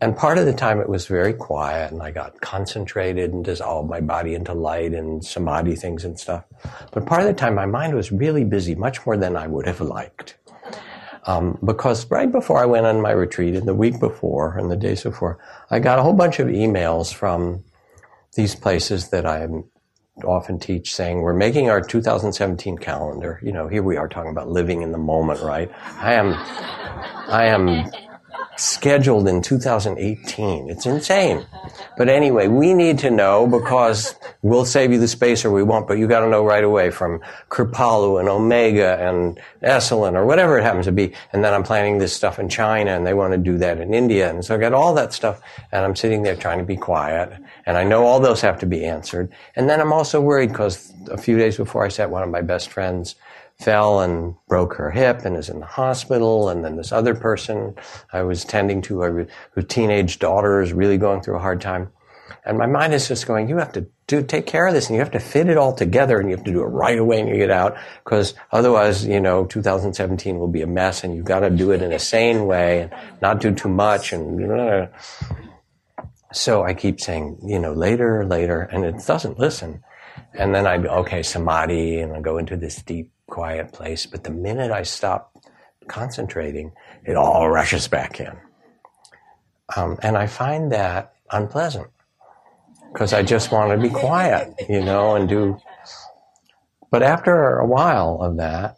And 0.00 0.16
part 0.16 0.38
of 0.38 0.46
the 0.46 0.52
time 0.52 0.80
it 0.80 0.88
was 0.88 1.06
very 1.06 1.32
quiet 1.32 1.92
and 1.92 2.02
I 2.02 2.10
got 2.10 2.40
concentrated 2.40 3.32
and 3.32 3.44
dissolved 3.44 3.88
my 3.88 4.00
body 4.00 4.34
into 4.34 4.54
light 4.54 4.92
and 4.92 5.24
samadhi 5.24 5.76
things 5.76 6.04
and 6.04 6.18
stuff. 6.18 6.44
But 6.92 7.06
part 7.06 7.22
of 7.22 7.26
the 7.26 7.34
time 7.34 7.54
my 7.54 7.66
mind 7.66 7.94
was 7.94 8.12
really 8.12 8.44
busy, 8.44 8.74
much 8.74 9.04
more 9.06 9.16
than 9.16 9.36
I 9.36 9.46
would 9.46 9.66
have 9.66 9.80
liked. 9.80 10.36
Um, 11.24 11.58
because 11.64 12.10
right 12.10 12.30
before 12.30 12.58
I 12.58 12.66
went 12.66 12.86
on 12.86 13.00
my 13.00 13.12
retreat, 13.12 13.54
and 13.54 13.66
the 13.66 13.74
week 13.74 14.00
before 14.00 14.58
and 14.58 14.70
the 14.70 14.76
days 14.76 15.04
before, 15.04 15.38
I 15.70 15.78
got 15.78 15.98
a 15.98 16.02
whole 16.02 16.14
bunch 16.14 16.40
of 16.40 16.48
emails 16.48 17.14
from 17.14 17.62
these 18.34 18.54
places 18.56 19.10
that 19.10 19.24
I 19.24 19.46
often 20.24 20.58
teach 20.58 20.94
saying 20.94 21.20
we're 21.20 21.32
making 21.32 21.70
our 21.70 21.80
2017 21.80 22.78
calendar. 22.78 23.40
You 23.42 23.52
know, 23.52 23.68
here 23.68 23.82
we 23.82 23.96
are 23.96 24.08
talking 24.08 24.30
about 24.30 24.48
living 24.48 24.82
in 24.82 24.90
the 24.92 24.98
moment, 24.98 25.40
right? 25.42 25.70
I 25.98 26.14
am, 26.14 26.34
I 27.28 27.44
am 27.46 27.90
scheduled 28.56 29.26
in 29.28 29.40
2018. 29.40 30.68
It's 30.68 30.86
insane. 30.86 31.46
But 31.96 32.08
anyway, 32.08 32.48
we 32.48 32.74
need 32.74 32.98
to 33.00 33.10
know 33.10 33.46
because 33.46 34.14
we'll 34.42 34.64
save 34.64 34.92
you 34.92 34.98
the 34.98 35.08
space 35.08 35.44
or 35.44 35.50
we 35.50 35.62
won't, 35.62 35.88
but 35.88 35.98
you 35.98 36.06
got 36.06 36.20
to 36.20 36.28
know 36.28 36.44
right 36.44 36.64
away 36.64 36.90
from 36.90 37.20
Kripalu 37.48 38.20
and 38.20 38.28
Omega 38.28 38.98
and 39.00 39.40
Esalen 39.62 40.14
or 40.14 40.26
whatever 40.26 40.58
it 40.58 40.62
happens 40.62 40.86
to 40.86 40.92
be. 40.92 41.12
And 41.32 41.42
then 41.44 41.54
I'm 41.54 41.62
planning 41.62 41.98
this 41.98 42.14
stuff 42.14 42.38
in 42.38 42.48
China 42.48 42.90
and 42.90 43.06
they 43.06 43.14
want 43.14 43.32
to 43.32 43.38
do 43.38 43.58
that 43.58 43.78
in 43.78 43.94
India. 43.94 44.30
And 44.30 44.44
so 44.44 44.54
I 44.54 44.58
got 44.58 44.74
all 44.74 44.94
that 44.94 45.12
stuff 45.12 45.40
and 45.70 45.84
I'm 45.84 45.96
sitting 45.96 46.22
there 46.22 46.36
trying 46.36 46.58
to 46.58 46.64
be 46.64 46.76
quiet 46.76 47.32
and 47.66 47.76
I 47.76 47.84
know 47.84 48.04
all 48.04 48.20
those 48.20 48.40
have 48.42 48.58
to 48.60 48.66
be 48.66 48.84
answered. 48.84 49.30
And 49.56 49.68
then 49.68 49.80
I'm 49.80 49.92
also 49.92 50.20
worried 50.20 50.50
because 50.50 50.92
a 51.10 51.18
few 51.18 51.38
days 51.38 51.56
before 51.56 51.84
I 51.84 51.88
sat 51.88 52.10
one 52.10 52.22
of 52.22 52.28
my 52.28 52.42
best 52.42 52.68
friends 52.68 53.16
fell 53.62 54.00
and 54.00 54.34
broke 54.48 54.74
her 54.74 54.90
hip 54.90 55.24
and 55.24 55.36
is 55.36 55.48
in 55.48 55.60
the 55.60 55.66
hospital. 55.66 56.48
And 56.48 56.64
then 56.64 56.76
this 56.76 56.92
other 56.92 57.14
person 57.14 57.74
I 58.12 58.22
was 58.22 58.44
tending 58.44 58.82
to, 58.82 59.26
whose 59.52 59.66
teenage 59.66 60.18
daughter 60.18 60.60
is 60.60 60.72
really 60.72 60.98
going 60.98 61.22
through 61.22 61.36
a 61.36 61.40
hard 61.40 61.60
time. 61.60 61.90
And 62.44 62.58
my 62.58 62.66
mind 62.66 62.92
is 62.92 63.06
just 63.06 63.26
going, 63.26 63.48
you 63.48 63.58
have 63.58 63.72
to 63.72 63.86
do, 64.08 64.22
take 64.22 64.46
care 64.46 64.66
of 64.66 64.74
this 64.74 64.88
and 64.88 64.94
you 64.94 65.00
have 65.00 65.12
to 65.12 65.20
fit 65.20 65.48
it 65.48 65.56
all 65.56 65.72
together 65.72 66.18
and 66.18 66.28
you 66.28 66.36
have 66.36 66.44
to 66.44 66.52
do 66.52 66.62
it 66.62 66.66
right 66.66 66.98
away 66.98 67.20
and 67.20 67.28
you 67.28 67.36
get 67.36 67.50
out 67.50 67.76
because 68.04 68.34
otherwise, 68.50 69.06
you 69.06 69.20
know, 69.20 69.44
2017 69.44 70.38
will 70.38 70.48
be 70.48 70.62
a 70.62 70.66
mess 70.66 71.04
and 71.04 71.14
you've 71.14 71.24
got 71.24 71.40
to 71.40 71.50
do 71.50 71.70
it 71.70 71.82
in 71.82 71.92
a 71.92 71.98
sane 71.98 72.46
way 72.46 72.82
and 72.82 72.92
not 73.20 73.40
do 73.40 73.54
too 73.54 73.68
much 73.68 74.12
and 74.12 74.88
so 76.32 76.62
I 76.62 76.74
keep 76.74 77.00
saying, 77.00 77.38
you 77.44 77.58
know, 77.58 77.72
later, 77.72 78.24
later, 78.24 78.62
and 78.62 78.84
it 78.84 78.96
doesn't 79.06 79.38
listen. 79.38 79.82
And 80.34 80.54
then 80.54 80.66
I, 80.66 80.76
okay, 80.76 81.22
samadhi, 81.22 82.00
and 82.00 82.14
I 82.14 82.20
go 82.20 82.38
into 82.38 82.56
this 82.56 82.76
deep, 82.82 83.10
quiet 83.32 83.72
place. 83.72 84.04
But 84.04 84.24
the 84.24 84.30
minute 84.30 84.70
I 84.70 84.82
stop 84.82 85.34
concentrating, 85.88 86.72
it 87.04 87.16
all 87.16 87.48
rushes 87.48 87.88
back 87.88 88.20
in. 88.20 88.36
Um, 89.74 89.98
and 90.02 90.18
I 90.18 90.26
find 90.26 90.70
that 90.72 91.14
unpleasant 91.30 91.88
because 92.92 93.14
I 93.14 93.22
just 93.22 93.50
want 93.50 93.70
to 93.72 93.78
be 93.78 93.88
quiet, 93.88 94.54
you 94.68 94.84
know, 94.84 95.16
and 95.16 95.26
do. 95.26 95.56
But 96.90 97.02
after 97.02 97.56
a 97.56 97.66
while 97.66 98.18
of 98.20 98.36
that, 98.36 98.76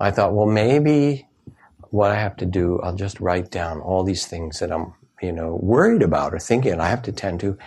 I 0.00 0.10
thought, 0.10 0.32
well, 0.32 0.46
maybe 0.46 1.28
what 1.90 2.10
I 2.10 2.18
have 2.18 2.36
to 2.38 2.46
do, 2.46 2.80
I'll 2.82 2.96
just 2.96 3.20
write 3.20 3.50
down 3.50 3.80
all 3.80 4.02
these 4.02 4.24
things 4.24 4.60
that 4.60 4.72
I'm, 4.72 4.94
you 5.20 5.32
know, 5.32 5.58
worried 5.60 6.00
about 6.02 6.32
or 6.32 6.38
thinking 6.38 6.80
I 6.80 6.88
have 6.88 7.02
to 7.02 7.12
tend 7.12 7.40
to. 7.40 7.58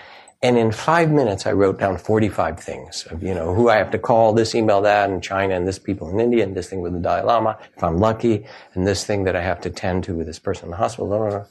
And 0.44 0.58
in 0.58 0.72
five 0.74 1.10
minutes, 1.10 1.48
I 1.48 1.54
wrote 1.54 1.80
down 1.80 1.98
45 1.98 2.60
things 2.60 3.08
of, 3.10 3.24
you 3.24 3.34
know, 3.34 3.56
who 3.56 3.70
I 3.70 3.78
have 3.78 3.92
to 3.92 3.98
call, 3.98 4.34
this 4.34 4.54
email, 4.54 4.82
that 4.82 5.10
in 5.10 5.22
China, 5.22 5.56
and 5.56 5.66
this 5.66 5.80
people 5.80 6.10
in 6.10 6.20
India, 6.20 6.44
and 6.44 6.54
this 6.56 6.70
thing 6.70 6.82
with 6.82 6.92
the 6.92 7.00
Dalai 7.00 7.24
Lama, 7.24 7.58
if 7.78 7.84
I'm 7.84 7.98
lucky, 7.98 8.46
and 8.74 8.86
this 8.86 9.06
thing 9.06 9.24
that 9.24 9.38
I 9.38 9.42
have 9.42 9.62
to 9.62 9.70
tend 9.70 10.04
to 10.04 10.16
with 10.16 10.28
this 10.28 10.40
person 10.40 10.66
in 10.66 10.72
the 10.72 10.78
hospital. 10.78 11.08
Blah, 11.08 11.18
blah, 11.18 11.30
blah. 11.30 11.46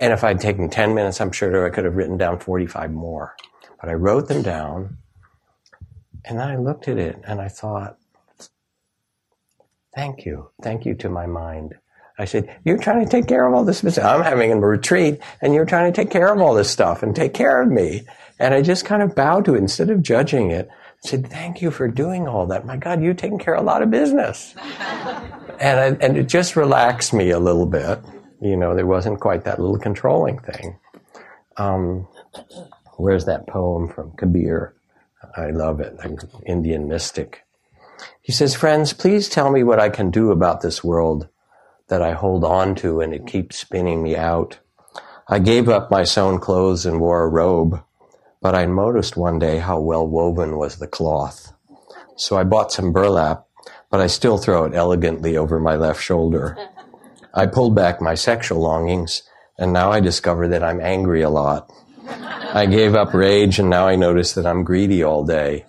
And 0.00 0.12
if 0.12 0.24
I'd 0.24 0.40
taken 0.40 0.68
10 0.68 0.94
minutes, 0.94 1.20
I'm 1.20 1.30
sure 1.30 1.64
I 1.64 1.70
could 1.70 1.84
have 1.84 1.94
written 1.94 2.18
down 2.18 2.40
45 2.40 2.90
more. 2.90 3.36
But 3.80 3.88
I 3.88 3.94
wrote 3.94 4.26
them 4.26 4.42
down 4.42 4.98
and 6.24 6.38
then 6.38 6.48
I 6.48 6.56
looked 6.56 6.88
at 6.88 6.98
it 6.98 7.20
and 7.24 7.40
I 7.40 7.48
thought, 7.48 7.98
thank 9.94 10.24
you. 10.24 10.50
Thank 10.62 10.86
you 10.86 10.94
to 10.96 11.08
my 11.08 11.26
mind. 11.26 11.74
I 12.18 12.24
said, 12.26 12.54
you're 12.64 12.78
trying 12.78 13.04
to 13.04 13.10
take 13.10 13.26
care 13.26 13.46
of 13.46 13.54
all 13.54 13.64
this. 13.64 13.82
I'm 13.98 14.22
having 14.22 14.52
a 14.52 14.56
retreat 14.56 15.20
and 15.40 15.54
you're 15.54 15.64
trying 15.64 15.92
to 15.92 15.96
take 15.96 16.10
care 16.10 16.32
of 16.32 16.40
all 16.40 16.54
this 16.54 16.70
stuff 16.70 17.02
and 17.02 17.14
take 17.16 17.34
care 17.34 17.62
of 17.62 17.70
me. 17.70 18.02
And 18.38 18.54
I 18.54 18.62
just 18.62 18.84
kind 18.84 19.02
of 19.02 19.14
bowed 19.14 19.44
to 19.46 19.54
it 19.54 19.58
instead 19.58 19.90
of 19.90 20.02
judging 20.02 20.50
it. 20.50 20.68
I 20.70 21.08
said, 21.08 21.28
thank 21.28 21.62
you 21.62 21.70
for 21.70 21.88
doing 21.88 22.28
all 22.28 22.46
that. 22.46 22.66
My 22.66 22.76
God, 22.76 23.02
you're 23.02 23.14
taking 23.14 23.38
care 23.38 23.54
of 23.54 23.62
a 23.62 23.66
lot 23.66 23.82
of 23.82 23.90
business. 23.90 24.54
and, 25.60 25.80
I, 25.80 25.86
and 26.04 26.16
it 26.16 26.28
just 26.28 26.56
relaxed 26.56 27.12
me 27.12 27.30
a 27.30 27.38
little 27.38 27.66
bit. 27.66 28.00
You 28.40 28.56
know, 28.56 28.74
there 28.74 28.86
wasn't 28.86 29.20
quite 29.20 29.44
that 29.44 29.60
little 29.60 29.78
controlling 29.78 30.38
thing. 30.40 30.78
Um, 31.56 32.08
where's 32.96 33.24
that 33.26 33.46
poem 33.46 33.88
from 33.88 34.12
Kabir? 34.12 34.74
I 35.36 35.50
love 35.50 35.80
it, 35.80 35.98
Indian 36.46 36.88
mystic. 36.88 37.44
He 38.20 38.32
says, 38.32 38.54
Friends, 38.54 38.92
please 38.92 39.28
tell 39.28 39.50
me 39.50 39.62
what 39.62 39.80
I 39.80 39.88
can 39.88 40.10
do 40.10 40.30
about 40.30 40.60
this 40.60 40.82
world 40.82 41.28
that 41.88 42.02
I 42.02 42.12
hold 42.12 42.44
on 42.44 42.74
to 42.76 43.00
and 43.00 43.12
it 43.12 43.26
keeps 43.26 43.58
spinning 43.58 44.02
me 44.02 44.16
out. 44.16 44.58
I 45.28 45.38
gave 45.38 45.68
up 45.68 45.90
my 45.90 46.04
sewn 46.04 46.38
clothes 46.40 46.84
and 46.86 47.00
wore 47.00 47.22
a 47.22 47.28
robe, 47.28 47.82
but 48.42 48.56
I 48.56 48.66
noticed 48.66 49.16
one 49.16 49.38
day 49.38 49.58
how 49.58 49.78
well 49.80 50.06
woven 50.06 50.58
was 50.58 50.76
the 50.76 50.88
cloth. 50.88 51.54
So 52.16 52.36
I 52.36 52.44
bought 52.44 52.72
some 52.72 52.92
burlap, 52.92 53.46
but 53.88 54.00
I 54.00 54.08
still 54.08 54.36
throw 54.36 54.64
it 54.64 54.74
elegantly 54.74 55.36
over 55.36 55.60
my 55.60 55.76
left 55.76 56.02
shoulder. 56.02 56.58
I 57.32 57.46
pulled 57.46 57.74
back 57.74 58.00
my 58.00 58.14
sexual 58.14 58.60
longings, 58.60 59.22
and 59.58 59.72
now 59.72 59.92
I 59.92 60.00
discover 60.00 60.48
that 60.48 60.62
I'm 60.62 60.80
angry 60.80 61.22
a 61.22 61.30
lot. 61.30 61.72
I 62.08 62.66
gave 62.66 62.94
up 62.94 63.14
rage, 63.14 63.58
and 63.58 63.70
now 63.70 63.86
I 63.86 63.96
notice 63.96 64.32
that 64.34 64.44
I'm 64.44 64.64
greedy 64.64 65.02
all 65.02 65.24
day. 65.24 65.64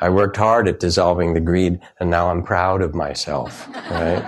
I 0.00 0.08
worked 0.08 0.36
hard 0.36 0.68
at 0.68 0.80
dissolving 0.80 1.34
the 1.34 1.40
greed, 1.40 1.80
and 2.00 2.10
now 2.10 2.30
I'm 2.30 2.42
proud 2.42 2.82
of 2.82 2.94
myself, 2.94 3.68
right? 3.90 4.22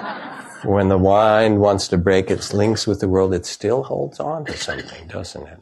When 0.65 0.89
the 0.89 0.99
mind 0.99 1.61
wants 1.61 1.89
to 1.89 1.99
break 1.99 2.31
its 2.31 2.53
links 2.53 2.87
with 2.87 3.01
the 3.01 3.09
world, 3.09 3.33
it 3.33 3.47
still 3.47 3.85
holds 3.85 4.21
on 4.21 4.45
to 4.47 4.57
something, 4.57 5.09
doesn't 5.09 5.47
it? 5.47 5.59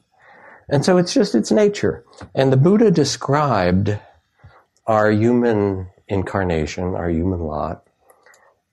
And 0.69 0.85
so 0.85 0.97
it's 0.97 1.15
just 1.15 1.35
its 1.35 1.51
nature. 1.51 2.05
And 2.35 2.53
the 2.53 2.57
Buddha 2.57 2.91
described 2.91 3.99
our 4.87 5.11
human 5.11 5.89
incarnation, 6.09 6.95
our 6.95 7.11
human 7.11 7.41
lot, 7.41 7.87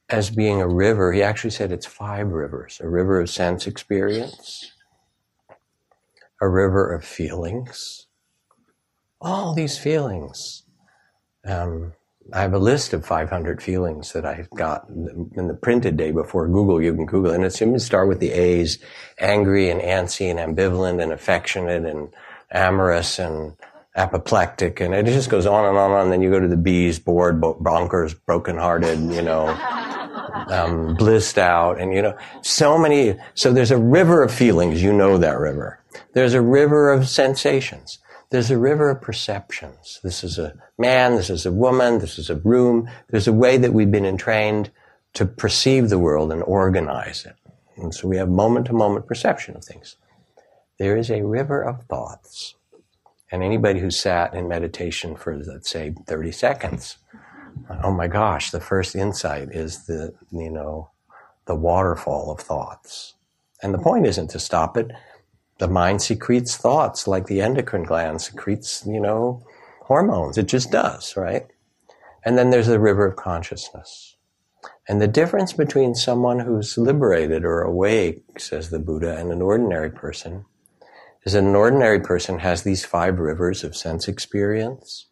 as 0.10 0.30
being 0.30 0.62
a 0.62 0.68
river. 0.68 1.12
He 1.14 1.22
actually 1.22 1.52
said 1.52 1.72
it's 1.72 1.86
five 1.86 2.28
rivers 2.28 2.80
a 2.84 2.90
river 2.90 3.20
of 3.20 3.30
sense 3.30 3.68
experience, 3.68 4.72
a 6.42 6.48
river 6.48 6.94
of 6.94 7.06
feelings, 7.06 8.08
all 9.22 9.54
these 9.54 9.78
feelings. 9.78 10.64
Um, 11.46 11.94
I 12.32 12.42
have 12.42 12.54
a 12.54 12.60
list 12.60 12.94
of 12.94 13.06
500 13.06 13.62
feelings 13.62 14.14
that 14.14 14.26
I've 14.26 14.50
got 14.52 14.88
in 14.90 15.48
the 15.48 15.54
printed 15.54 15.98
day 15.98 16.12
before 16.12 16.48
Google. 16.48 16.82
You 16.82 16.96
can 16.96 17.06
Google 17.06 17.32
it. 17.32 17.36
And 17.36 17.44
it's 17.44 17.60
going 17.60 17.74
to 17.74 17.80
start 17.80 18.08
with 18.08 18.20
the 18.20 18.32
A's, 18.32 18.80
angry 19.20 19.70
and 19.70 19.82
antsy 19.82 20.32
and 20.32 20.40
ambivalent 20.40 21.02
and 21.02 21.12
affectionate 21.12 21.86
and 21.86 22.14
amorous 22.50 23.20
and 23.20 23.54
apoplectic. 23.96 24.80
And 24.80 24.94
it 24.94 25.06
just 25.06 25.30
goes 25.30 25.46
on 25.46 25.66
and 25.66 25.78
on 25.78 25.92
and 25.92 26.00
on. 26.00 26.10
Then 26.10 26.22
you 26.22 26.32
go 26.32 26.40
to 26.40 26.48
the 26.48 26.58
B's, 26.58 26.98
bored, 26.98 27.42
bonkers, 27.42 28.16
brokenhearted, 28.26 29.00
you 29.14 29.22
know, 29.22 29.48
um, 30.50 30.96
blissed 30.96 31.38
out, 31.38 31.80
and 31.80 31.94
you 31.94 32.02
know, 32.02 32.18
so 32.42 32.78
many. 32.78 33.16
So 33.34 33.52
there's 33.52 33.72
a 33.72 33.78
river 33.78 34.24
of 34.24 34.34
feelings. 34.34 34.82
You 34.82 34.94
know 34.94 35.18
that 35.18 35.38
river. 35.38 35.80
There's 36.14 36.34
a 36.34 36.42
river 36.42 36.92
of 36.92 37.08
sensations. 37.08 38.00
There's 38.34 38.52
a 38.52 38.58
river 38.58 38.90
of 38.90 39.00
perceptions. 39.00 40.00
This 40.04 40.24
is 40.24 40.40
a 40.40 40.56
man. 40.78 41.16
This 41.16 41.30
is 41.30 41.46
a 41.46 41.52
woman. 41.52 42.00
This 42.00 42.18
is 42.18 42.30
a 42.30 42.36
room. 42.36 42.90
There's 43.10 43.28
a 43.28 43.34
way 43.34 43.58
that 43.58 43.74
we've 43.74 43.92
been 43.92 44.06
entrained 44.06 44.72
to 45.14 45.26
perceive 45.26 45.90
the 45.90 46.00
world 46.00 46.32
and 46.32 46.42
organize 46.42 47.26
it. 47.26 47.36
And 47.76 47.94
so 47.94 48.08
we 48.08 48.18
have 48.18 48.30
moment 48.30 48.66
to 48.68 48.74
moment 48.74 49.06
perception 49.06 49.56
of 49.56 49.64
things. 49.64 49.98
There 50.80 50.98
is 50.98 51.12
a 51.12 51.22
river 51.22 51.62
of 51.62 51.84
thoughts. 51.84 52.56
And 53.32 53.44
anybody 53.44 53.80
who 53.80 53.92
sat 53.92 54.34
in 54.34 54.48
meditation 54.48 55.16
for, 55.16 55.38
let's 55.38 55.70
say, 55.70 55.94
30 56.08 56.32
seconds 56.32 56.98
oh 57.84 57.92
my 57.92 58.08
gosh, 58.08 58.52
the 58.52 58.60
first 58.60 58.96
insight 58.96 59.50
is 59.52 59.86
the, 59.86 60.14
you 60.32 60.50
know, 60.50 60.90
the 61.46 61.56
waterfall 61.56 62.32
of 62.32 62.40
thoughts. 62.40 63.16
And 63.62 63.74
the 63.74 63.80
point 63.80 64.08
isn't 64.08 64.30
to 64.32 64.40
stop 64.40 64.78
it. 64.78 64.92
The 65.64 65.70
mind 65.70 66.02
secretes 66.02 66.58
thoughts 66.58 67.08
like 67.08 67.28
the 67.28 67.40
endocrine 67.40 67.86
gland 67.86 68.22
secretes, 68.22 68.84
you 68.86 69.00
know, 69.00 69.48
hormones. 69.84 70.38
It 70.38 70.50
just 70.50 70.72
does, 70.72 71.16
right? 71.16 71.48
And 72.26 72.38
then 72.38 72.50
there's 72.50 72.68
the 72.68 72.82
river 72.82 73.06
of 73.06 73.16
consciousness. 73.16 74.18
And 74.90 75.02
the 75.02 75.08
difference 75.08 75.54
between 75.54 75.96
someone 75.96 76.40
who's 76.40 76.78
liberated 76.78 77.46
or 77.46 77.62
awake, 77.62 78.42
says 78.42 78.72
the 78.72 78.80
Buddha, 78.80 79.16
and 79.16 79.32
an 79.32 79.42
ordinary 79.42 79.90
person 79.90 80.44
is 81.24 81.32
that 81.32 81.46
an 81.46 81.56
ordinary 81.56 82.02
person 82.02 82.40
has 82.40 82.64
these 82.64 82.84
five 82.84 83.18
rivers 83.18 83.64
of 83.64 83.74
sense 83.74 84.10
experience, 84.10 85.06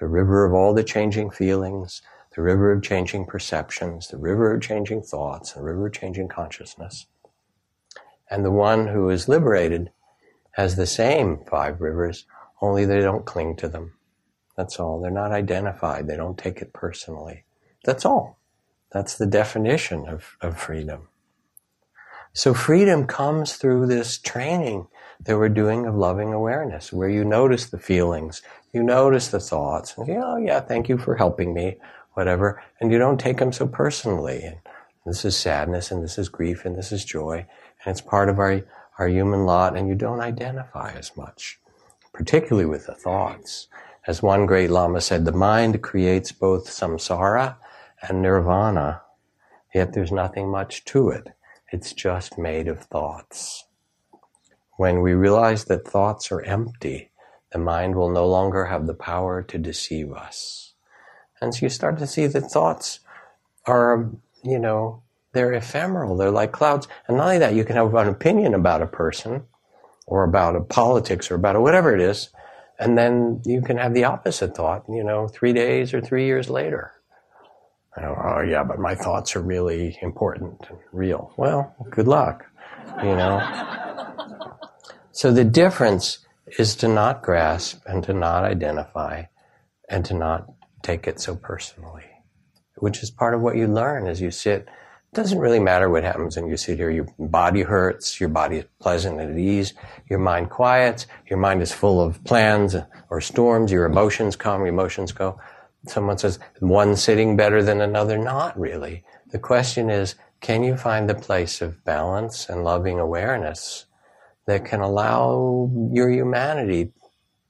the 0.00 0.08
river 0.08 0.44
of 0.44 0.52
all 0.52 0.74
the 0.74 0.82
changing 0.82 1.30
feelings, 1.30 2.02
the 2.34 2.42
river 2.42 2.72
of 2.72 2.82
changing 2.82 3.24
perceptions, 3.24 4.08
the 4.08 4.18
river 4.18 4.52
of 4.52 4.60
changing 4.60 5.02
thoughts, 5.02 5.52
the 5.52 5.62
river 5.62 5.86
of 5.86 5.92
changing 5.92 6.26
consciousness. 6.26 7.06
And 8.30 8.44
the 8.44 8.50
one 8.50 8.88
who 8.88 9.10
is 9.10 9.28
liberated 9.28 9.90
has 10.52 10.76
the 10.76 10.86
same 10.86 11.40
five 11.48 11.80
rivers, 11.80 12.24
only 12.60 12.84
they 12.84 13.00
don't 13.00 13.26
cling 13.26 13.56
to 13.56 13.68
them. 13.68 13.92
That's 14.56 14.80
all. 14.80 15.00
They're 15.00 15.10
not 15.10 15.32
identified. 15.32 16.06
They 16.06 16.16
don't 16.16 16.38
take 16.38 16.62
it 16.62 16.72
personally. 16.72 17.44
That's 17.84 18.04
all. 18.04 18.38
That's 18.90 19.16
the 19.16 19.26
definition 19.26 20.08
of, 20.08 20.36
of 20.40 20.58
freedom. 20.58 21.08
So 22.32 22.54
freedom 22.54 23.06
comes 23.06 23.56
through 23.56 23.86
this 23.86 24.18
training 24.18 24.88
that 25.24 25.36
we're 25.36 25.48
doing 25.48 25.86
of 25.86 25.94
loving 25.94 26.32
awareness, 26.32 26.92
where 26.92 27.08
you 27.08 27.24
notice 27.24 27.66
the 27.66 27.78
feelings, 27.78 28.42
you 28.72 28.82
notice 28.82 29.28
the 29.28 29.40
thoughts, 29.40 29.96
and 29.96 30.06
you 30.06 30.20
oh 30.22 30.36
yeah, 30.36 30.60
thank 30.60 30.88
you 30.88 30.98
for 30.98 31.16
helping 31.16 31.54
me, 31.54 31.76
whatever, 32.12 32.62
and 32.80 32.92
you 32.92 32.98
don't 32.98 33.18
take 33.18 33.38
them 33.38 33.52
so 33.52 33.66
personally. 33.66 34.42
And 34.44 34.58
this 35.06 35.24
is 35.24 35.36
sadness, 35.36 35.90
and 35.90 36.02
this 36.04 36.18
is 36.18 36.28
grief, 36.28 36.66
and 36.66 36.76
this 36.76 36.92
is 36.92 37.04
joy, 37.06 37.46
and 37.86 37.92
it's 37.92 38.02
part 38.02 38.28
of 38.28 38.38
our 38.38 38.62
our 38.98 39.08
human 39.08 39.44
lot, 39.44 39.76
and 39.76 39.88
you 39.88 39.94
don't 39.94 40.20
identify 40.20 40.90
as 40.92 41.16
much, 41.16 41.60
particularly 42.12 42.66
with 42.66 42.86
the 42.86 42.94
thoughts. 42.94 43.68
As 44.06 44.22
one 44.22 44.46
great 44.46 44.70
Lama 44.70 45.00
said, 45.00 45.24
the 45.24 45.32
mind 45.32 45.82
creates 45.82 46.32
both 46.32 46.68
samsara 46.68 47.56
and 48.00 48.22
nirvana, 48.22 49.02
yet 49.74 49.92
there's 49.92 50.12
nothing 50.12 50.48
much 50.48 50.84
to 50.86 51.10
it. 51.10 51.28
It's 51.72 51.92
just 51.92 52.38
made 52.38 52.68
of 52.68 52.80
thoughts. 52.80 53.64
When 54.76 55.02
we 55.02 55.12
realize 55.12 55.64
that 55.64 55.86
thoughts 55.86 56.32
are 56.32 56.42
empty, 56.42 57.10
the 57.52 57.58
mind 57.58 57.96
will 57.96 58.10
no 58.10 58.26
longer 58.26 58.66
have 58.66 58.86
the 58.86 58.94
power 58.94 59.42
to 59.42 59.58
deceive 59.58 60.12
us. 60.12 60.72
And 61.40 61.54
so 61.54 61.66
you 61.66 61.68
start 61.68 61.98
to 61.98 62.06
see 62.06 62.26
that 62.26 62.50
thoughts 62.50 63.00
are, 63.66 64.10
you 64.42 64.58
know, 64.58 65.02
they're 65.36 65.52
ephemeral. 65.52 66.16
They're 66.16 66.30
like 66.30 66.52
clouds. 66.52 66.88
And 67.06 67.16
not 67.16 67.24
only 67.24 67.38
that, 67.38 67.54
you 67.54 67.64
can 67.64 67.76
have 67.76 67.94
an 67.94 68.08
opinion 68.08 68.54
about 68.54 68.82
a 68.82 68.86
person, 68.86 69.44
or 70.06 70.24
about 70.24 70.56
a 70.56 70.60
politics 70.60 71.30
or 71.30 71.34
about 71.34 71.56
a 71.56 71.60
whatever 71.60 71.94
it 71.94 72.00
is. 72.00 72.30
And 72.78 72.96
then 72.96 73.42
you 73.44 73.62
can 73.62 73.78
have 73.78 73.94
the 73.94 74.04
opposite 74.04 74.54
thought, 74.54 74.84
you 74.88 75.02
know, 75.02 75.28
three 75.28 75.52
days 75.52 75.92
or 75.92 76.00
three 76.00 76.26
years 76.26 76.48
later. 76.48 76.92
oh 77.98 78.40
yeah, 78.40 78.62
but 78.62 78.78
my 78.78 78.94
thoughts 78.94 79.34
are 79.34 79.40
really 79.40 79.98
important 80.02 80.66
and 80.68 80.78
real. 80.92 81.32
Well, 81.36 81.74
good 81.90 82.06
luck, 82.06 82.44
you 83.02 83.16
know. 83.16 83.40
so 85.12 85.32
the 85.32 85.44
difference 85.44 86.18
is 86.58 86.76
to 86.76 86.88
not 86.88 87.22
grasp 87.22 87.82
and 87.86 88.04
to 88.04 88.12
not 88.12 88.44
identify 88.44 89.24
and 89.88 90.04
to 90.04 90.14
not 90.14 90.46
take 90.82 91.08
it 91.08 91.18
so 91.18 91.34
personally, 91.34 92.04
which 92.76 93.02
is 93.02 93.10
part 93.10 93.34
of 93.34 93.40
what 93.40 93.56
you 93.56 93.66
learn 93.66 94.06
as 94.06 94.20
you 94.20 94.30
sit 94.30 94.68
doesn't 95.16 95.38
really 95.38 95.58
matter 95.58 95.88
what 95.88 96.04
happens 96.04 96.36
when 96.36 96.46
you 96.46 96.58
sit 96.58 96.76
here. 96.76 96.90
Your 96.90 97.08
body 97.18 97.62
hurts, 97.62 98.20
your 98.20 98.28
body 98.28 98.58
is 98.58 98.64
pleasant 98.80 99.18
and 99.18 99.32
at 99.32 99.38
ease, 99.38 99.72
your 100.10 100.18
mind 100.18 100.50
quiets, 100.50 101.06
your 101.28 101.38
mind 101.38 101.62
is 101.62 101.72
full 101.72 102.02
of 102.02 102.22
plans 102.24 102.76
or 103.08 103.20
storms, 103.22 103.72
your 103.72 103.86
emotions 103.86 104.36
come, 104.36 104.60
your 104.60 104.68
emotions 104.68 105.12
go. 105.12 105.40
Someone 105.88 106.18
says, 106.18 106.38
one 106.60 106.96
sitting 106.96 107.34
better 107.34 107.62
than 107.62 107.80
another? 107.80 108.18
Not 108.18 108.60
really. 108.60 109.04
The 109.30 109.38
question 109.38 109.88
is, 109.88 110.16
can 110.42 110.62
you 110.62 110.76
find 110.76 111.08
the 111.08 111.14
place 111.14 111.62
of 111.62 111.82
balance 111.84 112.50
and 112.50 112.62
loving 112.62 113.00
awareness 113.00 113.86
that 114.46 114.66
can 114.66 114.80
allow 114.80 115.70
your 115.92 116.10
humanity 116.10 116.92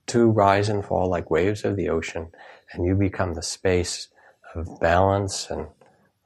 to 0.06 0.30
rise 0.30 0.68
and 0.68 0.84
fall 0.84 1.10
like 1.10 1.32
waves 1.32 1.64
of 1.64 1.74
the 1.74 1.88
ocean 1.88 2.30
and 2.72 2.86
you 2.86 2.94
become 2.94 3.34
the 3.34 3.42
space 3.42 4.08
of 4.54 4.78
balance 4.78 5.50
and 5.50 5.66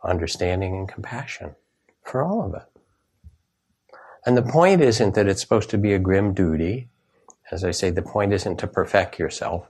understanding 0.03 0.77
and 0.77 0.89
compassion 0.89 1.55
for 2.03 2.23
all 2.23 2.45
of 2.45 2.55
it. 2.55 2.63
And 4.27 4.37
the 4.37 4.43
point 4.43 4.83
isn't 4.83 5.15
that 5.15 5.29
it's 5.29 5.41
supposed 5.41 5.71
to 5.71 5.79
be 5.79 5.93
a 5.93 5.99
grim 5.99 6.35
duty. 6.35 6.89
As 7.51 7.65
I 7.65 7.71
say, 7.71 7.91
the 7.91 8.03
point 8.03 8.33
isn't 8.33 8.59
to 8.59 8.67
perfect 8.67 9.19
yourself. 9.19 9.69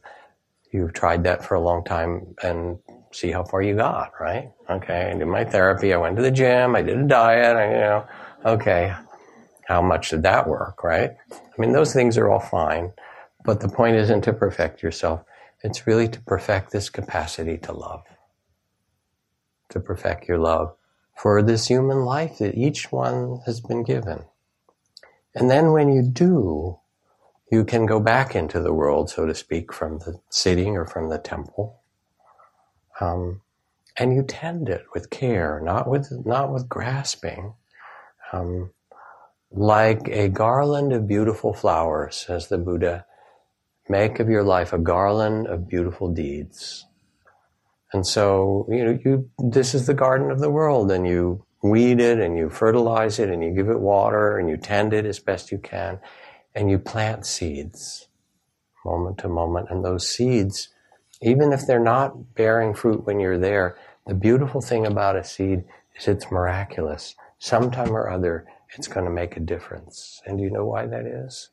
You've 0.73 0.93
tried 0.93 1.25
that 1.25 1.45
for 1.45 1.55
a 1.55 1.61
long 1.61 1.85
time 1.85 2.35
and 2.43 2.79
see 3.13 3.31
how 3.31 3.43
far 3.45 3.63
you 3.63 3.77
got, 3.77 4.13
right? 4.21 4.51
Okay, 4.69 5.11
I 5.11 5.19
did 5.19 5.27
my 5.27 5.45
therapy, 5.45 5.93
I 5.93 5.97
went 5.97 6.17
to 6.17 6.23
the 6.23 6.31
gym, 6.31 6.77
I 6.77 6.83
did 6.83 6.99
a 6.99 7.07
diet, 7.07 7.57
I, 7.57 7.73
you 7.73 7.81
know, 7.81 8.07
okay, 8.45 8.95
how 9.67 9.83
much 9.83 10.11
did 10.11 10.23
that 10.23 10.47
work, 10.47 10.85
right? 10.85 11.17
I 11.33 11.61
mean, 11.61 11.73
those 11.73 11.93
things 11.93 12.17
are 12.17 12.29
all 12.29 12.41
fine, 12.41 12.93
but 13.45 13.61
the 13.61 13.69
point 13.69 13.97
isn't 13.97 14.23
to 14.23 14.33
perfect 14.33 14.83
yourself. 14.83 15.25
It's 15.63 15.87
really 15.87 16.09
to 16.09 16.21
perfect 16.21 16.71
this 16.71 16.89
capacity 16.89 17.59
to 17.59 17.73
love 17.73 18.05
to 19.71 19.81
perfect 19.81 20.29
your 20.29 20.39
love 20.39 20.75
for 21.17 21.43
this 21.43 21.69
human 21.69 22.05
life 22.05 22.39
that 22.39 22.55
each 22.55 22.91
one 22.91 23.41
has 23.47 23.61
been 23.61 23.83
given. 23.83 24.25
And 25.35 25.51
then 25.51 25.73
when 25.73 25.93
you 25.93 26.03
do, 26.03 26.79
you 27.51 27.65
can 27.65 27.87
go 27.87 28.01
back 28.01 28.35
into 28.35 28.61
the 28.61 28.73
world, 28.73 29.11
so 29.11 29.27
to 29.27 29.35
speak, 29.35 29.73
from 29.73 29.99
the 29.99 30.21
sitting 30.31 30.77
or 30.77 30.87
from 30.87 31.09
the 31.09 31.19
temple. 31.19 31.81
Um, 33.01 33.43
and 33.97 34.15
you 34.15 34.23
tend 34.23 34.69
it 34.69 34.85
with 34.95 35.11
care, 35.11 35.61
not 35.63 35.89
with, 35.89 36.25
not 36.25 36.53
with 36.53 36.69
grasping. 36.69 37.55
Um, 38.33 38.71
like 39.51 40.09
a 40.09 40.29
garland 40.29 40.93
of 40.93 41.09
beautiful 41.09 41.53
flowers, 41.53 42.17
says 42.17 42.49
the 42.49 42.59
Buddha, 42.59 43.05
make 43.89 44.21
of 44.21 44.29
your 44.29 44.45
life 44.45 44.73
a 44.73 44.79
garland 44.79 45.49
of 45.49 45.69
beautiful 45.69 46.09
deeds. 46.09 46.87
And 47.93 48.07
so, 48.07 48.67
you 48.69 48.85
know, 48.85 48.99
you, 49.05 49.31
this 49.39 49.75
is 49.75 49.87
the 49.87 49.95
garden 49.95 50.31
of 50.31 50.39
the 50.39 50.51
world 50.51 50.91
and 50.91 51.07
you 51.07 51.45
weed 51.63 52.01
it 52.01 52.19
and 52.21 52.37
you 52.39 52.49
fertilize 52.49 53.19
it 53.19 53.29
and 53.29 53.43
you 53.43 53.51
give 53.51 53.69
it 53.69 53.81
water 53.81 54.39
and 54.39 54.49
you 54.49 54.57
tend 54.57 54.93
it 54.93 55.05
as 55.05 55.19
best 55.19 55.51
you 55.51 55.59
can 55.59 55.99
and 56.55 56.71
you 56.71 56.79
plant 56.79 57.27
seeds 57.27 58.09
moment 58.85 59.19
to 59.19 59.29
moment. 59.29 59.69
And 59.71 59.85
those 59.85 60.09
seeds, 60.09 60.69
even 61.21 61.53
if 61.53 61.67
they're 61.67 61.81
not 61.81 62.35
bearing 62.35 62.75
fruit 62.75 63.05
when 63.05 63.21
you're 63.21 63.39
there, 63.39 63.77
the 64.07 64.15
beautiful 64.15 64.61
thing 64.61 64.87
about 64.87 65.17
a 65.17 65.25
seed 65.25 65.65
is 65.97 66.09
it's 66.09 66.31
miraculous. 66.31 67.15
Sometime 67.39 67.91
or 67.91 68.09
other, 68.09 68.47
it's 68.77 68.89
going 68.89 69.05
to 69.05 69.13
make 69.13 69.37
a 69.37 69.41
difference. 69.41 70.23
And 70.25 70.39
do 70.39 70.45
you 70.45 70.51
know 70.51 70.65
why 70.65 70.87
that 70.87 71.07
is? 71.07 71.51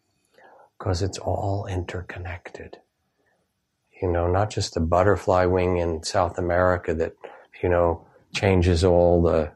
Because 0.78 1.02
it's 1.02 1.18
all 1.18 1.66
interconnected 1.66 2.78
you 4.02 4.12
know, 4.12 4.28
not 4.28 4.50
just 4.50 4.74
the 4.74 4.80
butterfly 4.80 5.46
wing 5.46 5.78
in 5.78 6.04
South 6.04 6.38
America 6.38 6.94
that, 6.94 7.14
you 7.62 7.70
know, 7.70 8.06
changes 8.34 8.84
all 8.84 9.22
the 9.22 9.52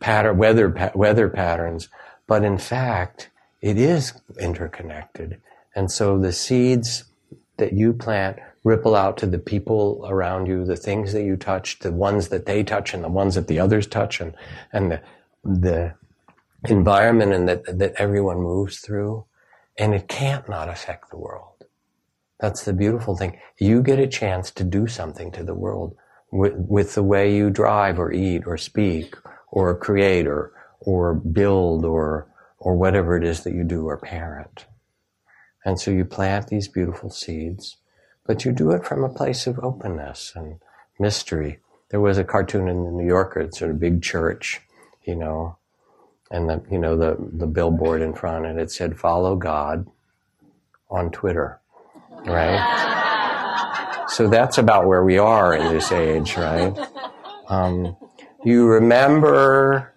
pattern, 0.00 0.38
weather, 0.38 0.92
weather 0.94 1.28
patterns, 1.28 1.88
but 2.26 2.44
in 2.44 2.58
fact, 2.58 3.30
it 3.60 3.78
is 3.78 4.12
interconnected. 4.40 5.40
And 5.74 5.90
so 5.90 6.18
the 6.18 6.32
seeds 6.32 7.04
that 7.56 7.72
you 7.72 7.92
plant 7.92 8.38
ripple 8.64 8.94
out 8.94 9.16
to 9.18 9.26
the 9.26 9.38
people 9.38 10.04
around 10.08 10.46
you, 10.46 10.64
the 10.64 10.76
things 10.76 11.12
that 11.12 11.22
you 11.22 11.36
touch, 11.36 11.78
the 11.80 11.92
ones 11.92 12.28
that 12.28 12.46
they 12.46 12.64
touch 12.64 12.94
and 12.94 13.04
the 13.04 13.08
ones 13.08 13.34
that 13.34 13.48
the 13.48 13.60
others 13.60 13.86
touch 13.86 14.20
and, 14.20 14.34
and 14.72 14.92
the, 14.92 15.00
the 15.44 15.94
environment 16.68 17.32
and 17.32 17.48
that, 17.48 17.78
that 17.78 17.94
everyone 17.96 18.38
moves 18.38 18.78
through. 18.78 19.24
And 19.78 19.94
it 19.94 20.08
can't 20.08 20.48
not 20.48 20.68
affect 20.68 21.10
the 21.10 21.18
world. 21.18 21.55
That's 22.38 22.64
the 22.64 22.72
beautiful 22.72 23.16
thing. 23.16 23.38
You 23.58 23.82
get 23.82 23.98
a 23.98 24.06
chance 24.06 24.50
to 24.52 24.64
do 24.64 24.86
something 24.86 25.32
to 25.32 25.42
the 25.42 25.54
world 25.54 25.96
with, 26.30 26.54
with 26.54 26.94
the 26.94 27.02
way 27.02 27.34
you 27.34 27.50
drive 27.50 27.98
or 27.98 28.12
eat 28.12 28.42
or 28.46 28.58
speak 28.58 29.16
or 29.50 29.74
create 29.74 30.26
or, 30.26 30.52
or 30.80 31.14
build 31.14 31.84
or, 31.84 32.28
or 32.58 32.76
whatever 32.76 33.16
it 33.16 33.24
is 33.24 33.42
that 33.44 33.54
you 33.54 33.64
do 33.64 33.86
or 33.86 33.96
parent. 33.96 34.66
And 35.64 35.80
so 35.80 35.90
you 35.90 36.04
plant 36.04 36.48
these 36.48 36.68
beautiful 36.68 37.10
seeds, 37.10 37.78
but 38.26 38.44
you 38.44 38.52
do 38.52 38.70
it 38.70 38.84
from 38.84 39.02
a 39.02 39.08
place 39.08 39.46
of 39.46 39.58
openness 39.60 40.32
and 40.36 40.60
mystery. 40.98 41.58
There 41.88 42.00
was 42.00 42.18
a 42.18 42.24
cartoon 42.24 42.68
in 42.68 42.84
the 42.84 42.90
New 42.90 43.06
Yorker, 43.06 43.40
it's 43.40 43.58
sort 43.58 43.70
of 43.70 43.80
big 43.80 44.02
church, 44.02 44.60
you 45.04 45.16
know, 45.16 45.56
and 46.30 46.50
the, 46.50 46.62
you 46.70 46.78
know, 46.78 46.96
the, 46.96 47.16
the 47.32 47.46
billboard 47.46 48.02
in 48.02 48.12
front 48.12 48.44
and 48.44 48.60
it 48.60 48.70
said, 48.70 48.98
follow 48.98 49.36
God 49.36 49.86
on 50.90 51.10
Twitter 51.10 51.60
right? 52.26 54.04
So 54.08 54.28
that's 54.28 54.58
about 54.58 54.86
where 54.86 55.04
we 55.04 55.18
are 55.18 55.54
in 55.54 55.72
this 55.74 55.92
age, 55.92 56.36
right? 56.36 56.74
Um, 57.48 57.96
you 58.44 58.66
remember 58.66 59.94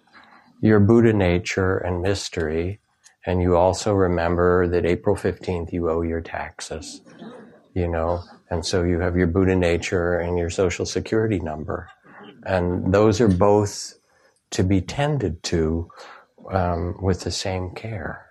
your 0.60 0.80
Buddha 0.80 1.12
nature 1.12 1.78
and 1.78 2.02
mystery, 2.02 2.80
and 3.24 3.40
you 3.42 3.56
also 3.56 3.94
remember 3.94 4.66
that 4.68 4.84
April 4.84 5.16
15th 5.16 5.72
you 5.72 5.88
owe 5.90 6.02
your 6.02 6.20
taxes, 6.20 7.00
you 7.74 7.88
know, 7.88 8.22
and 8.50 8.64
so 8.66 8.82
you 8.82 9.00
have 9.00 9.16
your 9.16 9.26
Buddha 9.26 9.56
nature 9.56 10.18
and 10.18 10.36
your 10.36 10.50
social 10.50 10.84
security 10.84 11.38
number. 11.38 11.88
And 12.44 12.92
those 12.92 13.20
are 13.20 13.28
both 13.28 13.98
to 14.50 14.64
be 14.64 14.80
tended 14.80 15.42
to 15.44 15.88
um, 16.50 16.96
with 17.00 17.20
the 17.20 17.30
same 17.30 17.70
care. 17.70 18.26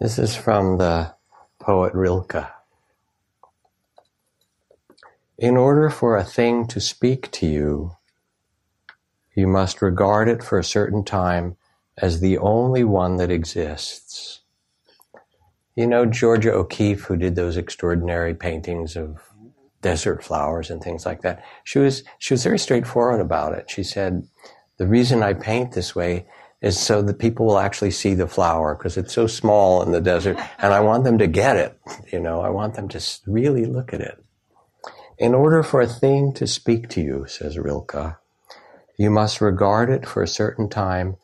This 0.00 0.18
is 0.18 0.34
from 0.34 0.78
the 0.78 1.14
poet 1.60 1.94
Rilke. 1.94 2.48
In 5.38 5.56
order 5.56 5.88
for 5.88 6.16
a 6.16 6.24
thing 6.24 6.66
to 6.66 6.80
speak 6.80 7.30
to 7.32 7.46
you, 7.46 7.96
you 9.36 9.46
must 9.46 9.80
regard 9.80 10.28
it 10.28 10.42
for 10.42 10.58
a 10.58 10.64
certain 10.64 11.04
time 11.04 11.56
as 11.96 12.18
the 12.18 12.38
only 12.38 12.82
one 12.82 13.16
that 13.16 13.30
exists. 13.30 14.40
You 15.76 15.86
know 15.86 16.06
Georgia 16.06 16.52
O'Keeffe, 16.52 17.04
who 17.04 17.16
did 17.16 17.36
those 17.36 17.56
extraordinary 17.56 18.34
paintings 18.34 18.96
of 18.96 19.20
desert 19.80 20.24
flowers 20.24 20.70
and 20.70 20.82
things 20.82 21.06
like 21.06 21.22
that. 21.22 21.44
She 21.62 21.78
was 21.78 22.02
she 22.18 22.34
was 22.34 22.42
very 22.42 22.58
straightforward 22.58 23.20
about 23.20 23.52
it. 23.52 23.70
She 23.70 23.84
said, 23.84 24.26
"The 24.76 24.88
reason 24.88 25.22
I 25.22 25.34
paint 25.34 25.72
this 25.72 25.94
way 25.94 26.26
is 26.64 26.80
so 26.80 27.02
that 27.02 27.18
people 27.18 27.44
will 27.44 27.58
actually 27.58 27.90
see 27.90 28.14
the 28.14 28.26
flower 28.26 28.74
because 28.74 28.96
it's 28.96 29.12
so 29.12 29.26
small 29.26 29.82
in 29.82 29.92
the 29.92 30.00
desert 30.00 30.38
and 30.56 30.72
I 30.72 30.80
want 30.80 31.04
them 31.04 31.18
to 31.18 31.26
get 31.26 31.56
it. 31.56 31.78
You 32.10 32.18
know, 32.18 32.40
I 32.40 32.48
want 32.48 32.74
them 32.74 32.88
to 32.88 33.00
really 33.26 33.66
look 33.66 33.92
at 33.92 34.00
it. 34.00 34.24
In 35.18 35.34
order 35.34 35.62
for 35.62 35.82
a 35.82 35.86
thing 35.86 36.32
to 36.32 36.46
speak 36.46 36.88
to 36.88 37.02
you, 37.02 37.26
says 37.28 37.58
Rilke, 37.58 38.16
you 38.98 39.10
must 39.10 39.42
regard 39.42 39.90
it 39.90 40.06
for 40.06 40.22
a 40.22 40.26
certain 40.26 40.70
time 40.70 41.16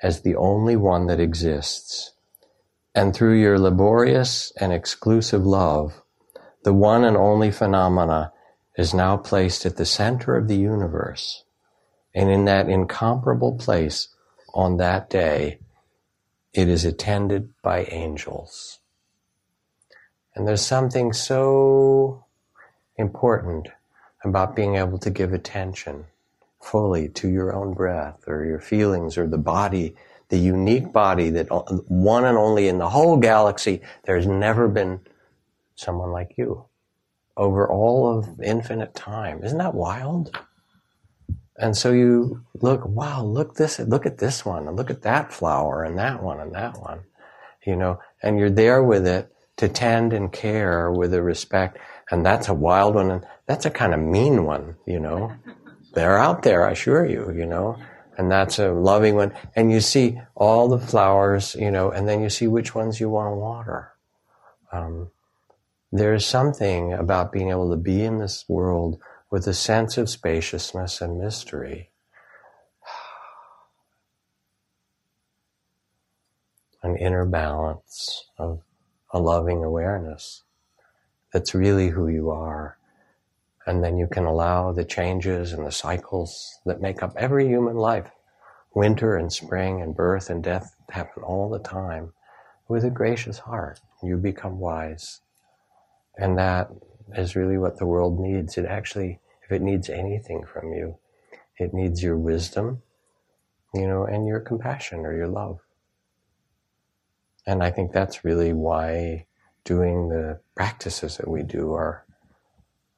as 0.00 0.20
the 0.20 0.36
only 0.36 0.76
one 0.76 1.08
that 1.08 1.18
exists. 1.18 2.12
And 2.94 3.12
through 3.12 3.40
your 3.40 3.58
laborious 3.58 4.52
and 4.60 4.72
exclusive 4.72 5.44
love, 5.44 6.02
the 6.62 6.72
one 6.72 7.02
and 7.02 7.16
only 7.16 7.50
phenomena 7.50 8.32
is 8.78 8.94
now 8.94 9.16
placed 9.16 9.66
at 9.66 9.76
the 9.76 9.86
center 9.86 10.36
of 10.36 10.46
the 10.46 10.56
universe. 10.56 11.42
And 12.14 12.30
in 12.30 12.44
that 12.44 12.68
incomparable 12.68 13.58
place, 13.58 14.13
on 14.54 14.78
that 14.78 15.10
day, 15.10 15.58
it 16.54 16.68
is 16.68 16.84
attended 16.84 17.52
by 17.62 17.84
angels. 17.84 18.78
And 20.34 20.48
there's 20.48 20.64
something 20.64 21.12
so 21.12 22.24
important 22.96 23.68
about 24.24 24.56
being 24.56 24.76
able 24.76 24.98
to 24.98 25.10
give 25.10 25.32
attention 25.32 26.06
fully 26.62 27.08
to 27.10 27.28
your 27.28 27.54
own 27.54 27.74
breath 27.74 28.24
or 28.26 28.44
your 28.44 28.60
feelings 28.60 29.18
or 29.18 29.26
the 29.26 29.36
body 29.36 29.94
the 30.28 30.38
unique 30.38 30.92
body 30.92 31.30
that 31.30 31.46
one 31.88 32.24
and 32.24 32.38
only 32.38 32.68
in 32.68 32.78
the 32.78 32.88
whole 32.88 33.16
galaxy, 33.16 33.80
there's 34.04 34.26
never 34.26 34.68
been 34.68 35.00
someone 35.76 36.10
like 36.10 36.34
you 36.36 36.64
over 37.36 37.68
all 37.68 38.18
of 38.18 38.40
infinite 38.40 38.94
time. 38.94 39.42
Isn't 39.44 39.58
that 39.58 39.74
wild? 39.74 40.36
And 41.56 41.76
so 41.76 41.92
you 41.92 42.44
look, 42.60 42.84
wow, 42.84 43.22
look 43.22 43.54
this, 43.54 43.78
look 43.78 44.06
at 44.06 44.18
this 44.18 44.44
one, 44.44 44.66
and 44.66 44.76
look 44.76 44.90
at 44.90 45.02
that 45.02 45.32
flower, 45.32 45.84
and 45.84 45.96
that 45.98 46.22
one, 46.22 46.40
and 46.40 46.52
that 46.54 46.80
one, 46.80 47.00
you 47.64 47.76
know, 47.76 48.00
and 48.22 48.38
you're 48.38 48.50
there 48.50 48.82
with 48.82 49.06
it 49.06 49.32
to 49.56 49.68
tend 49.68 50.12
and 50.12 50.32
care 50.32 50.90
with 50.90 51.14
a 51.14 51.22
respect. 51.22 51.78
And 52.10 52.26
that's 52.26 52.48
a 52.48 52.54
wild 52.54 52.96
one, 52.96 53.10
and 53.10 53.26
that's 53.46 53.66
a 53.66 53.70
kind 53.70 53.94
of 53.94 54.00
mean 54.00 54.44
one, 54.44 54.76
you 54.86 54.98
know. 54.98 55.32
They're 55.94 56.18
out 56.18 56.42
there, 56.42 56.66
I 56.66 56.72
assure 56.72 57.06
you, 57.06 57.32
you 57.32 57.46
know. 57.46 57.78
And 58.18 58.30
that's 58.30 58.58
a 58.58 58.72
loving 58.72 59.14
one. 59.14 59.32
And 59.54 59.70
you 59.70 59.80
see 59.80 60.20
all 60.34 60.68
the 60.68 60.78
flowers, 60.78 61.54
you 61.54 61.70
know, 61.70 61.90
and 61.90 62.08
then 62.08 62.20
you 62.20 62.30
see 62.30 62.48
which 62.48 62.74
ones 62.74 62.98
you 62.98 63.08
want 63.08 63.32
to 63.32 63.36
water. 63.36 63.92
Um, 64.72 65.10
there's 65.92 66.26
something 66.26 66.92
about 66.92 67.30
being 67.30 67.50
able 67.50 67.70
to 67.70 67.76
be 67.76 68.02
in 68.02 68.18
this 68.18 68.44
world 68.48 69.00
with 69.30 69.46
a 69.46 69.54
sense 69.54 69.98
of 69.98 70.08
spaciousness 70.08 71.00
and 71.00 71.18
mystery. 71.18 71.90
An 76.82 76.96
inner 76.96 77.24
balance 77.24 78.26
of 78.38 78.60
a 79.10 79.18
loving 79.18 79.64
awareness 79.64 80.42
that's 81.32 81.54
really 81.54 81.88
who 81.88 82.08
you 82.08 82.30
are. 82.30 82.78
And 83.66 83.82
then 83.82 83.96
you 83.96 84.06
can 84.06 84.24
allow 84.24 84.72
the 84.72 84.84
changes 84.84 85.52
and 85.52 85.66
the 85.66 85.72
cycles 85.72 86.58
that 86.66 86.82
make 86.82 87.02
up 87.02 87.14
every 87.16 87.48
human 87.48 87.76
life 87.76 88.10
winter 88.74 89.16
and 89.16 89.32
spring 89.32 89.80
and 89.80 89.94
birth 89.94 90.28
and 90.28 90.42
death 90.42 90.74
happen 90.90 91.22
all 91.22 91.48
the 91.48 91.58
time 91.58 92.12
with 92.68 92.84
a 92.84 92.90
gracious 92.90 93.38
heart. 93.38 93.80
You 94.02 94.16
become 94.16 94.58
wise. 94.58 95.20
And 96.16 96.36
that 96.38 96.70
is 97.16 97.36
really 97.36 97.58
what 97.58 97.78
the 97.78 97.86
world 97.86 98.18
needs. 98.18 98.56
It 98.56 98.64
actually, 98.64 99.20
if 99.44 99.52
it 99.52 99.62
needs 99.62 99.88
anything 99.88 100.44
from 100.44 100.72
you, 100.72 100.96
it 101.58 101.72
needs 101.74 102.02
your 102.02 102.16
wisdom, 102.16 102.82
you 103.72 103.86
know, 103.86 104.04
and 104.04 104.26
your 104.26 104.40
compassion 104.40 105.00
or 105.00 105.14
your 105.14 105.28
love. 105.28 105.60
And 107.46 107.62
I 107.62 107.70
think 107.70 107.92
that's 107.92 108.24
really 108.24 108.52
why 108.52 109.26
doing 109.64 110.08
the 110.08 110.40
practices 110.54 111.16
that 111.18 111.28
we 111.28 111.42
do 111.42 111.72
are 111.72 112.04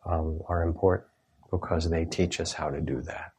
um, 0.05 0.41
are 0.49 0.63
important 0.63 1.09
because 1.51 1.91
they 1.91 2.05
teach 2.05 2.41
us 2.41 2.53
how 2.53 2.71
to 2.71 2.81
do 2.81 3.03
that. 3.03 3.33